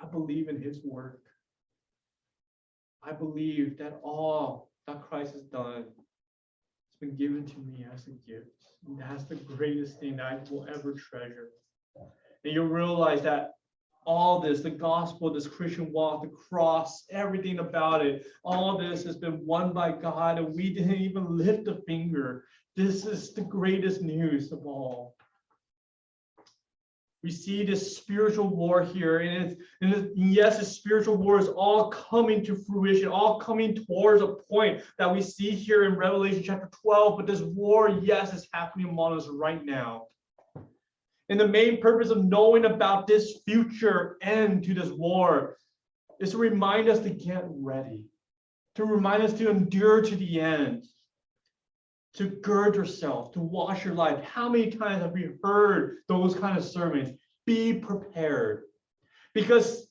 I 0.02 0.06
believe 0.06 0.50
in 0.50 0.62
His 0.62 0.80
work. 0.84 1.22
I 3.04 3.12
believe 3.12 3.78
that 3.78 4.00
all 4.04 4.72
that 4.88 5.02
Christ 5.02 5.34
has 5.34 5.44
done 5.44 5.84
has 5.84 6.98
been 7.00 7.16
given 7.16 7.46
to 7.46 7.60
me 7.60 7.86
as 7.94 8.08
a 8.08 8.12
gift. 8.30 8.50
And 8.88 9.00
that's 9.00 9.24
the 9.26 9.36
greatest 9.36 10.00
thing 10.00 10.18
that 10.18 10.26
I 10.26 10.40
will 10.52 10.68
ever 10.68 10.94
treasure. 10.94 11.50
And 12.44 12.54
you'll 12.54 12.68
realize 12.68 13.22
that 13.24 13.52
all 14.06 14.40
this, 14.40 14.62
the 14.62 14.72
gospel, 14.72 15.32
this 15.32 15.48
Christian 15.48 15.92
walk, 15.92 16.24
the 16.24 16.30
cross, 16.30 17.06
everything 17.12 17.60
about 17.60 18.04
it, 18.04 18.26
all 18.44 18.78
this 18.78 19.04
has 19.04 19.16
been 19.16 19.46
won 19.46 19.74
by 19.74 19.92
God, 19.92 20.40
and 20.40 20.56
we 20.56 20.74
didn't 20.74 20.96
even 20.96 21.38
lift 21.38 21.68
a 21.68 21.76
finger. 21.88 22.46
This 22.76 23.06
is 23.06 23.34
the 23.34 23.42
greatest 23.42 24.02
news 24.02 24.52
of 24.52 24.66
all. 24.66 25.16
We 27.24 27.32
see 27.32 27.64
this 27.64 27.98
spiritual 27.98 28.48
war 28.50 28.82
here, 28.82 29.20
and 29.20 29.46
it's 29.46 29.62
and 29.82 29.94
it's, 29.94 30.12
yes, 30.16 30.58
the 30.58 30.66
spiritual 30.66 31.18
war 31.18 31.40
is 31.40 31.50
all 31.50 31.92
coming 31.92 32.44
to 32.46 32.56
fruition, 32.56 33.10
all 33.10 33.40
coming 33.40 33.76
towards 33.76 34.24
a 34.24 34.28
point 34.50 34.82
that 34.98 35.14
we 35.14 35.22
see 35.22 35.52
here 35.52 35.84
in 35.84 35.96
Revelation 35.96 36.42
chapter 36.44 36.70
12. 36.82 37.18
But 37.18 37.28
this 37.28 37.42
war, 37.42 37.90
yes, 37.90 38.34
is 38.34 38.48
happening 38.54 38.90
among 38.90 39.18
us 39.18 39.28
right 39.28 39.64
now. 39.64 40.08
And 41.30 41.40
the 41.40 41.48
main 41.48 41.80
purpose 41.80 42.10
of 42.10 42.26
knowing 42.26 42.66
about 42.66 43.06
this 43.06 43.40
future 43.48 44.18
end 44.22 44.64
to 44.64 44.74
this 44.74 44.90
war 44.90 45.58
is 46.20 46.32
to 46.32 46.38
remind 46.38 46.90
us 46.90 47.00
to 47.00 47.10
get 47.10 47.46
ready, 47.48 48.04
to 48.76 48.84
remind 48.84 49.22
us 49.24 49.34
to 49.34 49.50
endure 49.50 50.02
to 50.02 50.16
the 50.16 50.42
end, 50.42 50.86
to 52.16 52.28
gird 52.28 52.76
yourself, 52.76 53.32
to 53.34 53.40
wash 53.40 53.86
your 53.86 53.94
life. 53.94 54.24
How 54.24 54.50
many 54.50 54.70
times 54.72 55.02
have 55.02 55.14
we 55.14 55.32
heard 55.44 55.98
those 56.08 56.36
kind 56.36 56.58
of 56.58 56.64
sermons? 56.64 57.18
Be 57.46 57.74
prepared. 57.74 58.64
Because 59.34 59.88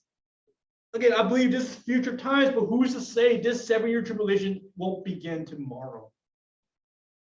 again, 0.94 1.12
I 1.12 1.22
believe 1.22 1.52
this 1.52 1.70
is 1.70 1.74
future 1.76 2.16
times, 2.16 2.54
but 2.54 2.66
who's 2.66 2.94
to 2.94 3.00
say 3.00 3.40
this 3.40 3.66
seven-year 3.66 4.02
tribulation 4.02 4.60
won't 4.76 5.04
begin 5.04 5.44
tomorrow? 5.44 6.10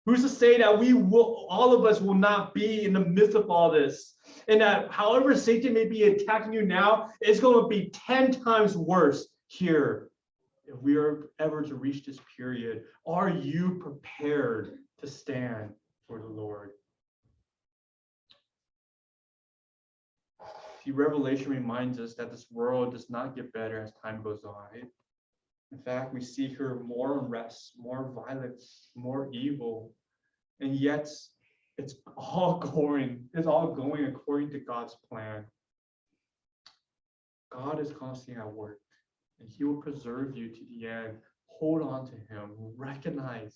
Who's 0.06 0.22
to 0.22 0.28
say 0.28 0.58
that 0.58 0.78
we 0.78 0.92
will, 0.92 1.46
all 1.48 1.72
of 1.72 1.86
us 1.86 2.00
will 2.00 2.14
not 2.14 2.52
be 2.52 2.84
in 2.84 2.92
the 2.92 3.00
midst 3.00 3.34
of 3.34 3.50
all 3.50 3.70
this? 3.70 4.16
And 4.48 4.60
that 4.60 4.92
however 4.92 5.34
Satan 5.34 5.72
may 5.72 5.86
be 5.86 6.04
attacking 6.04 6.52
you 6.52 6.62
now, 6.62 7.08
it's 7.22 7.40
going 7.40 7.62
to 7.62 7.68
be 7.68 7.90
10 8.06 8.32
times 8.42 8.76
worse 8.76 9.26
here 9.46 10.10
if 10.66 10.76
we 10.82 10.96
are 10.96 11.30
ever 11.38 11.62
to 11.62 11.74
reach 11.74 12.04
this 12.04 12.18
period. 12.36 12.84
Are 13.06 13.30
you 13.30 13.80
prepared 13.82 14.78
to 15.04 15.10
stand 15.10 15.70
for 16.06 16.18
the 16.18 16.26
Lord? 16.26 16.70
See, 20.82 20.90
Revelation 20.90 21.50
reminds 21.50 21.98
us 21.98 22.14
that 22.14 22.30
this 22.30 22.46
world 22.50 22.92
does 22.92 23.08
not 23.10 23.34
get 23.34 23.52
better 23.52 23.82
as 23.82 23.92
time 24.02 24.22
goes 24.22 24.44
on. 24.44 24.66
In 25.72 25.78
fact, 25.78 26.12
we 26.12 26.20
see 26.20 26.46
here 26.46 26.80
more 26.86 27.18
unrest, 27.18 27.72
more 27.78 28.12
violence, 28.14 28.90
more 28.94 29.30
evil, 29.32 29.92
and 30.60 30.76
yet 30.76 31.08
it's 31.78 31.94
all 32.16 32.58
going, 32.74 33.24
it's 33.34 33.46
all 33.46 33.74
going 33.74 34.04
according 34.04 34.50
to 34.50 34.58
God's 34.58 34.96
plan. 35.08 35.44
God 37.52 37.80
is 37.80 37.92
constantly 37.92 38.42
at 38.42 38.52
work, 38.52 38.80
and 39.40 39.48
He 39.48 39.64
will 39.64 39.80
preserve 39.80 40.36
you 40.36 40.48
to 40.48 40.60
the 40.70 40.86
end. 40.86 41.16
Hold 41.46 41.82
on 41.82 42.06
to 42.06 42.16
Him, 42.32 42.50
recognize 42.76 43.54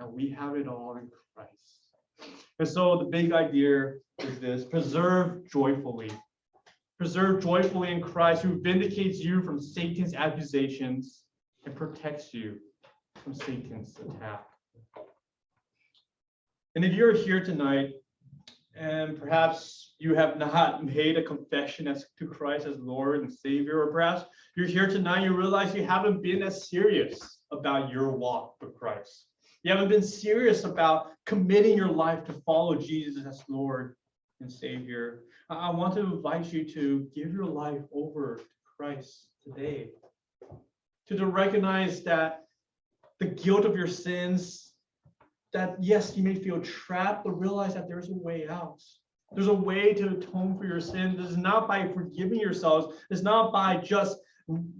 that 0.00 0.10
we 0.10 0.30
have 0.30 0.56
it 0.56 0.66
all 0.66 0.96
in 0.96 1.08
Christ. 1.34 2.32
And 2.58 2.66
so 2.66 2.96
the 2.96 3.04
big 3.04 3.32
idea 3.32 3.94
is 4.18 4.40
this 4.40 4.64
preserve 4.64 5.48
joyfully. 5.50 6.10
Preserve 6.98 7.42
joyfully 7.42 7.92
in 7.92 8.00
Christ, 8.00 8.42
who 8.42 8.60
vindicates 8.60 9.18
you 9.18 9.42
from 9.42 9.60
Satan's 9.60 10.14
accusations 10.14 11.22
and 11.66 11.76
protects 11.76 12.32
you 12.32 12.56
from 13.22 13.34
Satan's 13.34 13.98
attack. 13.98 14.46
And 16.74 16.84
if 16.84 16.92
you're 16.94 17.14
here 17.14 17.44
tonight 17.44 17.90
and 18.76 19.18
perhaps 19.20 19.94
you 19.98 20.14
have 20.14 20.38
not 20.38 20.84
made 20.94 21.18
a 21.18 21.22
confession 21.22 21.86
as 21.86 22.06
to 22.18 22.26
Christ 22.26 22.66
as 22.66 22.78
Lord 22.78 23.20
and 23.20 23.30
Savior, 23.32 23.82
or 23.82 23.92
perhaps 23.92 24.24
you're 24.56 24.66
here 24.66 24.86
tonight, 24.86 25.24
you 25.24 25.36
realize 25.36 25.74
you 25.74 25.84
haven't 25.84 26.22
been 26.22 26.42
as 26.42 26.70
serious 26.70 27.40
about 27.52 27.90
your 27.90 28.10
walk 28.10 28.56
with 28.62 28.74
Christ. 28.74 29.26
You 29.62 29.72
haven't 29.72 29.90
been 29.90 30.02
serious 30.02 30.64
about 30.64 31.12
committing 31.26 31.76
your 31.76 31.90
life 31.90 32.24
to 32.24 32.32
follow 32.46 32.74
Jesus 32.76 33.26
as 33.26 33.42
Lord 33.48 33.94
and 34.40 34.50
Savior. 34.50 35.22
I 35.50 35.70
want 35.70 35.94
to 35.94 36.00
invite 36.00 36.52
you 36.52 36.64
to 36.72 37.08
give 37.14 37.32
your 37.32 37.44
life 37.44 37.82
over 37.92 38.36
to 38.36 38.44
Christ 38.76 39.26
today 39.44 39.90
to, 41.10 41.16
to 41.16 41.26
recognize 41.26 42.02
that 42.04 42.44
the 43.18 43.26
guilt 43.26 43.64
of 43.64 43.76
your 43.76 43.88
sins, 43.88 44.72
that 45.52 45.76
yes, 45.80 46.16
you 46.16 46.22
may 46.22 46.34
feel 46.34 46.60
trapped, 46.60 47.24
but 47.24 47.32
realize 47.32 47.74
that 47.74 47.88
there's 47.88 48.08
a 48.08 48.14
way 48.14 48.48
out. 48.48 48.80
There's 49.32 49.48
a 49.48 49.54
way 49.54 49.92
to 49.94 50.10
atone 50.10 50.56
for 50.56 50.64
your 50.64 50.80
sins. 50.80 51.18
Is 51.20 51.36
not 51.36 51.68
by 51.68 51.86
forgiving 51.92 52.40
yourselves. 52.40 52.96
It's 53.10 53.22
not 53.22 53.52
by 53.52 53.76
just 53.76 54.18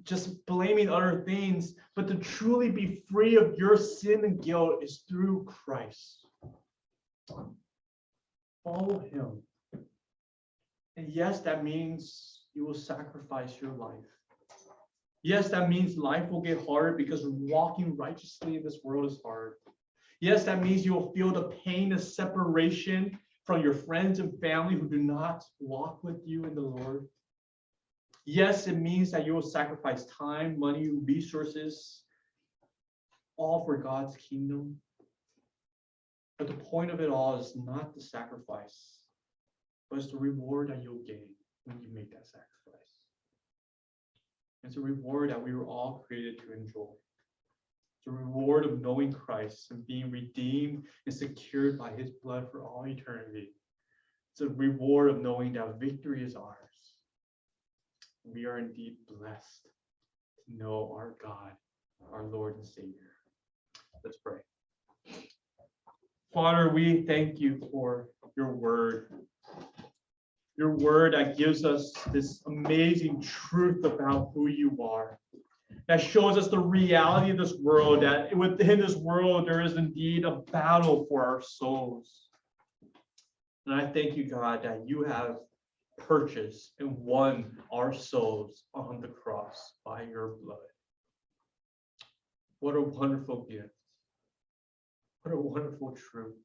just 0.04 0.44
blaming 0.46 0.88
other 0.88 1.22
things, 1.26 1.74
but 1.96 2.08
to 2.08 2.14
truly 2.14 2.70
be 2.70 3.02
free 3.10 3.36
of 3.36 3.56
your 3.56 3.76
sin 3.76 4.24
and 4.24 4.42
guilt 4.42 4.82
is 4.82 5.04
through 5.08 5.44
Christ. 5.44 6.26
Follow 8.64 9.00
him. 9.00 9.42
And 10.96 11.08
yes, 11.08 11.40
that 11.40 11.64
means 11.64 12.42
you 12.54 12.66
will 12.66 12.74
sacrifice 12.74 13.60
your 13.60 13.72
life. 13.72 14.04
Yes, 15.22 15.48
that 15.50 15.68
means 15.68 15.96
life 15.96 16.28
will 16.30 16.40
get 16.40 16.66
harder 16.66 16.92
because 16.92 17.26
walking 17.26 17.96
righteously 17.96 18.56
in 18.56 18.62
this 18.62 18.78
world 18.82 19.10
is 19.10 19.20
hard. 19.24 19.54
Yes, 20.20 20.44
that 20.44 20.62
means 20.62 20.84
you 20.84 20.94
will 20.94 21.12
feel 21.12 21.30
the 21.30 21.52
pain 21.64 21.92
of 21.92 22.02
separation 22.02 23.18
from 23.44 23.62
your 23.62 23.74
friends 23.74 24.18
and 24.18 24.38
family 24.40 24.74
who 24.74 24.88
do 24.88 24.98
not 24.98 25.44
walk 25.58 26.02
with 26.04 26.20
you 26.24 26.44
in 26.44 26.54
the 26.54 26.60
Lord. 26.60 27.06
Yes, 28.26 28.66
it 28.66 28.76
means 28.76 29.10
that 29.10 29.26
you 29.26 29.34
will 29.34 29.42
sacrifice 29.42 30.04
time, 30.06 30.58
money, 30.58 30.88
resources, 30.88 32.02
all 33.36 33.64
for 33.64 33.76
God's 33.76 34.16
kingdom. 34.16 34.76
But 36.38 36.46
the 36.46 36.54
point 36.54 36.90
of 36.90 37.00
it 37.00 37.10
all 37.10 37.38
is 37.38 37.54
not 37.56 37.94
the 37.94 38.00
sacrifice, 38.00 39.00
but 39.90 39.98
it's 39.98 40.10
the 40.10 40.18
reward 40.18 40.68
that 40.68 40.82
you'll 40.82 41.02
gain 41.06 41.28
when 41.64 41.80
you 41.80 41.88
make 41.92 42.10
that 42.12 42.26
sacrifice. 42.26 42.50
It's 44.64 44.76
a 44.76 44.80
reward 44.80 45.30
that 45.30 45.42
we 45.42 45.54
were 45.54 45.66
all 45.66 46.04
created 46.06 46.38
to 46.40 46.52
enjoy. 46.52 46.88
It's 47.98 48.06
a 48.06 48.10
reward 48.10 48.64
of 48.64 48.80
knowing 48.80 49.12
Christ 49.12 49.70
and 49.70 49.86
being 49.86 50.10
redeemed 50.10 50.84
and 51.06 51.14
secured 51.14 51.78
by 51.78 51.90
his 51.92 52.10
blood 52.22 52.50
for 52.50 52.62
all 52.62 52.86
eternity. 52.86 53.50
It's 54.32 54.40
a 54.40 54.48
reward 54.48 55.10
of 55.10 55.20
knowing 55.20 55.54
that 55.54 55.78
victory 55.78 56.24
is 56.24 56.36
ours. 56.36 56.69
We 58.32 58.46
are 58.46 58.58
indeed 58.58 58.96
blessed 59.08 59.62
to 59.64 60.56
know 60.56 60.92
our 60.94 61.14
God, 61.22 61.52
our 62.12 62.24
Lord 62.24 62.56
and 62.56 62.66
Savior. 62.66 63.16
Let's 64.04 64.16
pray. 64.16 64.38
Father, 66.32 66.70
we 66.70 67.02
thank 67.06 67.40
you 67.40 67.60
for 67.72 68.08
your 68.36 68.54
word 68.54 69.08
your 70.60 70.76
word 70.76 71.14
that 71.14 71.38
gives 71.38 71.64
us 71.64 71.90
this 72.12 72.42
amazing 72.46 73.22
truth 73.22 73.82
about 73.82 74.30
who 74.34 74.48
you 74.48 74.76
are. 74.82 75.18
That 75.88 76.02
shows 76.02 76.36
us 76.36 76.48
the 76.48 76.58
reality 76.58 77.30
of 77.30 77.38
this 77.38 77.54
world, 77.54 78.02
that 78.02 78.36
within 78.36 78.78
this 78.78 78.94
world, 78.94 79.48
there 79.48 79.62
is 79.62 79.76
indeed 79.76 80.26
a 80.26 80.42
battle 80.52 81.06
for 81.08 81.24
our 81.24 81.40
souls. 81.40 82.28
And 83.66 83.74
I 83.74 83.86
thank 83.86 84.18
you, 84.18 84.28
God, 84.28 84.62
that 84.62 84.86
you 84.86 85.02
have 85.02 85.38
purchased 86.06 86.72
and 86.78 86.96
won 86.98 87.56
our 87.72 87.92
souls 87.92 88.64
on 88.74 89.00
the 89.00 89.08
cross 89.08 89.74
by 89.84 90.02
your 90.02 90.36
blood. 90.42 90.58
What 92.60 92.76
a 92.76 92.82
wonderful 92.82 93.46
gift. 93.48 93.70
What 95.22 95.34
a 95.34 95.38
wonderful 95.38 95.96
truth. 96.10 96.36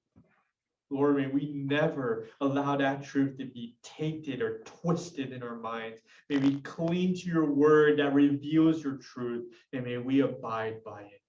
Lord, 0.91 1.17
may 1.17 1.27
we 1.27 1.51
never 1.53 2.27
allow 2.41 2.77
that 2.77 3.03
truth 3.03 3.37
to 3.39 3.45
be 3.45 3.75
tainted 3.83 4.41
or 4.41 4.61
twisted 4.65 5.31
in 5.33 5.41
our 5.41 5.55
minds. 5.55 6.01
May 6.29 6.37
we 6.37 6.61
cling 6.61 7.15
to 7.15 7.27
your 7.27 7.51
word 7.51 7.99
that 7.99 8.13
reveals 8.13 8.83
your 8.83 8.97
truth, 8.97 9.51
and 9.73 9.83
may 9.83 9.97
we 9.97 10.21
abide 10.21 10.83
by 10.83 11.01
it. 11.01 11.21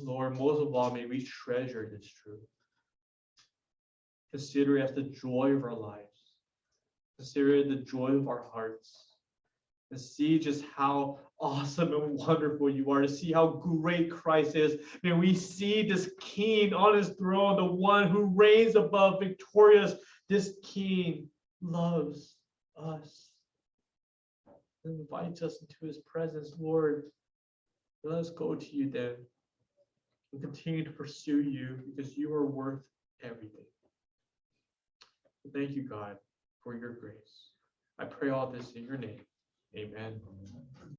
Lord, 0.00 0.38
most 0.38 0.62
of 0.62 0.74
all, 0.74 0.90
may 0.90 1.04
we 1.04 1.22
treasure 1.22 1.88
this 1.92 2.10
truth. 2.24 2.40
Consider 4.30 4.78
it 4.78 4.84
as 4.84 4.94
the 4.94 5.02
joy 5.02 5.50
of 5.50 5.62
our 5.62 5.74
lives. 5.74 6.11
It 7.18 7.68
the 7.68 7.84
joy 7.86 8.12
of 8.12 8.28
our 8.28 8.46
hearts 8.52 9.12
to 9.92 9.98
see 9.98 10.38
just 10.38 10.64
how 10.74 11.18
awesome 11.38 11.92
and 11.92 12.18
wonderful 12.18 12.70
you 12.70 12.90
are, 12.90 13.02
to 13.02 13.08
see 13.08 13.32
how 13.32 13.46
great 13.46 14.10
Christ 14.10 14.56
is. 14.56 14.80
May 15.02 15.12
we 15.12 15.34
see 15.34 15.86
this 15.86 16.10
King 16.20 16.72
on 16.72 16.96
his 16.96 17.10
throne, 17.10 17.56
the 17.56 17.64
one 17.64 18.08
who 18.08 18.24
reigns 18.34 18.74
above, 18.74 19.20
victorious. 19.20 19.94
This 20.28 20.54
King 20.64 21.28
loves 21.60 22.36
us 22.76 23.28
and 24.84 24.98
invites 25.00 25.42
us 25.42 25.58
into 25.60 25.76
his 25.86 25.98
presence. 25.98 26.54
Lord, 26.58 27.04
let 28.02 28.18
us 28.18 28.30
go 28.30 28.54
to 28.54 28.76
you 28.76 28.90
then 28.90 29.16
and 30.32 30.42
continue 30.42 30.84
to 30.84 30.90
pursue 30.90 31.40
you 31.40 31.78
because 31.84 32.16
you 32.16 32.32
are 32.32 32.46
worth 32.46 32.80
everything. 33.22 33.66
Thank 35.52 35.72
you, 35.72 35.82
God, 35.82 36.16
for 36.62 36.76
your 36.76 36.92
grace. 36.92 37.50
I 37.98 38.04
pray 38.04 38.30
all 38.30 38.46
this 38.46 38.72
in 38.72 38.84
your 38.84 38.96
name. 38.96 39.20
Amen. 39.76 40.20